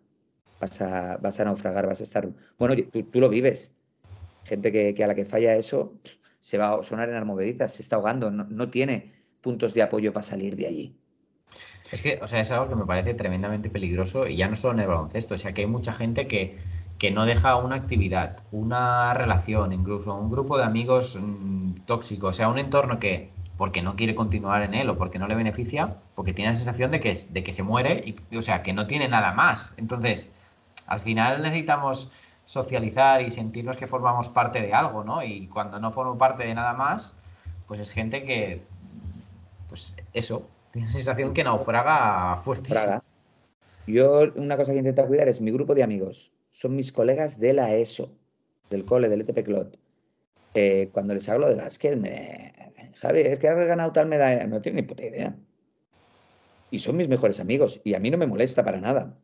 vas 0.59 0.81
a, 0.81 1.17
vas 1.17 1.39
a 1.39 1.45
naufragar, 1.45 1.87
vas 1.87 2.01
a 2.01 2.03
estar... 2.03 2.29
Bueno, 2.57 2.75
tú, 2.91 3.19
lo 3.19 3.29
vives. 3.29 3.73
Gente 4.43 4.71
que, 4.71 5.03
a 5.03 5.07
la 5.07 5.15
que 5.15 5.25
falla 5.25 5.55
eso 5.55 5.93
se 6.39 6.57
va 6.57 6.75
a 6.75 6.83
sonar 6.83 7.09
en 7.09 7.15
armoveditas, 7.15 7.73
se 7.73 7.81
está 7.81 7.95
ahogando, 7.95 8.29
no, 8.29 8.43
no 8.43 8.69
tiene 8.69 9.13
puntos 9.41 9.73
de 9.73 9.81
apoyo 9.81 10.13
para 10.13 10.23
salir 10.23 10.55
de 10.55 10.67
allí. 10.67 10.95
Es 11.91 12.01
que, 12.01 12.19
o 12.21 12.27
sea, 12.27 12.39
es 12.41 12.51
algo 12.51 12.67
que 12.67 12.75
me 12.75 12.85
parece 12.85 13.13
tremendamente 13.13 13.69
peligroso 13.69 14.27
y 14.27 14.37
ya 14.37 14.47
no 14.47 14.55
solo 14.55 14.73
en 14.73 14.79
el 14.81 14.87
baloncesto, 14.87 15.35
o 15.35 15.37
sea, 15.37 15.53
que 15.53 15.61
hay 15.61 15.67
mucha 15.67 15.93
gente 15.93 16.27
que, 16.27 16.57
que 16.97 17.11
no 17.11 17.25
deja 17.25 17.55
una 17.55 17.75
actividad, 17.75 18.37
una 18.51 19.13
relación, 19.13 19.71
incluso 19.71 20.13
un 20.15 20.31
grupo 20.31 20.57
de 20.57 20.63
amigos 20.63 21.17
mm, 21.19 21.85
tóxicos, 21.85 22.29
o 22.29 22.33
sea, 22.33 22.49
un 22.49 22.57
entorno 22.57 22.99
que, 22.99 23.31
porque 23.57 23.81
no 23.81 23.95
quiere 23.95 24.15
continuar 24.15 24.61
en 24.63 24.73
él 24.73 24.89
o 24.89 24.97
porque 24.97 25.19
no 25.19 25.27
le 25.27 25.35
beneficia, 25.35 25.95
porque 26.13 26.33
tiene 26.33 26.51
la 26.51 26.55
sensación 26.55 26.91
de 26.91 26.99
que, 26.99 27.13
de 27.29 27.43
que 27.43 27.51
se 27.51 27.63
muere, 27.63 28.03
y, 28.05 28.37
o 28.37 28.41
sea, 28.41 28.63
que 28.63 28.73
no 28.73 28.87
tiene 28.87 29.07
nada 29.07 29.31
más. 29.31 29.73
Entonces, 29.77 30.29
al 30.87 30.99
final 30.99 31.41
necesitamos 31.41 32.11
socializar 32.43 33.21
y 33.21 33.31
sentirnos 33.31 33.77
que 33.77 33.87
formamos 33.87 34.29
parte 34.29 34.61
de 34.61 34.73
algo, 34.73 35.03
¿no? 35.03 35.23
Y 35.23 35.47
cuando 35.47 35.79
no 35.79 35.91
formo 35.91 36.17
parte 36.17 36.43
de 36.43 36.53
nada 36.53 36.73
más, 36.73 37.13
pues 37.67 37.79
es 37.79 37.89
gente 37.89 38.23
que, 38.23 38.61
pues 39.69 39.95
eso, 40.13 40.47
tiene 40.71 40.87
sensación 40.87 41.33
que 41.33 41.43
naufraga 41.43 42.37
fuertísimo. 42.37 43.01
Yo 43.87 44.31
una 44.35 44.57
cosa 44.57 44.73
que 44.73 44.79
intento 44.79 45.05
cuidar 45.05 45.27
es 45.27 45.41
mi 45.41 45.51
grupo 45.51 45.75
de 45.75 45.83
amigos. 45.83 46.31
Son 46.51 46.75
mis 46.75 46.91
colegas 46.91 47.39
de 47.39 47.53
la 47.53 47.73
ESO, 47.75 48.09
del 48.69 48.85
cole, 48.85 49.09
del 49.09 49.21
ETP 49.21 49.43
Clot. 49.43 49.77
Eh, 50.53 50.89
cuando 50.91 51.13
les 51.13 51.27
hablo 51.29 51.49
de 51.49 51.55
básquet, 51.55 51.97
me... 51.97 52.64
Javi, 52.95 53.21
es 53.21 53.39
que 53.39 53.47
has 53.47 53.67
ganado 53.67 53.91
tal 53.91 54.07
medalla. 54.07 54.47
No 54.47 54.61
tiene 54.61 54.81
ni 54.81 54.87
puta 54.87 55.05
idea. 55.05 55.35
Y 56.71 56.79
son 56.79 56.97
mis 56.97 57.07
mejores 57.07 57.39
amigos. 57.39 57.81
Y 57.83 57.93
a 57.93 57.99
mí 57.99 58.09
no 58.09 58.17
me 58.17 58.27
molesta 58.27 58.63
para 58.63 58.79
nada. 58.79 59.17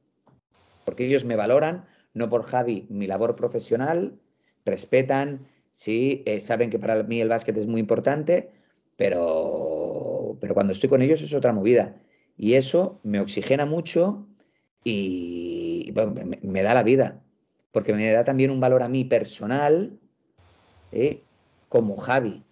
Porque 0.86 1.06
ellos 1.06 1.26
me 1.26 1.36
valoran, 1.36 1.86
no 2.14 2.30
por 2.30 2.44
Javi, 2.44 2.88
mi 2.90 3.08
labor 3.08 3.36
profesional, 3.36 4.20
respetan, 4.66 5.48
sí, 5.74 6.24
eh, 6.26 6.40
saben 6.40 6.70
que 6.70 6.80
para 6.80 7.04
mí 7.04 7.22
el 7.22 7.30
básquet 7.30 7.58
es 7.58 7.68
muy 7.68 7.80
importante, 7.80 8.52
pero 8.98 9.72
pero, 10.40 10.54
cuando 10.54 10.74
estoy 10.74 10.90
con 10.90 11.02
ellos 11.02 11.22
es 11.22 11.34
otra 11.34 11.54
movida. 11.54 11.96
Y 12.38 12.54
eso 12.54 13.00
me 13.04 13.20
oxigena 13.20 13.66
mucho 13.66 14.28
y 14.84 15.94
me, 16.42 16.64
da 16.64 16.74
la 16.74 16.84
vida, 16.84 17.22
porque 17.72 17.94
me 17.94 18.12
da 18.12 18.24
también 18.24 18.50
un 18.50 18.60
valor 18.60 18.82
a 18.82 18.90
mí 18.90 19.06
personal 19.06 20.00
¿eh? 20.92 21.22
como 21.70 21.98
Javi, 21.98 22.44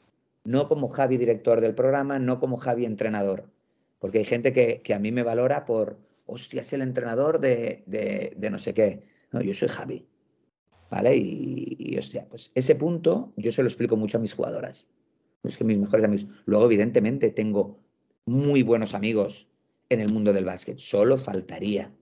no 0.44 0.68
como 0.68 0.90
Javi 0.90 1.18
director 1.18 1.62
del 1.62 1.76
programa, 1.76 2.20
no 2.20 2.40
como 2.40 2.58
Javi 2.58 2.86
entrenador, 2.86 3.50
porque 4.00 4.20
hay 4.20 4.26
gente 4.26 4.54
que, 4.54 4.94
a 4.94 5.00
mí 5.00 5.12
me 5.12 5.24
valora 5.24 5.66
por, 5.66 6.00
hostia, 6.26 6.62
es 6.62 6.74
el 6.74 6.82
entrenador 6.82 7.40
de, 7.40 7.84
de, 7.86 8.50
no 8.50 8.60
sé 8.60 8.74
qué. 8.74 9.04
No, 9.32 9.42
yo 9.42 9.54
soy 9.54 9.68
Javi. 9.68 10.08
¿Vale? 10.90 11.16
Y, 11.18 11.76
y, 11.78 11.98
hostia, 11.98 12.26
pues 12.28 12.52
ese 12.56 12.74
punto 12.76 13.32
yo 13.38 13.52
se 13.52 13.62
lo 13.62 13.68
explico 13.68 13.96
mucho 13.96 14.18
a 14.18 14.22
mis 14.22 14.34
jugadoras 14.34 14.90
es 15.44 15.58
que 15.58 15.64
mis 15.64 15.78
mejores 15.78 16.06
amigos. 16.06 16.28
Luego, 16.46 16.66
evidentemente, 16.66 17.30
tengo 17.30 17.80
muy 18.26 18.64
buenos 18.64 18.94
amigos 18.94 19.48
en 19.90 20.00
el 20.02 20.12
mundo 20.12 20.34
del 20.34 20.46
básquet. 20.46 20.78
Solo 20.78 21.18
faltaría. 21.18 21.94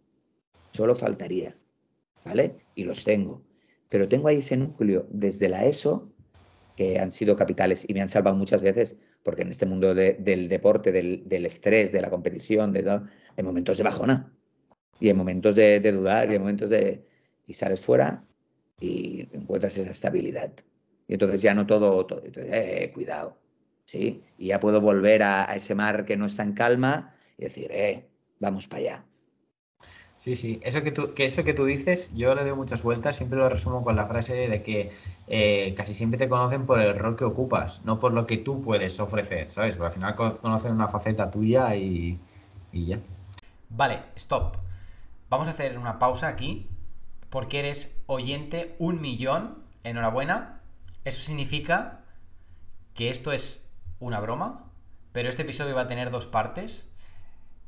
Solo 0.71 0.95
faltaría. 0.95 1.57
¿Vale? 2.25 2.57
Y 2.75 2.83
los 2.83 3.03
tengo. 3.03 3.43
Pero 3.89 4.09
tengo 4.09 4.27
ahí 4.27 4.37
ese 4.37 4.57
núcleo 4.57 5.07
desde 5.09 5.49
la 5.49 5.65
ESO 5.65 6.11
que 6.77 6.99
han 6.99 7.11
sido 7.11 7.35
capitales 7.35 7.85
y 7.89 7.93
me 7.93 8.01
han 8.01 8.07
salvado 8.07 8.37
muchas 8.37 8.61
veces, 8.61 8.97
porque 9.23 9.41
en 9.41 9.49
este 9.49 9.65
mundo 9.65 9.95
del 9.95 10.47
deporte, 10.47 10.91
del, 10.91 11.45
estrés, 11.45 11.91
de 11.91 12.01
la 12.01 12.11
competición, 12.11 12.71
de 12.71 13.01
hay 13.35 13.43
momentos 13.43 13.77
de 13.77 13.83
bajona 13.83 14.31
y 14.99 15.07
hay 15.07 15.15
momentos 15.15 15.55
de, 15.55 15.79
de 15.79 15.91
dudar 15.91 16.29
y 16.29 16.33
hay 16.33 16.39
momentos 16.39 16.69
de... 16.69 17.03
y 17.47 17.53
sales 17.53 17.81
fuera 17.81 18.23
y 18.79 19.27
encuentras 19.33 19.77
esa 19.77 19.91
estabilidad. 19.91 20.53
Y 21.07 21.13
entonces 21.13 21.41
ya 21.41 21.55
no 21.55 21.65
todo, 21.65 22.05
todo 22.05 22.21
eh, 22.25 22.91
cuidado, 22.93 23.39
¿sí? 23.85 24.23
Y 24.37 24.47
ya 24.47 24.59
puedo 24.59 24.79
volver 24.79 25.23
a, 25.23 25.45
ese 25.55 25.73
mar 25.73 26.05
que 26.05 26.15
no 26.15 26.27
está 26.27 26.43
en 26.43 26.53
calma 26.53 27.15
y 27.37 27.45
decir, 27.45 27.71
eh, 27.71 28.07
vamos 28.39 28.67
para 28.67 28.81
allá. 28.81 29.05
Sí, 30.17 30.33
sí, 30.33 30.59
eso 30.63 30.81
que, 30.81 30.91
tú, 30.91 31.13
que 31.13 31.25
eso 31.25 31.43
que 31.43 31.53
tú 31.53 31.65
dices, 31.65 32.11
yo 32.15 32.33
le 32.33 32.43
doy 32.43 32.53
muchas 32.53 32.81
vueltas, 32.81 33.15
siempre 33.15 33.37
lo 33.37 33.47
resumo 33.49 33.83
con 33.83 33.95
la 33.95 34.07
frase 34.07 34.33
de 34.49 34.63
que 34.63 34.91
eh, 35.27 35.75
casi 35.77 35.93
siempre 35.93 36.17
te 36.17 36.27
conocen 36.27 36.65
por 36.65 36.79
el 36.79 36.97
rol 36.97 37.15
que 37.15 37.23
ocupas, 37.23 37.85
no 37.85 37.99
por 37.99 38.13
lo 38.13 38.25
que 38.25 38.37
tú 38.37 38.63
puedes 38.63 38.99
ofrecer, 38.99 39.51
¿sabes? 39.51 39.75
Porque 39.75 39.87
al 39.87 39.93
final 39.93 40.37
conocen 40.37 40.73
una 40.73 40.87
faceta 40.87 41.29
tuya 41.29 41.75
y, 41.75 42.19
y 42.73 42.85
ya. 42.87 42.99
Vale, 43.69 43.99
stop. 44.15 44.57
Vamos 45.29 45.47
a 45.47 45.51
hacer 45.51 45.77
una 45.77 45.99
pausa 45.99 46.29
aquí, 46.29 46.67
porque 47.29 47.59
eres 47.59 48.01
oyente 48.07 48.75
un 48.79 49.01
millón, 49.01 49.59
enhorabuena, 49.83 50.61
eso 51.05 51.21
significa 51.21 52.01
que 52.95 53.09
esto 53.09 53.31
es 53.31 53.69
una 53.99 54.19
broma, 54.19 54.65
pero 55.11 55.29
este 55.29 55.43
episodio 55.43 55.75
va 55.75 55.81
a 55.81 55.87
tener 55.87 56.09
dos 56.09 56.25
partes. 56.25 56.89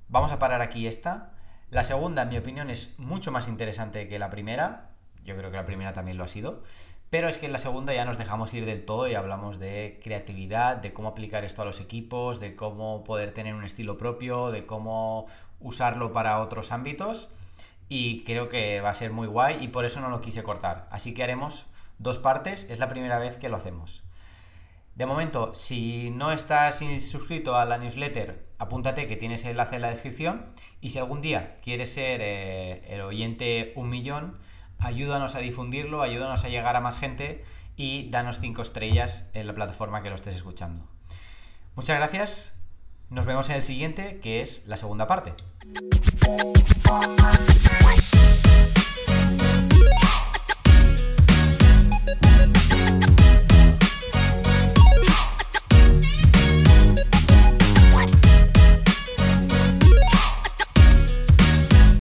Vamos 0.07 0.31
a 0.31 0.39
parar 0.39 0.61
aquí 0.61 0.87
esta. 0.87 1.33
La 1.71 1.83
segunda, 1.83 2.23
en 2.23 2.29
mi 2.29 2.37
opinión, 2.37 2.71
es 2.71 2.97
mucho 2.97 3.31
más 3.31 3.47
interesante 3.47 4.07
que 4.07 4.17
la 4.17 4.31
primera. 4.31 4.89
Yo 5.23 5.37
creo 5.37 5.51
que 5.51 5.57
la 5.57 5.65
primera 5.65 5.93
también 5.93 6.17
lo 6.17 6.23
ha 6.23 6.27
sido. 6.27 6.63
Pero 7.11 7.27
es 7.27 7.37
que 7.37 7.45
en 7.45 7.51
la 7.51 7.57
segunda 7.59 7.93
ya 7.93 8.05
nos 8.05 8.17
dejamos 8.17 8.53
ir 8.53 8.65
del 8.65 8.85
todo 8.85 9.07
y 9.07 9.15
hablamos 9.15 9.59
de 9.59 9.99
creatividad, 10.03 10.77
de 10.77 10.93
cómo 10.93 11.09
aplicar 11.09 11.43
esto 11.43 11.61
a 11.61 11.65
los 11.65 11.79
equipos, 11.79 12.39
de 12.39 12.55
cómo 12.55 13.03
poder 13.03 13.33
tener 13.33 13.53
un 13.53 13.63
estilo 13.63 13.97
propio, 13.97 14.51
de 14.51 14.65
cómo 14.65 15.27
usarlo 15.59 16.11
para 16.11 16.39
otros 16.39 16.71
ámbitos. 16.71 17.29
Y 17.87 18.23
creo 18.23 18.47
que 18.47 18.81
va 18.81 18.89
a 18.89 18.93
ser 18.95 19.11
muy 19.11 19.27
guay 19.27 19.57
y 19.63 19.67
por 19.67 19.85
eso 19.85 20.01
no 20.01 20.09
lo 20.09 20.21
quise 20.21 20.43
cortar. 20.43 20.87
Así 20.91 21.13
que 21.13 21.23
haremos 21.23 21.67
dos 21.99 22.17
partes. 22.17 22.67
Es 22.69 22.79
la 22.79 22.89
primera 22.89 23.19
vez 23.19 23.37
que 23.37 23.49
lo 23.49 23.57
hacemos. 23.57 24.03
De 24.99 25.05
momento, 25.05 25.55
si 25.55 26.09
no 26.09 26.33
estás 26.33 26.83
suscrito 26.99 27.55
a 27.55 27.63
la 27.63 27.77
newsletter, 27.77 28.45
apúntate 28.57 29.07
que 29.07 29.15
tienes 29.15 29.45
el 29.45 29.51
enlace 29.51 29.77
en 29.77 29.83
la 29.83 29.87
descripción. 29.87 30.47
Y 30.81 30.89
si 30.89 30.99
algún 30.99 31.21
día 31.21 31.57
quieres 31.63 31.93
ser 31.93 32.19
eh, 32.21 32.83
el 32.85 32.99
oyente 32.99 33.71
un 33.77 33.89
millón, 33.89 34.37
ayúdanos 34.77 35.35
a 35.35 35.39
difundirlo, 35.39 36.01
ayúdanos 36.01 36.43
a 36.43 36.49
llegar 36.49 36.75
a 36.75 36.81
más 36.81 36.99
gente 36.99 37.45
y 37.77 38.09
danos 38.09 38.41
cinco 38.41 38.61
estrellas 38.61 39.29
en 39.33 39.47
la 39.47 39.55
plataforma 39.55 40.03
que 40.03 40.09
lo 40.09 40.15
estés 40.15 40.35
escuchando. 40.35 40.85
Muchas 41.75 41.95
gracias. 41.95 42.57
Nos 43.09 43.25
vemos 43.25 43.49
en 43.49 43.55
el 43.55 43.63
siguiente, 43.63 44.19
que 44.19 44.41
es 44.41 44.67
la 44.67 44.75
segunda 44.75 45.07
parte. 45.07 45.33